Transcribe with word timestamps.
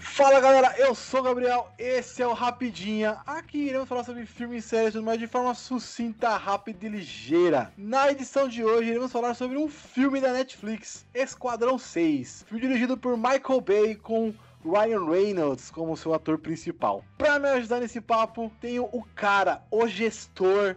Fala 0.00 0.38
galera, 0.40 0.74
eu 0.78 0.94
sou 0.94 1.20
o 1.20 1.22
Gabriel, 1.24 1.72
esse 1.76 2.22
é 2.22 2.26
o 2.26 2.32
Rapidinha. 2.32 3.18
Aqui 3.26 3.58
iremos 3.58 3.88
falar 3.88 4.04
sobre 4.04 4.24
filmes 4.26 4.64
e 4.64 4.68
séries, 4.68 4.94
mas 4.94 5.18
de 5.18 5.26
forma 5.26 5.54
sucinta, 5.54 6.36
rápida 6.36 6.86
e 6.86 6.88
ligeira. 6.88 7.72
Na 7.76 8.10
edição 8.10 8.46
de 8.48 8.62
hoje, 8.62 8.90
iremos 8.90 9.10
falar 9.10 9.34
sobre 9.34 9.56
um 9.56 9.68
filme 9.68 10.20
da 10.20 10.32
Netflix, 10.32 11.04
Esquadrão 11.12 11.78
6. 11.78 12.44
Filme 12.48 12.60
dirigido 12.60 12.96
por 12.96 13.16
Michael 13.16 13.60
Bay 13.60 13.94
com 13.96 14.32
Ryan 14.64 15.04
Reynolds 15.10 15.70
como 15.70 15.96
seu 15.96 16.14
ator 16.14 16.38
principal. 16.38 17.04
Pra 17.16 17.38
me 17.38 17.48
ajudar 17.48 17.80
nesse 17.80 18.00
papo, 18.00 18.52
tenho 18.60 18.84
o 18.92 19.02
cara, 19.16 19.62
o 19.70 19.86
gestor, 19.88 20.76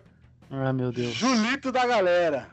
Ah, 0.50 0.74
meu 0.74 0.92
Deus. 0.92 1.14
Julito 1.14 1.72
da 1.72 1.86
galera. 1.86 2.50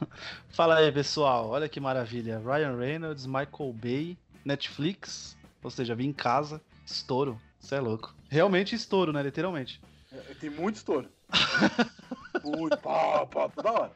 Fala 0.50 0.76
aí, 0.78 0.90
pessoal. 0.90 1.48
Olha 1.48 1.68
que 1.68 1.78
maravilha. 1.80 2.40
Ryan 2.44 2.76
Reynolds, 2.76 3.24
Michael 3.26 3.72
Bay, 3.72 4.18
Netflix. 4.44 5.37
Ou 5.62 5.70
seja, 5.70 5.94
vim 5.94 6.08
em 6.08 6.12
casa, 6.12 6.62
estouro. 6.84 7.40
Você 7.58 7.74
é 7.74 7.80
louco. 7.80 8.14
Realmente 8.28 8.74
estouro, 8.74 9.12
né? 9.12 9.22
Literalmente. 9.22 9.80
É, 10.12 10.34
Tem 10.34 10.50
muito 10.50 10.76
estouro. 10.76 11.08
muito, 12.42 12.76
pá, 12.78 13.26
pá, 13.26 13.48
toda 13.48 13.72
hora. 13.72 13.94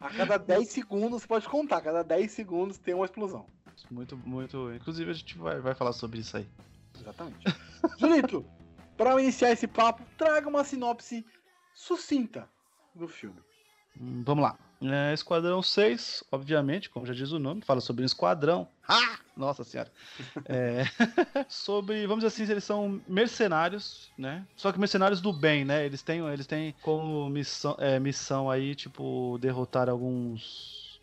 A 0.00 0.08
cada 0.08 0.38
10 0.38 0.68
segundos, 0.68 1.26
pode 1.26 1.46
contar, 1.46 1.76
a 1.76 1.82
cada 1.82 2.02
10 2.02 2.30
segundos 2.30 2.78
tem 2.78 2.94
uma 2.94 3.04
explosão. 3.04 3.46
Muito, 3.90 4.16
muito. 4.16 4.72
Inclusive, 4.72 5.10
a 5.10 5.14
gente 5.14 5.36
vai, 5.36 5.60
vai 5.60 5.74
falar 5.74 5.92
sobre 5.92 6.20
isso 6.20 6.36
aí. 6.36 6.48
Exatamente. 6.98 7.44
Julito, 7.98 8.44
para 8.96 9.20
iniciar 9.20 9.52
esse 9.52 9.66
papo, 9.66 10.02
traga 10.16 10.48
uma 10.48 10.64
sinopse 10.64 11.24
sucinta 11.74 12.48
do 12.94 13.08
filme. 13.08 13.40
Hum, 14.00 14.22
vamos 14.24 14.42
lá. 14.44 14.58
É, 14.82 15.12
esquadrão 15.12 15.62
6, 15.62 16.24
obviamente, 16.32 16.88
como 16.88 17.04
já 17.04 17.12
diz 17.12 17.32
o 17.32 17.38
nome, 17.38 17.60
fala 17.60 17.82
sobre 17.82 18.02
um 18.02 18.06
esquadrão. 18.06 18.66
Ah! 18.88 19.18
Nossa 19.36 19.62
senhora. 19.62 19.92
É, 20.46 20.84
sobre, 21.48 22.06
vamos 22.06 22.24
dizer 22.24 22.42
assim, 22.42 22.50
eles 22.50 22.64
são 22.64 23.00
mercenários, 23.06 24.10
né? 24.16 24.46
Só 24.56 24.72
que 24.72 24.78
mercenários 24.78 25.20
do 25.20 25.32
bem, 25.32 25.64
né? 25.64 25.84
Eles 25.84 26.02
têm, 26.02 26.26
eles 26.28 26.46
têm 26.46 26.74
como 26.82 27.28
missão, 27.28 27.76
é, 27.78 27.98
missão 28.00 28.50
aí, 28.50 28.74
tipo, 28.74 29.38
derrotar 29.40 29.88
alguns 29.88 30.98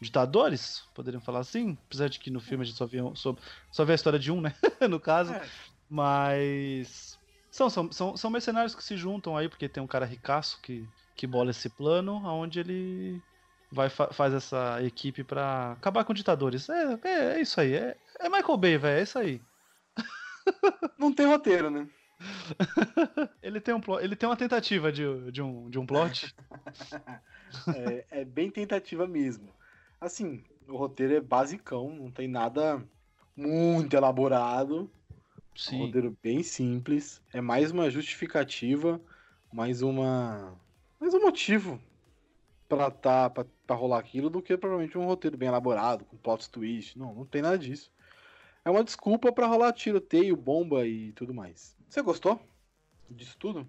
ditadores, 0.00 0.82
poderiam 0.94 1.20
falar 1.20 1.40
assim. 1.40 1.78
Apesar 1.86 2.08
de 2.08 2.18
que 2.18 2.30
no 2.30 2.40
filme 2.40 2.62
a 2.62 2.66
gente 2.66 2.76
só 2.76 2.86
vê, 2.86 2.98
só, 3.14 3.36
só 3.70 3.84
vê 3.84 3.92
a 3.92 3.94
história 3.94 4.18
de 4.18 4.32
um, 4.32 4.40
né? 4.40 4.54
no 4.90 4.98
caso. 4.98 5.32
É, 5.32 5.42
Mas. 5.88 7.18
São, 7.50 7.68
são, 7.68 7.92
são, 7.92 8.16
são 8.16 8.30
mercenários 8.30 8.74
que 8.74 8.82
se 8.82 8.96
juntam 8.96 9.36
aí, 9.36 9.48
porque 9.48 9.68
tem 9.68 9.82
um 9.82 9.86
cara 9.86 10.06
ricaço 10.06 10.58
que, 10.62 10.88
que 11.14 11.26
bola 11.26 11.50
esse 11.50 11.68
plano, 11.68 12.14
onde 12.24 12.60
ele 12.60 13.22
vai 13.70 13.88
fa 13.88 14.12
faz 14.12 14.34
essa 14.34 14.82
equipe 14.82 15.24
pra 15.24 15.72
acabar 15.72 16.04
com 16.04 16.14
ditadores. 16.14 16.68
É, 16.68 16.98
é, 17.04 17.34
é 17.36 17.40
isso 17.40 17.60
aí. 17.60 17.74
É, 17.74 17.96
é 18.20 18.28
Michael 18.28 18.56
Bay, 18.58 18.78
velho. 18.78 18.98
É 18.98 19.02
isso 19.02 19.18
aí. 19.18 19.40
não 20.98 21.12
tem 21.12 21.26
roteiro, 21.26 21.70
né? 21.70 21.88
Ele 23.42 23.60
tem, 23.60 23.74
um 23.74 23.80
ele 24.00 24.14
tem 24.14 24.28
uma 24.28 24.36
tentativa 24.36 24.92
de, 24.92 25.32
de, 25.32 25.42
um, 25.42 25.68
de 25.68 25.78
um 25.78 25.86
plot. 25.86 26.34
É, 27.76 28.22
é 28.22 28.24
bem 28.24 28.50
tentativa 28.50 29.06
mesmo. 29.06 29.52
Assim, 30.00 30.42
o 30.66 30.74
roteiro 30.74 31.14
é 31.14 31.20
basicão, 31.20 31.94
não 31.94 32.10
tem 32.10 32.26
nada 32.26 32.82
muito 33.36 33.94
elaborado. 33.94 34.90
Um 35.54 35.58
Sim. 35.58 35.78
roteiro 35.80 36.16
bem 36.22 36.42
simples. 36.42 37.20
É 37.30 37.42
mais 37.42 37.70
uma 37.70 37.90
justificativa, 37.90 38.98
mais 39.52 39.82
uma. 39.82 40.58
Mais 41.02 41.14
um 41.14 41.20
motivo 41.20 41.82
pra, 42.68 42.88
tá, 42.88 43.28
pra, 43.28 43.44
pra 43.66 43.74
rolar 43.74 43.98
aquilo 43.98 44.30
do 44.30 44.40
que 44.40 44.56
provavelmente 44.56 44.96
um 44.96 45.04
roteiro 45.04 45.36
bem 45.36 45.48
elaborado, 45.48 46.04
com 46.04 46.16
plot 46.16 46.48
twist. 46.48 46.96
Não, 46.96 47.12
não 47.12 47.26
tem 47.26 47.42
nada 47.42 47.58
disso. 47.58 47.90
É 48.64 48.70
uma 48.70 48.84
desculpa 48.84 49.32
pra 49.32 49.48
rolar 49.48 49.72
tiroteio, 49.72 50.36
bomba 50.36 50.86
e 50.86 51.10
tudo 51.14 51.34
mais. 51.34 51.76
Você 51.88 52.00
gostou 52.02 52.40
disso 53.10 53.36
tudo? 53.36 53.66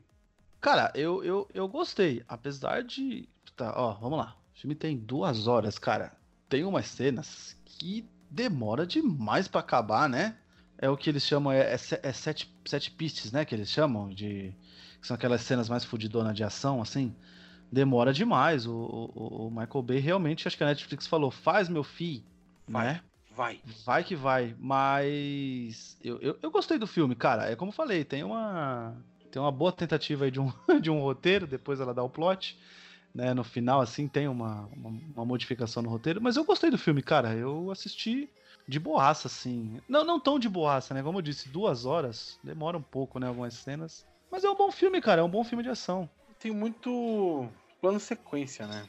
Cara, 0.62 0.92
eu, 0.94 1.24
eu, 1.24 1.50
eu 1.56 1.68
gostei. 1.68 2.24
Apesar 2.28 2.84
de. 2.84 3.28
Tá, 3.56 3.74
ó, 3.76 3.96
vamos 3.96 4.20
lá. 4.20 4.38
O 4.56 4.60
filme 4.60 4.76
tem 4.76 4.96
duas 4.96 5.48
horas, 5.48 5.80
cara. 5.80 6.16
Tem 6.48 6.64
umas 6.64 6.86
cenas 6.86 7.60
que 7.66 8.08
demora 8.30 8.86
demais 8.86 9.48
pra 9.48 9.62
acabar, 9.62 10.08
né? 10.08 10.38
É 10.84 10.90
o 10.90 10.98
que 10.98 11.10
eles 11.10 11.24
chamam, 11.24 11.54
é, 11.54 11.62
é, 11.62 11.78
é 12.04 12.12
sete, 12.12 12.54
sete 12.66 12.92
pistes, 12.92 13.32
né? 13.32 13.46
Que 13.46 13.56
eles 13.56 13.70
chamam 13.70 14.10
de. 14.10 14.54
Que 15.00 15.08
são 15.08 15.16
aquelas 15.16 15.40
cenas 15.40 15.70
mais 15.70 15.86
fudidonas 15.86 16.36
de 16.36 16.44
ação, 16.44 16.82
assim. 16.82 17.16
Demora 17.72 18.12
demais. 18.12 18.68
O, 18.68 19.10
o, 19.16 19.48
o 19.48 19.50
Michael 19.50 19.82
Bay 19.82 20.00
realmente, 20.00 20.46
acho 20.46 20.58
que 20.58 20.64
a 20.64 20.68
Netflix 20.68 21.08
falou, 21.08 21.32
faz 21.32 21.70
meu 21.70 21.86
fi, 21.86 22.22
Vai. 22.68 22.86
né? 22.86 23.02
Vai. 23.34 23.62
Vai 23.86 24.04
que 24.04 24.14
vai, 24.14 24.58
mas 24.60 25.98
eu, 26.04 26.20
eu, 26.20 26.38
eu 26.42 26.52
gostei 26.52 26.78
do 26.78 26.86
filme, 26.86 27.16
cara. 27.16 27.50
É 27.50 27.56
como 27.56 27.70
eu 27.70 27.76
falei, 27.76 28.04
tem 28.04 28.22
uma 28.22 28.94
tem 29.32 29.42
uma 29.42 29.52
boa 29.54 29.72
tentativa 29.72 30.26
aí 30.26 30.32
de 30.32 30.42
um, 30.42 30.52
de 30.82 30.92
um 30.92 31.00
roteiro, 31.00 31.48
depois 31.48 31.80
ela 31.80 31.94
dá 31.94 32.04
o 32.04 32.10
plot, 32.10 32.60
né? 33.16 33.34
No 33.34 33.46
final, 33.46 33.80
assim, 33.80 34.06
tem 34.06 34.28
uma, 34.28 34.66
uma, 34.76 34.90
uma 35.16 35.26
modificação 35.26 35.82
no 35.82 35.90
roteiro, 35.90 36.22
mas 36.22 36.36
eu 36.36 36.44
gostei 36.44 36.70
do 36.70 36.78
filme, 36.78 37.02
cara. 37.02 37.34
Eu 37.34 37.72
assisti 37.72 38.30
de 38.68 38.80
boaça, 38.80 39.28
assim. 39.28 39.80
Não, 39.88 40.04
não 40.04 40.20
tão 40.20 40.40
de 40.40 40.48
boaça, 40.50 40.94
né? 40.94 41.04
Como 41.04 41.18
eu 41.18 41.22
disse, 41.22 41.50
duas 41.50 41.86
horas, 41.86 42.40
demora 42.44 42.78
um 42.78 42.82
pouco, 42.82 43.20
né? 43.20 43.28
Algumas 43.28 43.54
cenas. 43.56 44.06
Mas 44.32 44.44
é 44.44 44.50
um 44.50 44.56
bom 44.56 44.72
filme, 44.72 45.02
cara. 45.02 45.22
É 45.22 45.24
um 45.24 45.30
bom 45.30 45.44
filme 45.44 45.64
de 45.64 45.70
ação. 45.70 46.10
Tem 46.40 46.52
muito 46.52 47.50
plano 47.82 48.00
sequência, 48.00 48.66
né? 48.66 48.88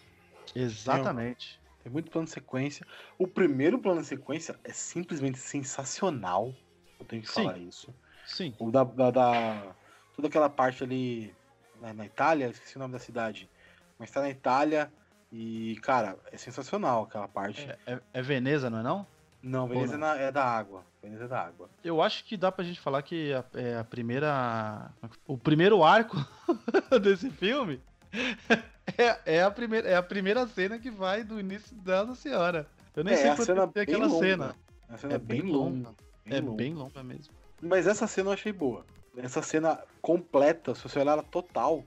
Exatamente. 0.54 1.60
Tem 1.82 1.92
muito 1.92 2.10
plano 2.10 2.26
sequência. 2.26 2.86
O 3.18 3.26
primeiro 3.26 3.78
plano 3.78 4.02
sequência 4.02 4.58
é 4.64 4.72
simplesmente 4.72 5.38
sensacional. 5.38 6.54
Eu 6.98 7.04
tenho 7.04 7.22
que 7.22 7.28
Sim. 7.28 7.44
falar 7.44 7.58
isso. 7.58 7.94
Sim. 8.26 8.54
O 8.58 8.70
da, 8.70 8.84
da, 8.84 9.10
da- 9.10 9.76
toda 10.16 10.28
aquela 10.28 10.48
parte 10.48 10.82
ali 10.82 11.34
na, 11.80 11.92
na 11.92 12.06
Itália, 12.06 12.48
esqueci 12.48 12.76
o 12.76 12.78
nome 12.78 12.92
da 12.92 12.98
cidade, 12.98 13.50
mas 13.98 14.10
tá 14.10 14.20
na 14.20 14.30
Itália 14.30 14.90
e, 15.30 15.76
cara, 15.82 16.16
é 16.32 16.36
sensacional 16.38 17.02
aquela 17.02 17.28
parte. 17.28 17.68
É, 17.68 17.78
é- 17.86 18.00
é 18.14 18.22
Veneza, 18.22 18.70
não 18.70 18.78
é 18.78 18.82
não? 18.82 19.06
Não, 19.46 19.68
Veneza 19.68 19.98
não? 19.98 20.08
é, 20.08 20.14
na- 20.16 20.20
é 20.22 20.32
da 20.32 20.44
água. 20.44 20.82
Veneza 21.02 21.24
é 21.24 21.28
da 21.28 21.40
água. 21.42 21.68
Eu 21.84 22.00
acho 22.00 22.24
que 22.24 22.36
dá 22.36 22.50
pra 22.50 22.64
gente 22.64 22.80
falar 22.80 23.02
que 23.02 23.32
a, 23.34 23.44
é 23.54 23.78
a 23.78 23.84
primeira. 23.84 24.90
O 25.26 25.36
primeiro 25.36 25.84
arco 25.84 26.16
desse 27.02 27.28
filme 27.30 27.78
é, 28.96 29.36
é, 29.36 29.42
a 29.42 29.50
primeira, 29.50 29.88
é 29.88 29.96
a 29.96 30.02
primeira 30.02 30.46
cena 30.46 30.78
que 30.78 30.90
vai 30.90 31.22
do 31.22 31.38
início 31.38 31.76
da 31.76 32.04
Nossa 32.04 32.22
Senhora. 32.22 32.66
Eu 32.96 33.04
nem 33.04 33.14
é, 33.14 33.16
sei 33.18 33.30
quanto 33.30 33.44
cena 33.44 33.66
bem 33.66 33.82
aquela 33.82 34.06
longa. 34.06 34.26
cena. 34.26 34.56
A 34.88 34.96
cena 34.96 35.14
É 35.14 35.18
bem 35.18 35.42
bem 35.42 35.50
longa. 35.50 35.90
é 36.26 36.40
longa. 36.40 36.56
bem 36.56 36.74
longa 36.74 37.02
mesmo. 37.02 37.34
Mas 37.60 37.86
essa 37.86 38.06
cena 38.06 38.30
eu 38.30 38.34
achei 38.34 38.52
boa. 38.52 38.84
Essa 39.16 39.42
cena 39.42 39.78
completa, 40.02 40.74
se 40.74 40.82
você 40.82 40.98
olhar 40.98 41.12
ela 41.12 41.22
total, 41.22 41.84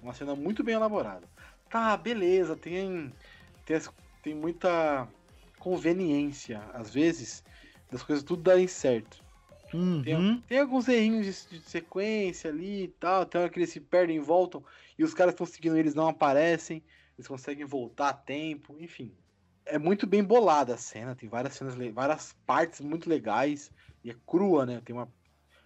é 0.00 0.04
uma 0.04 0.12
cena 0.14 0.34
muito 0.36 0.62
bem 0.62 0.74
elaborada. 0.74 1.26
Tá, 1.68 1.96
beleza, 1.96 2.56
tem, 2.56 3.12
tem, 3.64 3.80
tem 4.22 4.34
muita 4.34 5.06
conveniência, 5.60 6.60
às 6.74 6.92
vezes, 6.92 7.44
das 7.90 8.02
coisas 8.02 8.24
tudo 8.24 8.42
darem 8.42 8.66
certo. 8.66 9.22
Tem, 10.02 10.14
Uhum. 10.16 10.40
tem 10.42 10.58
alguns 10.60 10.88
errinhos 10.88 11.48
de, 11.48 11.58
de 11.60 11.64
sequência 11.70 12.50
ali 12.50 12.84
e 12.84 12.88
tal, 12.88 13.26
tem 13.26 13.40
hora 13.40 13.50
que 13.50 13.58
eles 13.58 13.70
se 13.70 13.80
perdem 13.80 14.16
e 14.16 14.20
voltam, 14.20 14.64
e 14.98 15.04
os 15.04 15.14
caras 15.14 15.34
estão 15.34 15.46
seguindo 15.46 15.76
eles 15.76 15.94
não 15.94 16.08
aparecem, 16.08 16.82
eles 17.18 17.28
conseguem 17.28 17.66
voltar 17.66 18.08
a 18.08 18.14
tempo, 18.14 18.76
enfim. 18.80 19.14
É 19.66 19.78
muito 19.78 20.06
bem 20.06 20.24
bolada 20.24 20.74
a 20.74 20.78
cena, 20.78 21.14
tem 21.14 21.28
várias 21.28 21.54
cenas, 21.54 21.74
várias 21.92 22.32
partes 22.46 22.80
muito 22.80 23.08
legais, 23.08 23.70
e 24.02 24.10
é 24.10 24.16
crua, 24.26 24.66
né? 24.66 24.80
Tem 24.84 24.96
uma. 24.96 25.12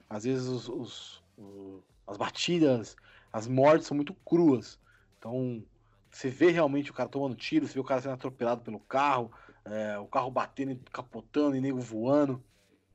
Às 0.09 0.25
vezes 0.25 0.47
os, 0.47 0.69
os- 0.69 1.22
o- 1.37 1.82
as 2.06 2.16
batidas, 2.16 2.97
as 3.32 3.47
mortes 3.47 3.87
são 3.87 3.97
muito 3.97 4.15
cruas. 4.15 4.78
Então, 5.19 5.65
você 6.11 6.28
vê 6.28 6.50
realmente 6.50 6.91
o 6.91 6.94
cara 6.94 7.09
tomando 7.09 7.34
tiro, 7.37 7.66
você 7.66 7.75
vê 7.75 7.81
o 7.81 7.85
cara 7.85 8.00
sendo 8.02 8.14
atropelado 8.14 8.62
pelo 8.62 8.81
carro, 8.81 9.32
é, 9.64 9.99
o 9.99 10.06
carro 10.06 10.31
batendo 10.31 10.72
e 10.72 10.76
capotando 10.93 11.56
e 11.56 11.61
nego 11.61 11.81
voando. 11.81 12.43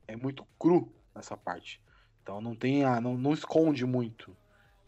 É 0.06 0.16
muito 0.16 0.46
cru 0.58 0.92
nessa 1.14 1.36
parte. 1.36 1.80
Então 2.22 2.40
não 2.40 2.54
tem 2.54 2.84
a, 2.84 3.00
não, 3.00 3.16
não 3.16 3.32
esconde 3.32 3.84
muito. 3.86 4.36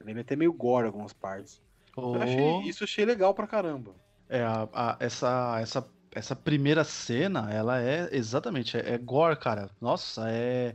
Ele 0.00 0.18
é 0.18 0.22
até 0.22 0.34
meio 0.34 0.52
gore 0.52 0.86
algumas 0.86 1.12
partes. 1.12 1.62
Oh, 1.96 2.16
Eu 2.16 2.22
achei, 2.22 2.60
isso 2.62 2.82
eu 2.82 2.86
achei 2.86 3.04
legal 3.04 3.32
pra 3.34 3.46
caramba. 3.46 3.94
É, 4.28 4.42
a- 4.42 4.68
a- 4.72 4.96
essa, 4.98 5.58
essa, 5.60 5.88
essa 6.10 6.34
primeira 6.34 6.82
cena, 6.84 7.52
ela 7.52 7.80
é 7.80 8.08
exatamente, 8.12 8.76
é, 8.76 8.94
é 8.94 8.98
gore, 8.98 9.36
cara. 9.36 9.70
Nossa, 9.80 10.28
é, 10.30 10.74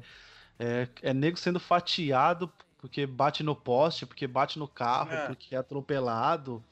é, 0.60 0.88
é 1.02 1.14
nego 1.14 1.38
sendo 1.38 1.60
fatiado 1.60 2.52
porque 2.78 3.06
bate 3.06 3.44
no 3.44 3.56
poste, 3.56 4.06
porque 4.06 4.28
bate 4.28 4.60
no 4.60 4.68
carro, 4.68 5.12
É. 5.12 5.28
porque 5.28 5.56
é 5.56 5.58
atropelado. 5.58 6.64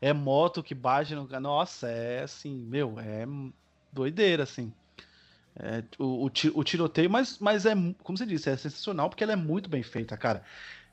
É 0.00 0.12
moto 0.12 0.62
que 0.62 0.74
bate 0.74 1.14
no. 1.14 1.26
Nossa, 1.40 1.88
é 1.88 2.22
assim, 2.22 2.54
meu, 2.54 3.00
é 3.00 3.26
doideira, 3.94 4.42
assim. 4.42 4.72
É, 5.56 5.84
o, 5.98 6.26
o, 6.26 6.30
o 6.54 6.64
tiroteio, 6.64 7.08
mas, 7.08 7.38
mas 7.38 7.64
é, 7.64 7.74
como 8.02 8.18
você 8.18 8.26
disse, 8.26 8.50
é 8.50 8.56
sensacional 8.56 9.08
porque 9.08 9.22
ela 9.22 9.32
é 9.32 9.36
muito 9.36 9.70
bem 9.70 9.82
feita, 9.82 10.16
cara. 10.16 10.42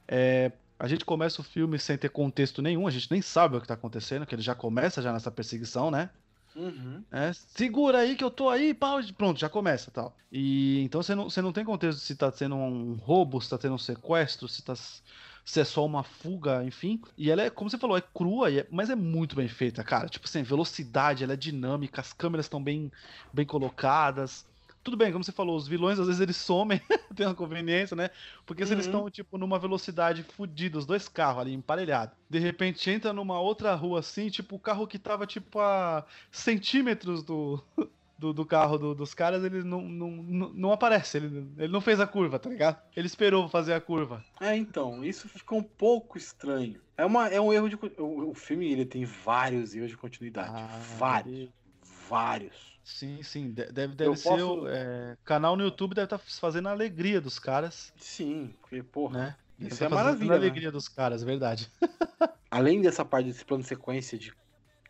É, 0.07 0.51
a 0.77 0.87
gente 0.87 1.03
começa 1.03 1.41
o 1.41 1.43
filme 1.43 1.79
sem 1.79 1.97
ter 1.97 2.09
contexto 2.09 2.61
nenhum, 2.61 2.87
a 2.87 2.91
gente 2.91 3.09
nem 3.11 3.21
sabe 3.21 3.57
o 3.57 3.61
que 3.61 3.67
tá 3.67 3.73
acontecendo, 3.73 4.25
que 4.25 4.35
ele 4.35 4.41
já 4.41 4.53
começa 4.53 5.01
já 5.01 5.11
nessa 5.11 5.31
perseguição, 5.31 5.89
né? 5.89 6.09
Uhum. 6.55 7.03
É, 7.11 7.31
segura 7.33 7.99
aí 7.99 8.15
que 8.15 8.23
eu 8.23 8.29
tô 8.29 8.49
aí, 8.49 8.73
pau, 8.73 8.99
pronto, 9.17 9.39
já 9.39 9.49
começa 9.49 9.89
tal. 9.89 10.15
E 10.31 10.81
então 10.81 11.01
você 11.01 11.15
não, 11.15 11.29
você 11.29 11.41
não 11.41 11.53
tem 11.53 11.63
contexto 11.63 11.99
se 11.99 12.15
tá 12.15 12.31
sendo 12.31 12.55
um 12.55 12.95
roubo, 12.95 13.41
se 13.41 13.49
tá 13.49 13.57
tendo 13.57 13.75
um 13.75 13.79
sequestro, 13.79 14.47
se 14.47 14.61
tá 14.63 14.73
se 15.43 15.59
é 15.59 15.63
só 15.63 15.85
uma 15.85 16.03
fuga, 16.03 16.63
enfim. 16.63 17.01
E 17.17 17.29
ela 17.29 17.41
é, 17.41 17.49
como 17.49 17.69
você 17.69 17.77
falou, 17.77 17.97
é 17.97 18.01
crua, 18.01 18.51
é, 18.51 18.67
mas 18.71 18.89
é 18.89 18.95
muito 18.95 19.35
bem 19.35 19.47
feita, 19.47 19.83
cara. 19.83 20.07
Tipo 20.07 20.27
assim, 20.27 20.43
velocidade, 20.43 21.23
ela 21.23 21.33
é 21.33 21.37
dinâmica, 21.37 22.01
as 22.01 22.13
câmeras 22.13 22.45
estão 22.45 22.61
bem, 22.61 22.91
bem 23.33 23.45
colocadas. 23.45 24.45
Tudo 24.83 24.97
bem, 24.97 25.11
como 25.11 25.23
você 25.23 25.31
falou, 25.31 25.55
os 25.55 25.67
vilões 25.67 25.99
às 25.99 26.07
vezes 26.07 26.21
eles 26.21 26.37
somem, 26.37 26.81
tem 27.15 27.27
uma 27.27 27.35
conveniência, 27.35 27.95
né? 27.95 28.09
Porque 28.47 28.65
se 28.65 28.71
uhum. 28.71 28.75
eles 28.75 28.85
estão, 28.87 29.09
tipo, 29.11 29.37
numa 29.37 29.59
velocidade 29.59 30.23
fodida, 30.23 30.77
os 30.77 30.87
dois 30.87 31.07
carros 31.07 31.41
ali 31.41 31.53
emparelhados, 31.53 32.15
de 32.27 32.39
repente 32.39 32.89
entra 32.89 33.13
numa 33.13 33.39
outra 33.39 33.75
rua 33.75 33.99
assim, 33.99 34.29
tipo, 34.29 34.55
o 34.55 34.59
carro 34.59 34.87
que 34.87 34.97
tava, 34.97 35.27
tipo, 35.27 35.59
a 35.59 36.03
centímetros 36.31 37.21
do, 37.21 37.63
do, 38.21 38.31
do 38.31 38.45
carro 38.45 38.77
do, 38.77 38.93
dos 38.93 39.15
caras, 39.15 39.43
ele 39.43 39.63
não, 39.63 39.81
não, 39.81 40.09
não, 40.53 40.71
aparece, 40.71 41.17
ele, 41.17 41.47
ele 41.57 41.73
não 41.73 41.81
fez 41.81 41.99
a 41.99 42.05
curva, 42.05 42.37
tá 42.37 42.47
ligado? 42.47 42.79
Ele 42.95 43.07
esperou 43.07 43.49
fazer 43.49 43.73
a 43.73 43.81
curva. 43.81 44.23
É, 44.39 44.55
então, 44.55 45.03
isso 45.03 45.27
ficou 45.27 45.57
um 45.57 45.63
pouco 45.63 46.19
estranho. 46.19 46.79
É, 46.95 47.03
uma, 47.03 47.27
é 47.29 47.41
um 47.41 47.51
erro 47.51 47.67
de. 47.67 47.75
O, 47.97 48.29
o 48.29 48.33
filme 48.35 48.71
ele 48.71 48.85
tem 48.85 49.03
vários 49.05 49.73
erros 49.73 49.89
de 49.89 49.97
continuidade. 49.97 50.51
Ah, 50.53 50.79
vários. 50.99 51.49
Vários. 52.07 52.79
Sim, 52.83 53.23
sim. 53.23 53.49
Deve, 53.51 53.95
deve 53.95 54.15
ser. 54.15 54.29
Posso... 54.29 54.61
O 54.61 54.67
é, 54.67 55.17
canal 55.25 55.57
no 55.57 55.63
YouTube 55.63 55.95
deve 55.95 56.05
estar 56.05 56.19
tá 56.19 56.23
fazendo 56.39 56.69
a 56.69 56.71
alegria 56.71 57.19
dos 57.19 57.39
caras. 57.39 57.91
Sim, 57.97 58.53
porque, 58.61 58.83
porra. 58.83 59.17
Né? 59.17 59.35
Isso 59.67 59.79
tá 59.79 59.85
é 59.85 59.89
maravilha. 59.89 60.35
A 60.35 60.37
né? 60.37 60.45
alegria 60.45 60.71
dos 60.71 60.87
caras, 60.87 61.23
verdade. 61.23 61.71
Além 62.51 62.81
dessa 62.81 63.03
parte 63.03 63.27
desse 63.27 63.43
plano 63.43 63.63
de 63.63 63.69
sequência 63.69 64.17
de, 64.17 64.31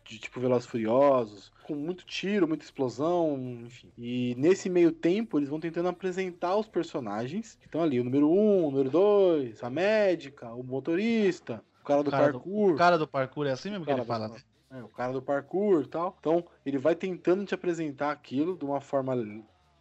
de 0.04 0.18
tipo 0.18 0.40
Velozes 0.40 0.66
Furiosos, 0.66 1.52
com 1.64 1.74
muito 1.74 2.04
tiro, 2.04 2.48
muita 2.48 2.64
explosão, 2.64 3.38
enfim. 3.64 3.90
E 3.96 4.34
nesse 4.36 4.68
meio 4.68 4.92
tempo, 4.92 5.38
eles 5.38 5.48
vão 5.48 5.60
tentando 5.60 5.88
apresentar 5.88 6.56
os 6.56 6.68
personagens 6.68 7.56
que 7.60 7.66
estão 7.66 7.82
ali: 7.82 8.00
o 8.00 8.04
número 8.04 8.30
1, 8.30 8.34
um, 8.34 8.66
o 8.66 8.70
número 8.70 8.90
2, 8.90 9.62
a 9.62 9.70
médica, 9.70 10.52
o 10.52 10.62
motorista, 10.62 11.62
o 11.80 11.84
cara 11.84 12.02
do 12.02 12.08
o 12.08 12.10
cara 12.10 12.32
parkour. 12.32 12.68
Do, 12.68 12.74
o 12.74 12.78
cara 12.78 12.98
do 12.98 13.08
parkour 13.08 13.46
é 13.46 13.52
assim 13.52 13.70
mesmo 13.70 13.84
que 13.84 13.90
ele 13.90 14.04
fala, 14.04 14.28
né? 14.28 14.36
É, 14.70 14.82
o 14.82 14.88
cara 14.88 15.12
do 15.12 15.20
parkour 15.20 15.82
e 15.82 15.88
tal. 15.88 16.16
Então, 16.18 16.44
ele 16.64 16.78
vai 16.78 16.94
tentando 16.94 17.44
te 17.44 17.54
apresentar 17.54 18.10
aquilo 18.10 18.56
de 18.56 18.64
uma 18.64 18.80
forma 18.80 19.14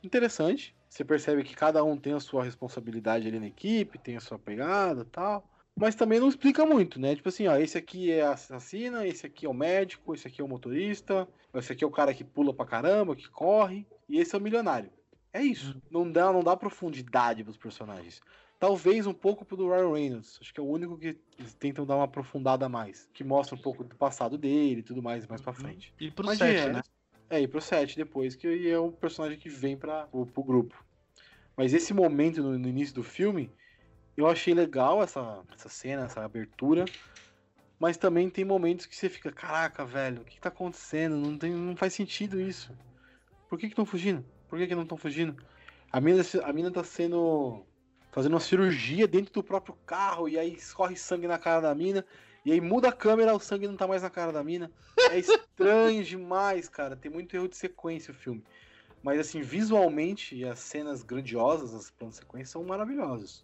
interessante. 0.03 0.75
Você 0.89 1.05
percebe 1.05 1.43
que 1.43 1.55
cada 1.55 1.81
um 1.83 1.95
tem 1.95 2.11
a 2.11 2.19
sua 2.19 2.43
responsabilidade 2.43 3.25
ali 3.25 3.39
na 3.39 3.47
equipe, 3.47 3.97
tem 3.97 4.17
a 4.17 4.19
sua 4.19 4.37
pegada 4.37 5.05
tal. 5.05 5.49
Mas 5.75 5.95
também 5.95 6.19
não 6.19 6.29
explica 6.29 6.65
muito, 6.65 6.99
né? 6.99 7.15
Tipo 7.15 7.29
assim, 7.29 7.47
ó, 7.47 7.57
esse 7.57 7.77
aqui 7.77 8.11
é 8.11 8.21
a 8.21 8.33
assassina, 8.33 9.07
esse 9.07 9.25
aqui 9.25 9.45
é 9.45 9.49
o 9.49 9.53
médico, 9.53 10.13
esse 10.13 10.27
aqui 10.27 10.41
é 10.41 10.43
o 10.43 10.47
motorista, 10.47 11.27
esse 11.55 11.71
aqui 11.71 11.83
é 11.83 11.87
o 11.87 11.91
cara 11.91 12.13
que 12.13 12.23
pula 12.23 12.53
pra 12.53 12.65
caramba, 12.65 13.15
que 13.15 13.29
corre, 13.29 13.85
e 14.07 14.19
esse 14.19 14.35
é 14.35 14.37
o 14.37 14.41
milionário. 14.41 14.91
É 15.33 15.41
isso. 15.41 15.73
Uhum. 15.73 15.81
Não 16.05 16.11
dá, 16.11 16.31
não 16.31 16.43
dá 16.43 16.55
profundidade 16.57 17.43
pros 17.43 17.57
personagens. 17.57 18.21
Talvez 18.59 19.07
um 19.07 19.13
pouco 19.13 19.43
pro 19.43 19.57
do 19.57 19.69
Ryan 19.69 19.93
Reynolds. 19.93 20.37
Acho 20.39 20.53
que 20.53 20.59
é 20.59 20.63
o 20.63 20.67
único 20.67 20.97
que 20.97 21.17
eles 21.39 21.53
tentam 21.55 21.85
dar 21.85 21.95
uma 21.95 22.03
aprofundada 22.03 22.65
a 22.65 22.69
mais. 22.69 23.09
Que 23.13 23.23
mostra 23.23 23.55
um 23.55 23.61
pouco 23.61 23.83
do 23.83 23.95
passado 23.95 24.37
dele 24.37 24.81
e 24.81 24.83
tudo 24.83 25.01
mais, 25.01 25.25
mais 25.25 25.41
pra 25.41 25.51
uhum. 25.51 25.57
frente. 25.57 25.93
E 25.99 26.11
pro 26.11 26.27
7, 26.35 26.69
né? 26.69 26.81
É, 27.29 27.41
e 27.41 27.47
pro 27.47 27.61
7 27.61 27.95
depois, 27.95 28.35
que 28.35 28.69
é 28.69 28.77
o 28.77 28.91
personagem 28.91 29.39
que 29.39 29.49
vem 29.49 29.77
para 29.77 30.07
o 30.11 30.25
pro 30.25 30.43
grupo. 30.43 30.85
Mas 31.55 31.73
esse 31.73 31.93
momento 31.93 32.43
no, 32.43 32.59
no, 32.59 32.67
início 32.67 32.93
do 32.93 33.03
filme, 33.03 33.49
eu 34.15 34.27
achei 34.27 34.53
legal 34.53 35.01
essa, 35.01 35.41
essa 35.53 35.69
cena, 35.69 36.05
essa 36.05 36.23
abertura. 36.23 36.85
Mas 37.79 37.97
também 37.97 38.29
tem 38.29 38.45
momentos 38.45 38.85
que 38.85 38.95
você 38.95 39.09
fica, 39.09 39.31
caraca, 39.31 39.83
velho, 39.83 40.21
o 40.21 40.25
que, 40.25 40.35
que 40.35 40.41
tá 40.41 40.49
acontecendo? 40.49 41.15
Não, 41.15 41.37
tem, 41.37 41.51
não 41.51 41.75
faz 41.75 41.93
sentido 41.93 42.39
isso. 42.39 42.71
Por 43.49 43.57
que 43.57 43.65
estão 43.65 43.85
fugindo? 43.85 44.23
Por 44.47 44.59
que, 44.59 44.67
que 44.67 44.75
não 44.75 44.83
estão 44.83 44.97
fugindo? 44.97 45.35
A 45.91 45.99
mina, 45.99 46.21
a 46.43 46.53
mina 46.53 46.71
tá 46.71 46.83
sendo 46.83 47.65
fazendo 48.11 48.33
uma 48.33 48.39
cirurgia 48.39 49.07
dentro 49.07 49.33
do 49.33 49.43
próprio 49.43 49.75
carro, 49.85 50.27
e 50.27 50.37
aí 50.37 50.53
escorre 50.53 50.95
sangue 50.95 51.27
na 51.27 51.39
cara 51.39 51.61
da 51.61 51.73
mina, 51.73 52.05
e 52.45 52.51
aí 52.51 52.59
muda 52.59 52.89
a 52.89 52.93
câmera, 52.93 53.33
o 53.33 53.39
sangue 53.39 53.67
não 53.67 53.77
tá 53.77 53.87
mais 53.87 54.03
na 54.03 54.09
cara 54.09 54.31
da 54.31 54.43
mina. 54.43 54.71
É 55.09 55.17
estranho 55.17 56.03
demais, 56.05 56.67
cara. 56.67 56.95
Tem 56.95 57.11
muito 57.11 57.35
erro 57.35 57.47
de 57.47 57.55
sequência 57.55 58.11
o 58.11 58.15
filme. 58.15 58.43
Mas 59.01 59.19
assim, 59.19 59.41
visualmente, 59.41 60.43
as 60.45 60.59
cenas 60.59 61.03
grandiosas, 61.03 61.73
as 61.73 61.89
planos 61.89 62.17
sequência 62.17 62.53
são 62.53 62.63
maravilhosos. 62.63 63.43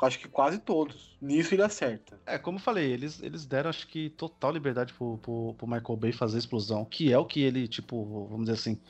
Acho 0.00 0.18
que 0.18 0.28
quase 0.28 0.58
todos. 0.58 1.16
Nisso 1.20 1.54
ele 1.54 1.62
acerta. 1.62 2.20
É, 2.26 2.36
como 2.36 2.58
eu 2.58 2.62
falei, 2.62 2.90
eles, 2.90 3.22
eles 3.22 3.46
deram, 3.46 3.70
acho 3.70 3.86
que, 3.86 4.10
total 4.10 4.50
liberdade 4.52 4.92
pro, 4.92 5.16
pro, 5.18 5.54
pro 5.54 5.66
Michael 5.66 5.96
Bay 5.96 6.12
fazer 6.12 6.36
a 6.36 6.38
explosão, 6.40 6.84
que 6.84 7.12
é 7.12 7.18
o 7.18 7.24
que 7.24 7.40
ele, 7.40 7.68
tipo, 7.68 8.26
vamos 8.28 8.46
dizer 8.46 8.54
assim, 8.54 8.80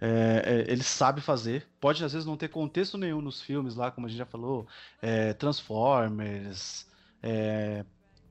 é, 0.00 0.66
é, 0.68 0.72
ele 0.72 0.82
sabe 0.82 1.20
fazer. 1.20 1.66
Pode 1.80 2.04
às 2.04 2.12
vezes 2.12 2.26
não 2.26 2.36
ter 2.36 2.48
contexto 2.48 2.98
nenhum 2.98 3.20
nos 3.20 3.40
filmes 3.40 3.74
lá, 3.74 3.90
como 3.90 4.06
a 4.06 4.10
gente 4.10 4.18
já 4.18 4.26
falou. 4.26 4.66
É, 5.00 5.32
Transformers. 5.32 6.86
É, 7.22 7.84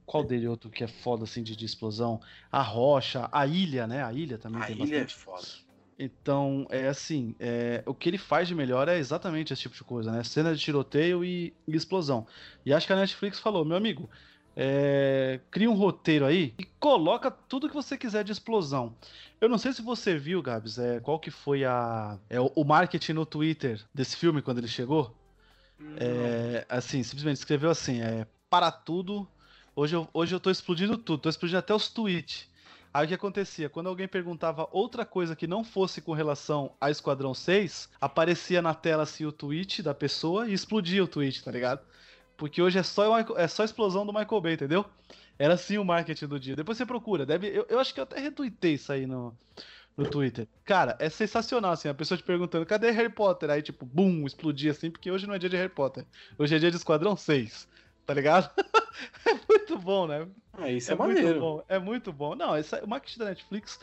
qual 0.06 0.24
dele 0.24 0.48
outro 0.48 0.70
que 0.70 0.84
é 0.84 0.88
foda 0.88 1.24
assim 1.24 1.42
de, 1.42 1.56
de, 1.56 1.66
explosão? 1.66 2.22
A 2.52 2.62
Rocha, 2.62 3.28
a 3.32 3.48
Ilha, 3.48 3.88
né? 3.88 4.04
A 4.04 4.14
Ilha 4.14 4.38
também 4.38 4.62
a 4.62 4.66
tem 4.66 4.76
ilha 4.76 4.86
bastante. 4.86 5.16
é 5.16 5.18
foda. 5.18 5.48
Então, 6.04 6.68
é 6.70 6.88
assim, 6.88 7.34
é, 7.40 7.82
o 7.86 7.94
que 7.94 8.10
ele 8.10 8.18
faz 8.18 8.48
de 8.48 8.54
melhor 8.54 8.90
é 8.90 8.98
exatamente 8.98 9.54
esse 9.54 9.62
tipo 9.62 9.76
de 9.76 9.84
coisa, 9.86 10.12
né? 10.12 10.22
Cena 10.24 10.54
de 10.54 10.60
tiroteio 10.60 11.24
e, 11.24 11.54
e 11.66 11.76
explosão. 11.76 12.28
E 12.66 12.74
acho 12.74 12.86
que 12.86 12.92
a 12.92 12.98
Netflix 12.98 13.40
falou, 13.40 13.64
meu 13.64 13.78
amigo, 13.78 14.10
é, 14.54 15.40
cria 15.50 15.70
um 15.70 15.76
roteiro 15.76 16.26
aí 16.26 16.54
e 16.60 16.66
coloca 16.78 17.32
tudo 17.32 17.70
que 17.70 17.74
você 17.74 17.98
quiser 17.98 18.26
de 18.26 18.34
explosão. 18.34 18.94
Eu 19.40 19.48
não 19.48 19.58
sei 19.58 19.72
se 19.72 19.82
você 19.82 20.18
viu, 20.18 20.42
Gabs, 20.42 20.78
é, 20.78 21.00
qual 21.00 21.18
que 21.18 21.32
foi 21.32 21.64
a, 21.64 22.18
é, 22.30 22.38
o 22.40 22.64
marketing 22.66 23.14
no 23.14 23.26
Twitter 23.26 23.82
desse 23.94 24.18
filme 24.18 24.42
quando 24.42 24.58
ele 24.58 24.68
chegou. 24.68 25.16
É, 25.98 26.66
assim, 26.70 27.02
simplesmente 27.02 27.38
escreveu 27.38 27.70
assim: 27.70 28.02
é, 28.02 28.28
para 28.50 28.72
tudo. 28.72 29.28
Hoje 29.76 29.96
eu, 29.96 30.08
hoje 30.14 30.36
eu 30.36 30.40
tô 30.40 30.52
explodindo 30.52 30.98
tudo, 30.98 31.22
tô 31.22 31.30
explodindo 31.30 31.60
até 31.60 31.74
os 31.74 31.88
tweets. 31.88 32.48
Aí 32.94 33.06
o 33.06 33.08
que 33.08 33.14
acontecia? 33.16 33.70
Quando 33.70 33.88
alguém 33.88 34.08
perguntava 34.08 34.70
outra 34.72 35.04
coisa 35.04 35.36
que 35.36 35.48
não 35.48 35.64
fosse 35.64 36.00
com 36.00 36.14
relação 36.14 36.76
a 36.80 36.92
Esquadrão 36.92 37.34
6, 37.34 37.90
aparecia 38.00 38.62
na 38.62 38.76
tela 38.76 39.02
assim 39.02 39.26
o 39.26 39.32
tweet 39.32 39.82
da 39.82 39.96
pessoa 39.96 40.48
e 40.48 40.54
explodia 40.54 41.04
o 41.04 41.08
tweet, 41.08 41.44
tá 41.44 41.52
ligado? 41.52 41.82
Porque 42.38 42.62
hoje 42.62 42.78
é 42.78 42.84
só, 42.84 43.18
é 43.18 43.48
só 43.48 43.64
explosão 43.64 44.06
do 44.06 44.14
Michael 44.14 44.42
Bay, 44.42 44.54
entendeu? 44.54 44.86
Era 45.40 45.56
assim 45.56 45.78
o 45.80 45.86
marketing 45.86 46.28
do 46.28 46.40
dia. 46.40 46.56
Depois 46.56 46.78
você 46.78 46.86
procura. 46.86 47.26
Deve, 47.26 47.48
eu, 47.48 47.66
eu 47.68 47.80
acho 47.80 47.94
que 47.94 48.00
eu 48.00 48.04
até 48.04 48.20
retuitei 48.20 48.74
isso 48.74 48.92
aí 48.92 49.08
no, 49.08 49.36
no 49.98 50.08
Twitter. 50.10 50.48
Cara, 50.64 50.96
é 51.00 51.10
sensacional, 51.10 51.72
assim, 51.72 51.88
a 51.88 51.94
pessoa 51.94 52.18
te 52.18 52.24
perguntando, 52.24 52.66
cadê 52.66 52.92
Harry 52.92 53.10
Potter? 53.10 53.50
Aí, 53.50 53.62
tipo, 53.62 53.86
bum, 53.86 54.26
explodir 54.26 54.72
assim, 54.72 54.92
porque 54.92 55.10
hoje 55.10 55.26
não 55.26 55.34
é 55.34 55.40
dia 55.40 55.50
de 55.50 55.58
Harry 55.58 55.70
Potter. 55.70 56.06
Hoje 56.38 56.56
é 56.56 56.60
dia 56.60 56.70
de 56.70 56.78
Esquadrão 56.78 57.16
6, 57.16 57.68
tá 58.06 58.14
ligado? 58.14 58.50
é 59.26 59.34
muito 59.48 59.78
bom, 59.80 60.08
né? 60.08 60.28
É, 60.60 60.72
isso 60.72 60.92
é, 60.92 60.94
é 60.94 60.98
maneiro. 60.98 61.28
Muito 61.28 61.40
bom, 61.40 61.64
é 61.68 61.80
muito 61.80 62.14
bom. 62.14 62.36
Não, 62.36 62.56
essa, 62.56 62.84
o 62.84 62.88
marketing 62.88 63.20
da 63.20 63.26
Netflix 63.26 63.80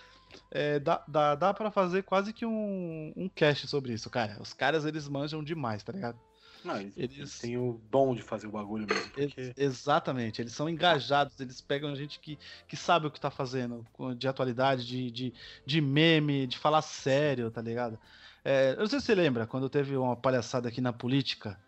é, 0.51 0.79
dá, 0.79 1.03
dá, 1.07 1.35
dá 1.35 1.55
pra 1.55 1.71
fazer 1.71 2.03
quase 2.03 2.33
que 2.33 2.47
um, 2.47 3.13
um 3.17 3.29
cast 3.29 3.67
sobre 3.67 3.93
isso, 3.93 4.09
cara. 4.11 4.37
Os 4.41 4.53
caras, 4.53 4.85
eles 4.85 5.09
manjam 5.09 5.43
demais, 5.43 5.83
tá 5.83 5.93
ligado? 5.93 6.19
Não, 6.65 6.79
eles, 6.79 6.93
eles, 6.97 7.39
têm 7.39 7.57
o 7.57 7.81
dom 7.91 8.15
de 8.15 8.23
fazer 8.23 8.47
o 8.47 8.51
bagulho 8.51 8.87
mesmo. 8.87 9.11
Porque... 9.11 9.55
Exatamente, 9.57 10.43
eles 10.43 10.53
são 10.53 10.69
engajados, 10.69 11.41
eles 11.41 11.61
pegam 11.61 11.97
gente 11.97 12.21
que, 12.21 12.39
que 12.69 12.77
sabe 12.77 13.07
o 13.07 13.11
que 13.11 13.21
tá 13.21 13.31
fazendo, 13.31 13.87
de 14.17 14.29
atualidade, 14.29 14.87
de, 14.87 15.11
de, 15.11 15.35
de 15.65 15.81
meme, 15.81 16.47
de 16.47 16.59
falar 16.59 16.83
sério, 16.83 17.51
tá 17.51 17.63
ligado? 17.63 17.99
É, 18.45 18.73
eu 18.73 18.81
não 18.81 18.87
sei 18.87 19.01
se 19.01 19.07
você 19.07 19.15
lembra, 19.15 19.47
quando 19.47 19.69
teve 19.69 19.97
uma 19.97 20.17
palhaçada 20.17 20.69
aqui 20.69 20.81
na 20.81 20.93
política, 20.93 21.59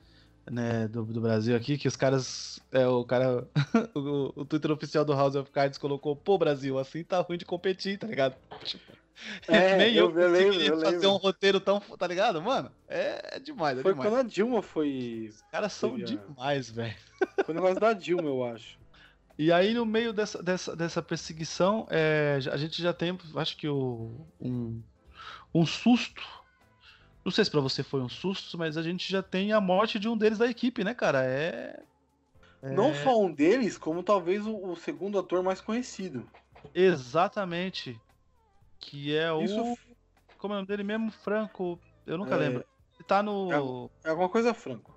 né, 0.50 0.88
do, 0.88 1.04
do 1.04 1.20
Brasil 1.20 1.56
aqui, 1.56 1.78
que 1.78 1.88
os 1.88 1.96
caras. 1.96 2.60
É, 2.70 2.86
o 2.86 3.04
cara. 3.04 3.46
o, 3.94 4.40
o 4.40 4.44
Twitter 4.44 4.70
oficial 4.70 5.04
do 5.04 5.14
House 5.14 5.34
of 5.34 5.50
Cards 5.50 5.78
colocou, 5.78 6.16
pô, 6.16 6.38
Brasil, 6.38 6.78
assim 6.78 7.04
tá 7.04 7.20
ruim 7.20 7.38
de 7.38 7.44
competir, 7.44 7.98
tá 7.98 8.06
ligado? 8.06 8.36
Tipo, 8.64 8.92
é, 9.48 9.76
Nem 9.78 9.94
eu, 9.94 10.10
eu 10.18 10.30
lembro, 10.30 10.80
fazer 10.80 10.96
lembro. 10.96 11.10
um 11.10 11.16
roteiro 11.16 11.60
tão. 11.60 11.80
Tá 11.80 12.06
ligado, 12.06 12.40
mano? 12.40 12.70
É, 12.88 13.36
é 13.36 13.38
demais. 13.38 13.78
É 13.78 13.82
foi 13.82 13.92
demais. 13.92 14.10
quando 14.10 14.20
a 14.20 14.22
Dilma 14.22 14.62
foi. 14.62 15.28
Os 15.30 15.42
caras 15.42 15.72
são 15.72 15.96
demais, 15.96 16.70
velho. 16.70 16.96
Foi 17.44 17.54
o 17.54 17.54
negócio 17.54 17.80
da 17.80 17.92
Dilma, 17.92 18.28
eu 18.28 18.44
acho. 18.44 18.80
E 19.38 19.50
aí, 19.50 19.72
no 19.72 19.86
meio 19.86 20.12
dessa, 20.12 20.42
dessa, 20.42 20.76
dessa 20.76 21.02
perseguição, 21.02 21.86
é, 21.90 22.38
a 22.50 22.56
gente 22.56 22.82
já 22.82 22.92
tem, 22.92 23.18
acho 23.36 23.56
que 23.56 23.66
o, 23.66 24.26
um, 24.40 24.82
um 25.54 25.64
susto. 25.64 26.22
Não 27.24 27.30
sei 27.30 27.44
se 27.44 27.50
pra 27.50 27.60
você 27.60 27.82
foi 27.82 28.00
um 28.00 28.08
susto, 28.08 28.58
mas 28.58 28.76
a 28.76 28.82
gente 28.82 29.10
já 29.10 29.22
tem 29.22 29.52
a 29.52 29.60
morte 29.60 29.98
de 29.98 30.08
um 30.08 30.16
deles 30.16 30.38
da 30.38 30.48
equipe, 30.48 30.82
né, 30.82 30.94
cara? 30.94 31.24
É. 31.24 31.80
é... 32.62 32.70
Não 32.72 32.94
só 32.94 33.20
um 33.20 33.32
deles, 33.32 33.78
como 33.78 34.02
talvez 34.02 34.46
o, 34.46 34.56
o 34.56 34.76
segundo 34.76 35.18
ator 35.18 35.42
mais 35.42 35.60
conhecido. 35.60 36.28
Exatamente 36.74 38.00
que 38.82 39.16
é 39.16 39.32
o. 39.32 39.42
Isso... 39.42 39.78
Como 40.36 40.52
é 40.52 40.56
o 40.56 40.60
nome 40.60 40.66
dele 40.66 40.82
mesmo? 40.82 41.10
Franco. 41.10 41.78
Eu 42.04 42.18
nunca 42.18 42.34
é... 42.34 42.38
lembro. 42.38 42.64
Ele 42.98 43.04
tá 43.06 43.22
no. 43.22 43.88
É, 44.04 44.08
é 44.08 44.10
alguma 44.10 44.28
coisa 44.28 44.52
Franco. 44.52 44.92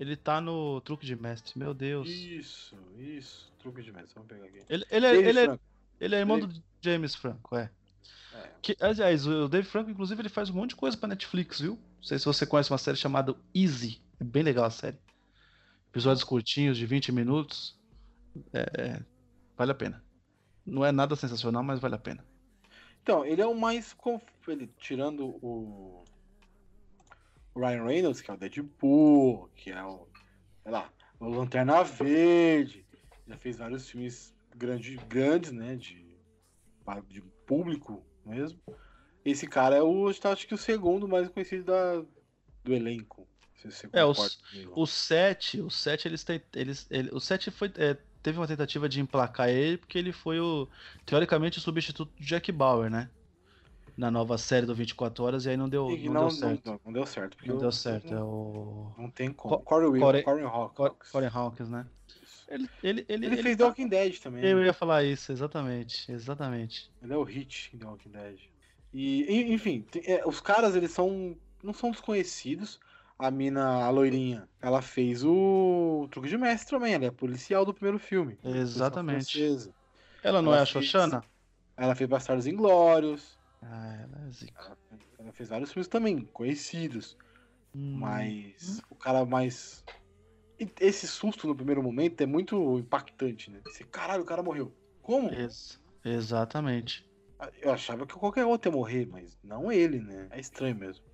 Ele 0.00 0.16
tá 0.16 0.40
no 0.40 0.80
Truque 0.80 1.06
de 1.06 1.14
Mestre, 1.14 1.56
meu 1.56 1.72
Deus. 1.72 2.08
Isso, 2.08 2.76
isso. 2.98 3.52
Truque 3.60 3.82
de 3.82 3.92
Mestre, 3.92 4.14
vamos 4.14 4.28
pegar 4.28 4.46
aqui. 4.46 4.60
Ele, 4.68 4.84
ele, 4.90 5.06
é, 5.06 5.14
ele, 5.14 5.40
é, 5.40 5.58
ele 6.00 6.14
é 6.16 6.18
irmão 6.18 6.38
ele... 6.38 6.48
do 6.48 6.62
James 6.80 7.14
Franco, 7.14 7.54
é. 7.56 7.70
É. 8.34 8.50
Que, 8.60 8.76
aliás, 8.80 9.26
o 9.26 9.48
Dave 9.48 9.66
Franco, 9.66 9.90
inclusive, 9.90 10.20
ele 10.20 10.28
faz 10.28 10.50
um 10.50 10.54
monte 10.54 10.70
de 10.70 10.76
coisa 10.76 10.96
pra 10.96 11.08
Netflix, 11.08 11.60
viu? 11.60 11.78
Não 11.96 12.02
sei 12.02 12.18
se 12.18 12.24
você 12.24 12.46
conhece 12.46 12.70
uma 12.70 12.78
série 12.78 12.96
chamada 12.96 13.34
Easy. 13.54 14.00
É 14.20 14.24
bem 14.24 14.42
legal 14.42 14.64
a 14.64 14.70
série. 14.70 14.98
Episódios 15.90 16.24
curtinhos, 16.24 16.76
de 16.76 16.86
20 16.86 17.12
minutos. 17.12 17.78
É, 18.52 18.82
é, 18.82 19.02
vale 19.56 19.72
a 19.72 19.74
pena. 19.74 20.04
Não 20.66 20.84
é 20.84 20.90
nada 20.90 21.14
sensacional, 21.14 21.62
mas 21.62 21.78
vale 21.78 21.94
a 21.94 21.98
pena. 21.98 22.24
Então, 23.02 23.24
ele 23.24 23.40
é 23.40 23.46
o 23.46 23.54
mais. 23.54 23.94
Ele, 24.48 24.66
tirando 24.78 25.26
o. 25.42 26.04
Ryan 27.56 27.84
Reynolds, 27.84 28.20
que 28.20 28.30
é 28.30 28.34
o 28.34 28.36
Deadpool, 28.36 29.48
que 29.54 29.70
é 29.70 29.84
o. 29.84 30.08
Sei 30.62 30.72
lá, 30.72 30.90
o 31.20 31.28
Lanterna 31.28 31.84
Verde. 31.84 32.84
Já 33.26 33.36
fez 33.36 33.58
vários 33.58 33.88
filmes 33.88 34.34
grandes, 34.56 34.96
grandes 35.04 35.52
né? 35.52 35.76
De, 35.76 36.04
de 37.08 37.22
público 37.46 38.02
mesmo. 38.24 38.58
Esse 39.24 39.46
cara 39.46 39.76
é 39.76 39.82
o. 39.82 40.08
Acho 40.08 40.46
que 40.46 40.54
o 40.54 40.58
segundo 40.58 41.08
mais 41.08 41.28
conhecido 41.28 41.64
da, 41.64 42.02
do 42.62 42.74
elenco. 42.74 43.26
é, 43.92 44.04
o, 44.04 44.12
o 44.74 44.86
7, 44.86 45.60
o 45.62 45.70
7 45.70 46.08
eles. 46.08 46.26
Eles, 46.54 46.86
ele, 46.90 47.10
o 47.12 47.20
7 47.20 47.50
foi. 47.50 47.72
É, 47.76 47.96
teve 48.22 48.38
uma 48.38 48.46
tentativa 48.46 48.88
de 48.88 49.00
emplacar 49.00 49.48
ele, 49.48 49.78
porque 49.78 49.98
ele 49.98 50.12
foi 50.12 50.40
o. 50.40 50.68
Teoricamente 51.06 51.58
o 51.58 51.60
substituto 51.60 52.12
do 52.18 52.24
Jack 52.24 52.52
Bauer, 52.52 52.90
né? 52.90 53.08
Na 53.96 54.10
nova 54.10 54.36
série 54.36 54.66
do 54.66 54.74
24 54.74 55.22
horas, 55.22 55.46
e 55.46 55.50
aí 55.50 55.56
não 55.56 55.68
deu, 55.68 55.88
não, 55.88 56.12
não, 56.12 56.20
deu 56.22 56.30
certo. 56.30 56.66
Não, 56.66 56.80
não, 56.84 56.92
deu 56.92 57.06
certo. 57.06 57.36
Não 57.46 57.58
deu 57.58 57.72
certo, 57.72 58.12
não, 58.12 58.18
é 58.18 58.24
o. 58.24 58.92
Não 58.98 59.10
tem 59.10 59.32
como. 59.32 59.58
Corey, 59.60 60.00
Corey, 60.00 60.22
Corey 60.22 60.44
Hawkins. 60.44 61.10
Corey 61.12 61.30
Hawkins, 61.32 61.68
né? 61.70 61.86
Ele, 62.48 62.68
ele, 62.82 63.04
ele, 63.08 63.26
ele, 63.26 63.42
fez 63.42 63.56
The 63.56 63.64
Walking 63.64 63.88
Dead 63.88 64.18
também. 64.18 64.44
Eu 64.44 64.58
né? 64.58 64.66
ia 64.66 64.72
falar 64.72 65.02
isso, 65.02 65.32
exatamente. 65.32 66.10
Exatamente. 66.10 66.90
Ele 67.02 67.12
é 67.12 67.16
o 67.16 67.22
Hit 67.22 67.70
em 67.74 67.78
The 67.78 67.86
Walking 67.86 68.10
Dead. 68.10 68.38
E, 68.92 69.52
enfim, 69.52 69.84
tem, 69.90 70.02
é, 70.06 70.22
os 70.26 70.40
caras, 70.40 70.76
eles 70.76 70.92
são. 70.92 71.36
não 71.62 71.72
são 71.72 71.90
desconhecidos. 71.90 72.78
A 73.16 73.30
mina, 73.30 73.84
a 73.84 73.90
loirinha, 73.90 74.48
ela 74.60 74.82
fez 74.82 75.24
o 75.24 76.08
Truque 76.10 76.28
de 76.28 76.36
Mestre 76.36 76.70
também, 76.70 76.94
ela 76.94 77.04
é 77.04 77.10
policial 77.12 77.64
do 77.64 77.72
primeiro 77.72 77.98
filme. 77.98 78.36
Exatamente. 78.42 79.40
Ela 80.20 80.42
não 80.42 80.50
ela 80.50 80.60
é 80.60 80.62
a 80.62 80.66
Xoxana? 80.66 81.22
Ela 81.76 81.94
fez 81.94 82.10
Bastardos 82.10 82.46
Inglórios. 82.46 83.38
Ah, 83.62 83.98
ela 84.02 84.26
é 84.26 84.30
zica. 84.30 84.76
Ela, 84.90 85.00
ela, 85.20 85.32
fez 85.32 85.48
vários 85.48 85.72
filmes 85.72 85.86
também, 85.86 86.20
conhecidos. 86.32 87.16
Hum. 87.74 87.98
Mas 87.98 88.82
o 88.90 88.96
cara 88.96 89.24
mais 89.24 89.84
esse 90.80 91.06
susto 91.06 91.46
no 91.46 91.54
primeiro 91.54 91.82
momento 91.82 92.20
é 92.20 92.26
muito 92.26 92.78
impactante, 92.78 93.50
né? 93.50 93.60
Esse 93.66 93.84
caralho, 93.84 94.22
o 94.22 94.26
cara 94.26 94.42
morreu. 94.42 94.72
Como? 95.02 95.32
Ex 95.32 95.80
exatamente. 96.04 97.08
Eu 97.60 97.72
achava 97.72 98.06
que 98.06 98.14
qualquer 98.14 98.44
outro 98.44 98.70
ia 98.70 98.76
morrer, 98.76 99.06
mas 99.06 99.36
não 99.42 99.70
ele, 99.70 99.98
né? 99.98 100.28
É 100.30 100.40
estranho 100.40 100.76
mesmo. 100.76 101.04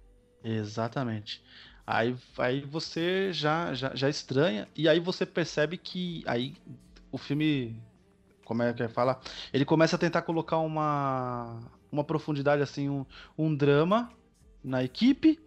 Exatamente. 0.44 1.42
Aí, 1.86 2.16
aí 2.38 2.60
você 2.62 3.32
já, 3.32 3.74
já, 3.74 3.94
já 3.94 4.08
estranha, 4.08 4.68
e 4.76 4.88
aí 4.88 5.00
você 5.00 5.26
percebe 5.26 5.76
que 5.76 6.22
aí 6.26 6.54
o 7.10 7.18
filme. 7.18 7.80
Como 8.44 8.62
é 8.62 8.72
que 8.72 8.88
fala? 8.88 9.20
Ele 9.52 9.64
começa 9.64 9.96
a 9.96 9.98
tentar 9.98 10.22
colocar 10.22 10.58
uma, 10.58 11.60
uma 11.90 12.02
profundidade, 12.02 12.62
assim, 12.62 12.88
um, 12.88 13.06
um 13.38 13.54
drama 13.54 14.12
na 14.62 14.82
equipe 14.82 15.38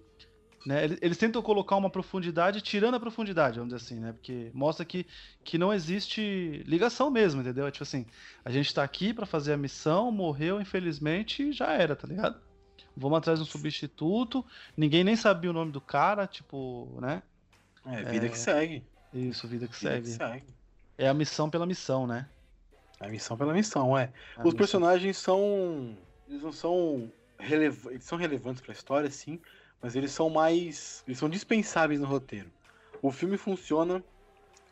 né? 0.66 0.84
Eles, 0.84 0.98
eles, 1.02 1.18
tentam 1.18 1.42
colocar 1.42 1.76
uma 1.76 1.90
profundidade 1.90 2.62
tirando 2.62 2.96
a 2.96 3.00
profundidade, 3.00 3.60
vamos 3.60 3.74
dizer 3.74 3.86
assim, 3.86 4.00
né? 4.00 4.14
Porque 4.14 4.50
mostra 4.54 4.86
que, 4.86 5.06
que 5.44 5.58
não 5.58 5.74
existe 5.74 6.64
ligação 6.66 7.12
mesmo, 7.12 7.42
entendeu? 7.42 7.68
É 7.68 7.72
tipo 7.72 7.84
assim, 7.84 8.06
a 8.46 8.50
gente 8.50 8.74
tá 8.74 8.82
aqui 8.84 9.14
para 9.14 9.26
fazer 9.26 9.54
a 9.54 9.58
missão, 9.58 10.12
morreu, 10.12 10.62
infelizmente, 10.62 11.44
e 11.44 11.52
já 11.52 11.74
era, 11.74 11.96
tá 11.96 12.08
ligado? 12.08 12.40
Vamos 12.96 13.18
atrás 13.18 13.40
de 13.40 13.44
um 13.44 13.48
substituto, 13.48 14.46
ninguém 14.78 15.04
nem 15.04 15.16
sabia 15.16 15.50
o 15.50 15.54
nome 15.54 15.72
do 15.72 15.82
cara, 15.82 16.28
tipo, 16.28 16.98
né? 17.02 17.22
É, 17.86 18.04
vida 18.04 18.28
é... 18.28 18.30
que 18.30 18.38
segue. 18.38 18.84
Isso, 19.14 19.48
vida 19.48 19.68
que, 19.68 19.78
vida 19.78 19.92
segue. 19.96 20.08
que 20.08 20.14
segue. 20.14 20.46
É 20.98 21.10
a 21.10 21.14
missão 21.14 21.50
pela 21.50 21.66
missão, 21.66 22.08
né? 22.08 22.28
A 23.00 23.08
missão 23.10 23.36
pela 23.36 23.54
missão, 23.54 23.98
é. 23.98 24.04
A 24.04 24.40
Os 24.40 24.46
missão. 24.46 24.58
personagens 24.58 25.18
são. 25.18 25.98
Eles 26.30 26.42
não 26.42 26.54
são. 26.54 27.12
Relev... 27.38 27.88
Eles 27.88 28.06
são 28.06 28.18
relevantes 28.18 28.62
pra 28.62 28.72
história, 28.72 29.10
sim 29.12 29.42
mas 29.84 29.98
eles 29.98 30.12
são 30.12 30.30
mais. 30.30 31.04
Eles 31.06 31.20
são 31.20 31.30
dispensáveis 31.30 32.00
no 32.00 32.08
roteiro. 32.08 32.50
O 33.02 33.12
filme 33.12 33.38
funciona 33.38 34.02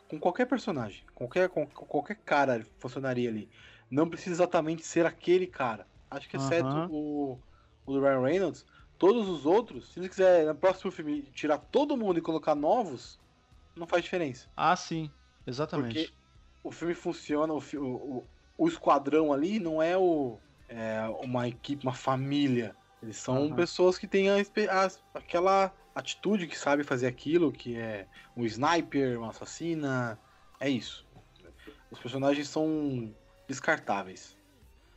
com 0.07 0.17
qualquer 0.17 0.45
personagem, 0.45 1.03
qualquer, 1.13 1.49
com, 1.49 1.67
qualquer 1.67 2.15
cara 2.15 2.65
funcionaria 2.79 3.29
ali. 3.29 3.49
Não 3.89 4.09
precisa 4.09 4.35
exatamente 4.35 4.85
ser 4.85 5.05
aquele 5.05 5.45
cara. 5.45 5.85
Acho 6.09 6.29
que 6.29 6.37
exceto 6.37 6.87
o, 6.89 7.37
o 7.85 7.93
do 7.93 8.01
Ryan 8.01 8.21
Reynolds, 8.21 8.65
todos 8.97 9.27
os 9.27 9.45
outros, 9.45 9.91
se 9.91 9.99
ele 9.99 10.07
quiser 10.07 10.45
no 10.45 10.55
próximo 10.55 10.91
filme 10.91 11.23
tirar 11.33 11.57
todo 11.57 11.97
mundo 11.97 12.19
e 12.19 12.21
colocar 12.21 12.55
novos, 12.55 13.19
não 13.75 13.85
faz 13.85 14.03
diferença. 14.03 14.49
Ah, 14.55 14.75
sim, 14.75 15.11
exatamente. 15.45 15.93
Porque 15.93 16.13
o 16.63 16.71
filme 16.71 16.93
funciona, 16.93 17.53
o, 17.53 17.57
o, 17.57 18.27
o 18.57 18.67
esquadrão 18.67 19.33
ali 19.33 19.59
não 19.59 19.81
é, 19.81 19.97
o, 19.97 20.37
é 20.69 21.01
uma 21.21 21.47
equipe, 21.49 21.85
uma 21.85 21.93
família 21.93 22.75
eles 23.01 23.17
são 23.17 23.47
uhum. 23.47 23.55
pessoas 23.55 23.97
que 23.97 24.07
têm 24.07 24.29
a, 24.29 24.35
a, 24.35 24.91
aquela 25.17 25.73
atitude 25.95 26.47
que 26.47 26.57
sabe 26.57 26.83
fazer 26.83 27.07
aquilo, 27.07 27.51
que 27.51 27.75
é 27.75 28.07
um 28.35 28.45
sniper, 28.45 29.19
uma 29.19 29.29
assassina. 29.29 30.19
É 30.59 30.69
isso. 30.69 31.05
Os 31.89 31.99
personagens 31.99 32.47
são 32.47 33.13
descartáveis, 33.47 34.37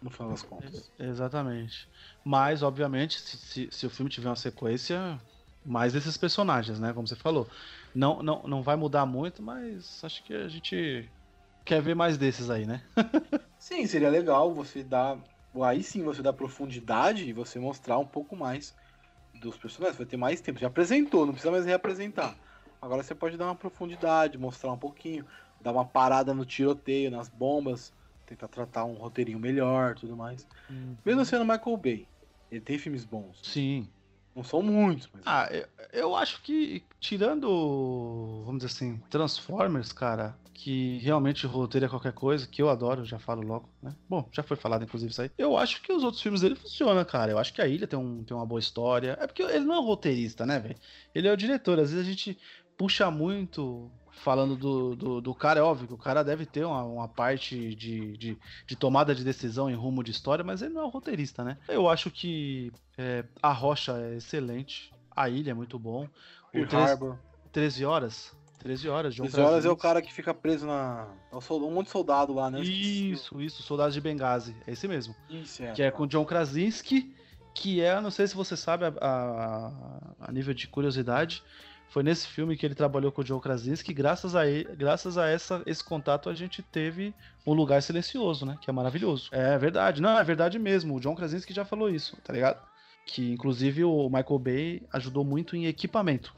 no 0.00 0.10
final 0.10 0.30
das 0.30 0.42
contas. 0.42 0.92
Exatamente. 0.98 1.88
Mas, 2.24 2.62
obviamente, 2.62 3.20
se, 3.20 3.36
se, 3.36 3.68
se 3.70 3.86
o 3.86 3.90
filme 3.90 4.10
tiver 4.10 4.28
uma 4.28 4.36
sequência, 4.36 5.20
mais 5.64 5.92
desses 5.92 6.16
personagens, 6.16 6.78
né? 6.78 6.92
Como 6.92 7.08
você 7.08 7.16
falou. 7.16 7.48
Não, 7.94 8.22
não, 8.22 8.42
não 8.42 8.62
vai 8.62 8.76
mudar 8.76 9.06
muito, 9.06 9.42
mas 9.42 10.02
acho 10.04 10.22
que 10.24 10.34
a 10.34 10.48
gente 10.48 11.08
quer 11.64 11.80
ver 11.80 11.94
mais 11.94 12.18
desses 12.18 12.50
aí, 12.50 12.66
né? 12.66 12.82
Sim, 13.58 13.86
seria 13.86 14.10
legal 14.10 14.52
você 14.52 14.84
dar 14.84 15.18
aí 15.62 15.82
sim 15.82 16.02
você 16.02 16.22
dá 16.22 16.32
profundidade 16.32 17.28
e 17.28 17.32
você 17.32 17.58
mostrar 17.58 17.98
um 17.98 18.06
pouco 18.06 18.34
mais 18.34 18.74
dos 19.34 19.56
personagens. 19.56 19.96
Vai 19.96 20.06
ter 20.06 20.16
mais 20.16 20.40
tempo. 20.40 20.58
Já 20.58 20.66
apresentou, 20.66 21.26
não 21.26 21.32
precisa 21.32 21.52
mais 21.52 21.64
reapresentar. 21.64 22.36
Agora 22.80 23.02
você 23.02 23.14
pode 23.14 23.36
dar 23.36 23.46
uma 23.46 23.54
profundidade, 23.54 24.36
mostrar 24.36 24.72
um 24.72 24.78
pouquinho, 24.78 25.26
dar 25.60 25.72
uma 25.72 25.84
parada 25.84 26.34
no 26.34 26.44
tiroteio, 26.44 27.10
nas 27.10 27.28
bombas, 27.28 27.92
tentar 28.26 28.48
tratar 28.48 28.84
um 28.84 28.94
roteirinho 28.94 29.38
melhor 29.38 29.94
tudo 29.94 30.16
mais. 30.16 30.46
Uhum. 30.68 30.96
Mesmo 31.04 31.24
sendo 31.24 31.44
Michael 31.44 31.76
Bay, 31.76 32.08
ele 32.50 32.60
tem 32.60 32.78
filmes 32.78 33.04
bons. 33.04 33.40
Sim. 33.42 33.88
Não 34.34 34.42
são 34.42 34.62
muitos, 34.62 35.08
mas. 35.12 35.22
Ah, 35.24 35.48
eu, 35.50 35.66
eu 35.92 36.16
acho 36.16 36.42
que, 36.42 36.82
tirando, 36.98 38.42
vamos 38.44 38.62
dizer 38.62 38.74
assim, 38.74 39.00
Transformers, 39.08 39.92
cara, 39.92 40.36
que 40.52 40.98
realmente 40.98 41.46
roteiro 41.46 41.86
é 41.86 41.88
qualquer 41.88 42.12
coisa, 42.12 42.46
que 42.46 42.62
eu 42.62 42.68
adoro, 42.68 43.04
já 43.04 43.18
falo 43.18 43.42
logo, 43.42 43.68
né? 43.82 43.94
Bom, 44.08 44.28
já 44.32 44.42
foi 44.42 44.56
falado 44.56 44.84
inclusive 44.84 45.10
isso 45.10 45.22
aí. 45.22 45.30
Eu 45.36 45.56
acho 45.56 45.82
que 45.82 45.92
os 45.92 46.02
outros 46.02 46.22
filmes 46.22 46.40
dele 46.40 46.54
funcionam, 46.54 47.04
cara. 47.04 47.32
Eu 47.32 47.38
acho 47.38 47.52
que 47.52 47.60
a 47.60 47.66
ilha 47.66 47.86
tem, 47.86 47.98
um, 47.98 48.24
tem 48.24 48.36
uma 48.36 48.46
boa 48.46 48.58
história. 48.58 49.18
É 49.20 49.26
porque 49.26 49.42
ele 49.42 49.64
não 49.64 49.74
é 49.74 49.84
roteirista, 49.84 50.46
né, 50.46 50.58
velho? 50.58 50.76
Ele 51.14 51.28
é 51.28 51.32
o 51.32 51.36
diretor. 51.36 51.78
Às 51.78 51.90
vezes 51.90 52.06
a 52.06 52.10
gente 52.10 52.38
puxa 52.76 53.10
muito 53.10 53.90
falando 54.16 54.56
do, 54.56 54.96
do, 54.96 55.20
do, 55.20 55.34
cara, 55.34 55.60
é 55.60 55.62
óbvio 55.62 55.86
que 55.88 55.94
o 55.94 55.98
cara 55.98 56.22
deve 56.22 56.46
ter 56.46 56.64
uma, 56.64 56.82
uma 56.84 57.08
parte 57.08 57.74
de, 57.74 58.16
de, 58.16 58.38
de, 58.66 58.76
tomada 58.76 59.14
de 59.14 59.24
decisão 59.24 59.68
em 59.68 59.74
rumo 59.74 60.02
de 60.02 60.10
história, 60.10 60.44
mas 60.44 60.62
ele 60.62 60.74
não 60.74 60.82
é 60.82 60.84
o 60.84 60.88
roteirista, 60.88 61.44
né? 61.44 61.58
Eu 61.68 61.88
acho 61.88 62.10
que 62.10 62.72
é, 62.96 63.24
a 63.42 63.52
Rocha 63.52 63.92
é 63.92 64.16
excelente, 64.16 64.92
a 65.14 65.28
Ilha 65.28 65.50
é 65.50 65.54
muito 65.54 65.78
bom. 65.78 66.08
O 66.54 66.66
13, 66.66 67.14
13 67.52 67.84
horas. 67.84 68.36
13 68.64 68.88
horas, 68.88 69.14
John 69.14 69.24
13 69.24 69.40
horas 69.42 69.64
é 69.66 69.70
o 69.70 69.76
cara 69.76 70.00
que 70.00 70.10
fica 70.10 70.32
preso 70.32 70.66
na. 70.66 71.06
É 71.30 71.36
um 71.36 71.70
monte 71.70 71.86
de 71.86 71.92
soldado 71.92 72.32
lá, 72.32 72.50
né? 72.50 72.62
Isso, 72.62 73.38
isso, 73.38 73.62
soldados 73.62 73.92
de 73.92 74.00
Benghazi. 74.00 74.56
É 74.66 74.72
esse 74.72 74.88
mesmo. 74.88 75.14
Isso, 75.28 75.62
é. 75.62 75.72
Que 75.72 75.82
é 75.82 75.90
com 75.90 76.06
John 76.06 76.24
Krasinski, 76.24 77.14
que 77.52 77.82
é, 77.82 78.00
não 78.00 78.10
sei 78.10 78.26
se 78.26 78.34
você 78.34 78.56
sabe, 78.56 78.86
a, 78.86 78.94
a, 79.00 80.28
a 80.28 80.32
nível 80.32 80.54
de 80.54 80.66
curiosidade, 80.66 81.44
foi 81.94 82.02
nesse 82.02 82.26
filme 82.26 82.56
que 82.56 82.66
ele 82.66 82.74
trabalhou 82.74 83.12
com 83.12 83.22
o 83.22 83.24
Joe 83.24 83.40
Krasinski, 83.40 83.94
graças 83.94 84.34
a 84.34 84.48
ele, 84.48 84.64
graças 84.74 85.16
a 85.16 85.28
essa, 85.28 85.62
esse 85.64 85.84
contato 85.84 86.28
a 86.28 86.34
gente 86.34 86.60
teve 86.60 87.14
um 87.46 87.52
lugar 87.52 87.80
silencioso, 87.84 88.44
né? 88.44 88.58
Que 88.60 88.68
é 88.68 88.72
maravilhoso. 88.72 89.28
É 89.30 89.56
verdade, 89.56 90.02
não, 90.02 90.18
é 90.18 90.24
verdade 90.24 90.58
mesmo. 90.58 90.96
O 90.96 91.00
John 91.00 91.14
Krasinski 91.14 91.54
já 91.54 91.64
falou 91.64 91.88
isso, 91.88 92.16
tá 92.24 92.32
ligado? 92.32 92.60
Que 93.06 93.30
inclusive 93.30 93.84
o 93.84 94.08
Michael 94.08 94.38
Bay 94.40 94.82
ajudou 94.92 95.24
muito 95.24 95.54
em 95.54 95.66
equipamento 95.66 96.34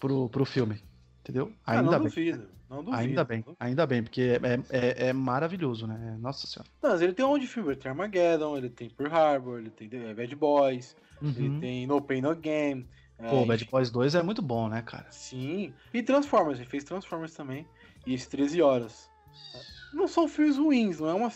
pro, 0.00 0.26
pro 0.30 0.46
filme. 0.46 0.82
Entendeu? 1.20 1.52
Ah, 1.66 1.72
ainda 1.72 1.82
não 1.82 1.98
bem. 1.98 2.08
Duvido, 2.08 2.48
não 2.70 2.76
duvido. 2.82 2.96
Ainda 2.96 3.24
bem, 3.24 3.44
ainda 3.60 3.86
bem, 3.86 4.02
porque 4.02 4.40
é, 4.42 5.04
é, 5.04 5.08
é, 5.08 5.12
maravilhoso, 5.12 5.86
né? 5.86 6.16
Nossa 6.18 6.46
senhora. 6.46 6.70
Não, 6.82 6.92
mas 6.92 7.02
ele 7.02 7.12
tem 7.12 7.26
um 7.26 7.28
monte 7.28 7.42
de 7.42 7.48
filme, 7.48 7.72
ele 7.72 7.76
tem 7.78 7.90
Armageddon, 7.90 8.56
ele 8.56 8.70
tem 8.70 8.88
Pearl 8.88 9.14
Harbor, 9.14 9.58
ele 9.58 9.68
tem 9.68 9.86
Bad 10.14 10.34
Boys, 10.34 10.96
uhum. 11.20 11.28
ele 11.36 11.60
tem 11.60 11.86
No 11.86 12.00
Pain 12.00 12.22
No 12.22 12.34
Game. 12.34 12.88
Pô, 13.18 13.42
é, 13.42 13.46
Bad 13.46 13.64
Boys 13.64 13.90
2 13.90 14.14
é 14.14 14.22
muito 14.22 14.40
bom, 14.40 14.68
né, 14.68 14.82
cara? 14.82 15.06
Sim. 15.10 15.74
E 15.92 16.02
Transformers, 16.02 16.58
ele 16.58 16.68
fez 16.68 16.84
Transformers 16.84 17.34
também. 17.34 17.66
E 18.06 18.14
esse 18.14 18.28
13 18.28 18.62
horas. 18.62 19.10
Não 19.92 20.06
são 20.06 20.28
filmes 20.28 20.56
ruins, 20.56 21.00
não 21.00 21.08
é 21.08 21.14
uma. 21.14 21.30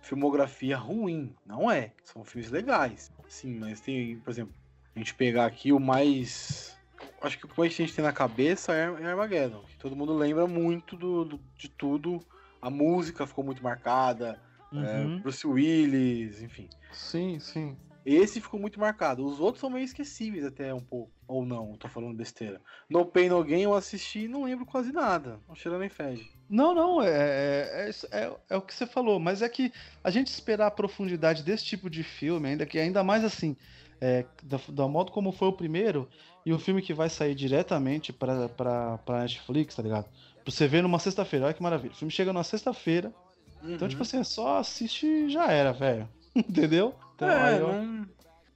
filmografia 0.00 0.76
ruim. 0.76 1.34
Não 1.44 1.70
é. 1.70 1.92
São 2.04 2.24
filmes 2.24 2.50
legais. 2.50 3.12
Sim, 3.28 3.58
mas 3.58 3.80
tem, 3.80 4.18
por 4.18 4.30
exemplo, 4.30 4.54
a 4.94 4.98
gente 4.98 5.14
pegar 5.14 5.46
aqui 5.46 5.72
o 5.72 5.78
mais. 5.78 6.76
Acho 7.20 7.38
que 7.38 7.44
o 7.44 7.48
que 7.48 7.58
mais 7.58 7.72
a 7.72 7.76
gente 7.76 7.94
tem 7.94 8.04
na 8.04 8.12
cabeça 8.12 8.72
é, 8.72 8.84
é 9.02 9.06
Armageddon. 9.06 9.62
Que 9.64 9.76
todo 9.76 9.96
mundo 9.96 10.14
lembra 10.14 10.46
muito 10.46 10.96
do, 10.96 11.24
do, 11.24 11.40
de 11.56 11.68
tudo. 11.68 12.20
A 12.60 12.70
música 12.70 13.26
ficou 13.26 13.44
muito 13.44 13.62
marcada. 13.62 14.40
Uhum. 14.72 15.16
É, 15.18 15.20
Bruce 15.20 15.46
Willis, 15.46 16.40
enfim. 16.40 16.68
Sim, 16.92 17.38
sim. 17.38 17.76
Esse 18.04 18.40
ficou 18.40 18.58
muito 18.58 18.80
marcado. 18.80 19.24
Os 19.24 19.38
outros 19.38 19.60
são 19.60 19.70
meio 19.70 19.84
esquecíveis 19.84 20.44
até 20.44 20.74
um 20.74 20.80
pouco. 20.80 21.12
Ou 21.28 21.46
não, 21.46 21.76
tô 21.76 21.88
falando 21.88 22.16
besteira. 22.16 22.60
No 22.88 23.06
Pain 23.06 23.28
No 23.28 23.42
Gain 23.44 23.62
eu 23.62 23.74
assisti 23.74 24.24
e 24.24 24.28
não 24.28 24.44
lembro 24.44 24.66
quase 24.66 24.92
nada. 24.92 25.38
Não 25.48 25.54
cheira 25.54 25.78
nem 25.78 25.88
fede. 25.88 26.28
Não, 26.48 26.74
não, 26.74 27.00
é, 27.00 27.08
é, 27.08 27.90
é, 28.10 28.36
é, 28.50 28.56
o 28.56 28.60
que 28.60 28.74
você 28.74 28.86
falou, 28.86 29.18
mas 29.18 29.40
é 29.40 29.48
que 29.48 29.72
a 30.04 30.10
gente 30.10 30.26
esperar 30.26 30.66
a 30.66 30.70
profundidade 30.70 31.42
desse 31.42 31.64
tipo 31.64 31.88
de 31.88 32.02
filme, 32.02 32.48
ainda 32.48 32.66
que 32.66 32.78
ainda 32.78 33.02
mais 33.02 33.24
assim, 33.24 33.56
é, 34.00 34.26
da, 34.42 34.60
da 34.68 34.86
modo 34.86 35.12
como 35.12 35.32
foi 35.32 35.48
o 35.48 35.52
primeiro, 35.52 36.06
e 36.44 36.52
o 36.52 36.58
filme 36.58 36.82
que 36.82 36.92
vai 36.92 37.08
sair 37.08 37.34
diretamente 37.34 38.12
pra, 38.12 38.48
pra, 38.50 38.98
pra 38.98 39.20
Netflix, 39.20 39.76
tá 39.76 39.82
ligado? 39.82 40.04
Pra 40.44 40.52
você 40.52 40.68
ver 40.68 40.82
numa 40.82 40.98
sexta-feira, 40.98 41.46
olha 41.46 41.54
que 41.54 41.62
maravilha. 41.62 41.94
O 41.94 41.96
filme 41.96 42.12
chega 42.12 42.32
numa 42.32 42.44
sexta-feira, 42.44 43.14
uhum. 43.62 43.74
então, 43.74 43.88
tipo 43.88 44.02
assim, 44.02 44.18
é 44.18 44.24
só 44.24 44.58
assiste 44.58 45.06
e 45.06 45.30
já 45.30 45.50
era, 45.50 45.72
velho. 45.72 46.06
Entendeu? 46.36 46.94
Então, 47.14 47.28
é, 47.28 47.60
eu... 47.60 47.72
não 47.72 48.08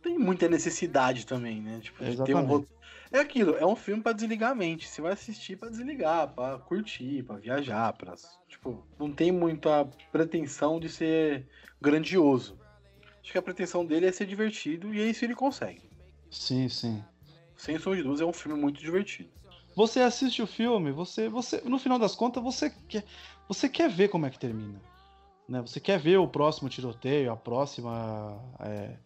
tem 0.03 0.19
muita 0.19 0.49
necessidade 0.49 1.27
também, 1.27 1.61
né? 1.61 1.81
Tipo, 1.83 2.05
de 2.05 2.25
ter 2.25 2.35
um 2.35 2.67
É 3.13 3.19
aquilo, 3.19 3.57
é 3.57 3.67
um 3.67 3.77
filme 3.77 4.03
para 4.03 4.13
desligar 4.13 4.53
a 4.53 4.55
mente. 4.55 4.89
Você 4.89 5.03
vai 5.03 5.13
assistir 5.13 5.57
para 5.57 5.69
desligar, 5.69 6.29
para 6.29 6.59
curtir, 6.59 7.23
para 7.25 7.37
viajar, 7.37 7.93
para 7.93 8.15
tipo, 8.49 8.85
não 8.99 9.13
tem 9.13 9.33
muita 9.33 9.85
pretensão 10.13 10.79
de 10.79 10.89
ser 10.89 11.47
grandioso. 11.81 12.59
Acho 13.23 13.33
que 13.33 13.39
a 13.39 13.43
pretensão 13.43 13.85
dele 13.85 14.07
é 14.07 14.13
ser 14.13 14.27
divertido 14.27 14.95
e 14.95 15.01
é 15.01 15.07
isso 15.07 15.25
ele 15.25 15.35
consegue. 15.35 15.83
Sim, 16.31 16.69
sim. 16.69 17.05
Sem 17.57 17.79
som 17.79 17.97
de 17.97 18.03
dúvida, 18.03 18.23
é 18.23 18.27
um 18.27 18.33
filme 18.33 18.61
muito 18.61 18.81
divertido. 18.81 19.31
Você 19.75 20.01
assiste 20.01 20.41
o 20.41 20.47
filme, 20.47 20.93
você, 20.93 21.29
você, 21.29 21.61
no 21.65 21.79
final 21.79 21.99
das 21.99 22.15
contas, 22.15 22.43
você 22.43 22.71
quer, 22.89 23.05
você 23.49 23.69
quer 23.69 23.91
ver 23.91 24.09
como 24.09 24.25
é 24.25 24.31
que 24.31 24.39
termina. 24.39 24.81
Né? 25.49 25.61
Você 25.61 25.81
quer 25.81 25.99
ver 25.99 26.19
o 26.19 26.29
próximo 26.29 26.69
tiroteio, 26.69 27.33
a 27.33 27.37
próxima 27.37 28.41
é, 28.61 28.97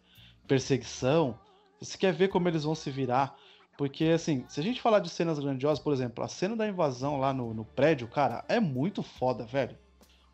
perseguição, 0.47 1.37
você 1.79 1.97
quer 1.97 2.13
ver 2.13 2.29
como 2.29 2.47
eles 2.47 2.63
vão 2.63 2.75
se 2.75 2.89
virar. 2.89 3.35
Porque, 3.77 4.05
assim, 4.05 4.45
se 4.47 4.59
a 4.59 4.63
gente 4.63 4.81
falar 4.81 4.99
de 4.99 5.09
cenas 5.09 5.39
grandiosas, 5.39 5.83
por 5.83 5.93
exemplo, 5.93 6.23
a 6.23 6.27
cena 6.27 6.55
da 6.55 6.67
invasão 6.67 7.19
lá 7.19 7.33
no, 7.33 7.53
no 7.53 7.65
prédio, 7.65 8.07
cara, 8.07 8.43
é 8.47 8.59
muito 8.59 9.01
foda, 9.01 9.45
velho. 9.45 9.77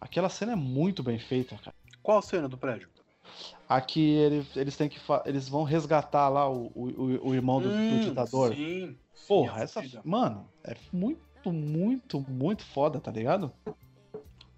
Aquela 0.01 0.27
cena 0.27 0.53
é 0.53 0.55
muito 0.55 1.01
bem 1.01 1.17
feita, 1.17 1.55
cara. 1.57 1.75
Qual 2.03 2.21
cena 2.21 2.49
do 2.49 2.57
prédio? 2.57 2.89
Aqui 3.67 4.01
eles, 4.01 4.55
eles 4.55 4.77
têm 4.77 4.89
que 4.89 4.99
eles 5.25 5.49
vão 5.49 5.63
resgatar 5.63 6.29
lá 6.29 6.49
o, 6.49 6.71
o, 6.73 7.29
o 7.29 7.35
irmão 7.35 7.61
do, 7.61 7.69
hum, 7.69 7.99
do 7.99 8.05
ditador. 8.05 8.55
Sim. 8.55 8.97
Porra, 9.27 9.61
essa. 9.61 9.81
Mano, 10.03 10.49
é 10.63 10.75
muito, 10.91 11.51
muito, 11.51 12.21
muito 12.21 12.63
foda, 12.63 12.99
tá 12.99 13.11
ligado? 13.11 13.51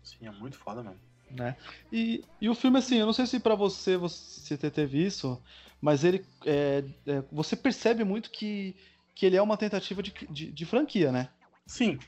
Sim, 0.04 0.28
é 0.28 0.32
muito 0.32 0.58
foda 0.58 0.84
mesmo 0.84 1.09
né? 1.32 1.56
E, 1.92 2.24
e 2.42 2.50
o 2.50 2.56
filme, 2.56 2.78
assim, 2.80 2.98
eu 2.98 3.06
não 3.06 3.14
sei 3.14 3.26
se 3.26 3.40
para 3.40 3.56
você 3.56 3.98
você 3.98 4.58
teve 4.58 5.04
isso, 5.04 5.42
mas 5.82 6.04
ele 6.04 6.26
é, 6.46 6.84
é, 7.08 7.24
você 7.32 7.56
percebe 7.56 8.04
muito 8.04 8.32
que, 8.32 8.76
que 9.16 9.26
ele 9.26 9.38
é 9.38 9.42
uma 9.42 9.58
tentativa 9.58 10.02
de, 10.02 10.14
de, 10.30 10.52
de, 10.52 10.66
franquia, 10.66 11.12
né? 11.12 11.30
Sim. 11.66 12.00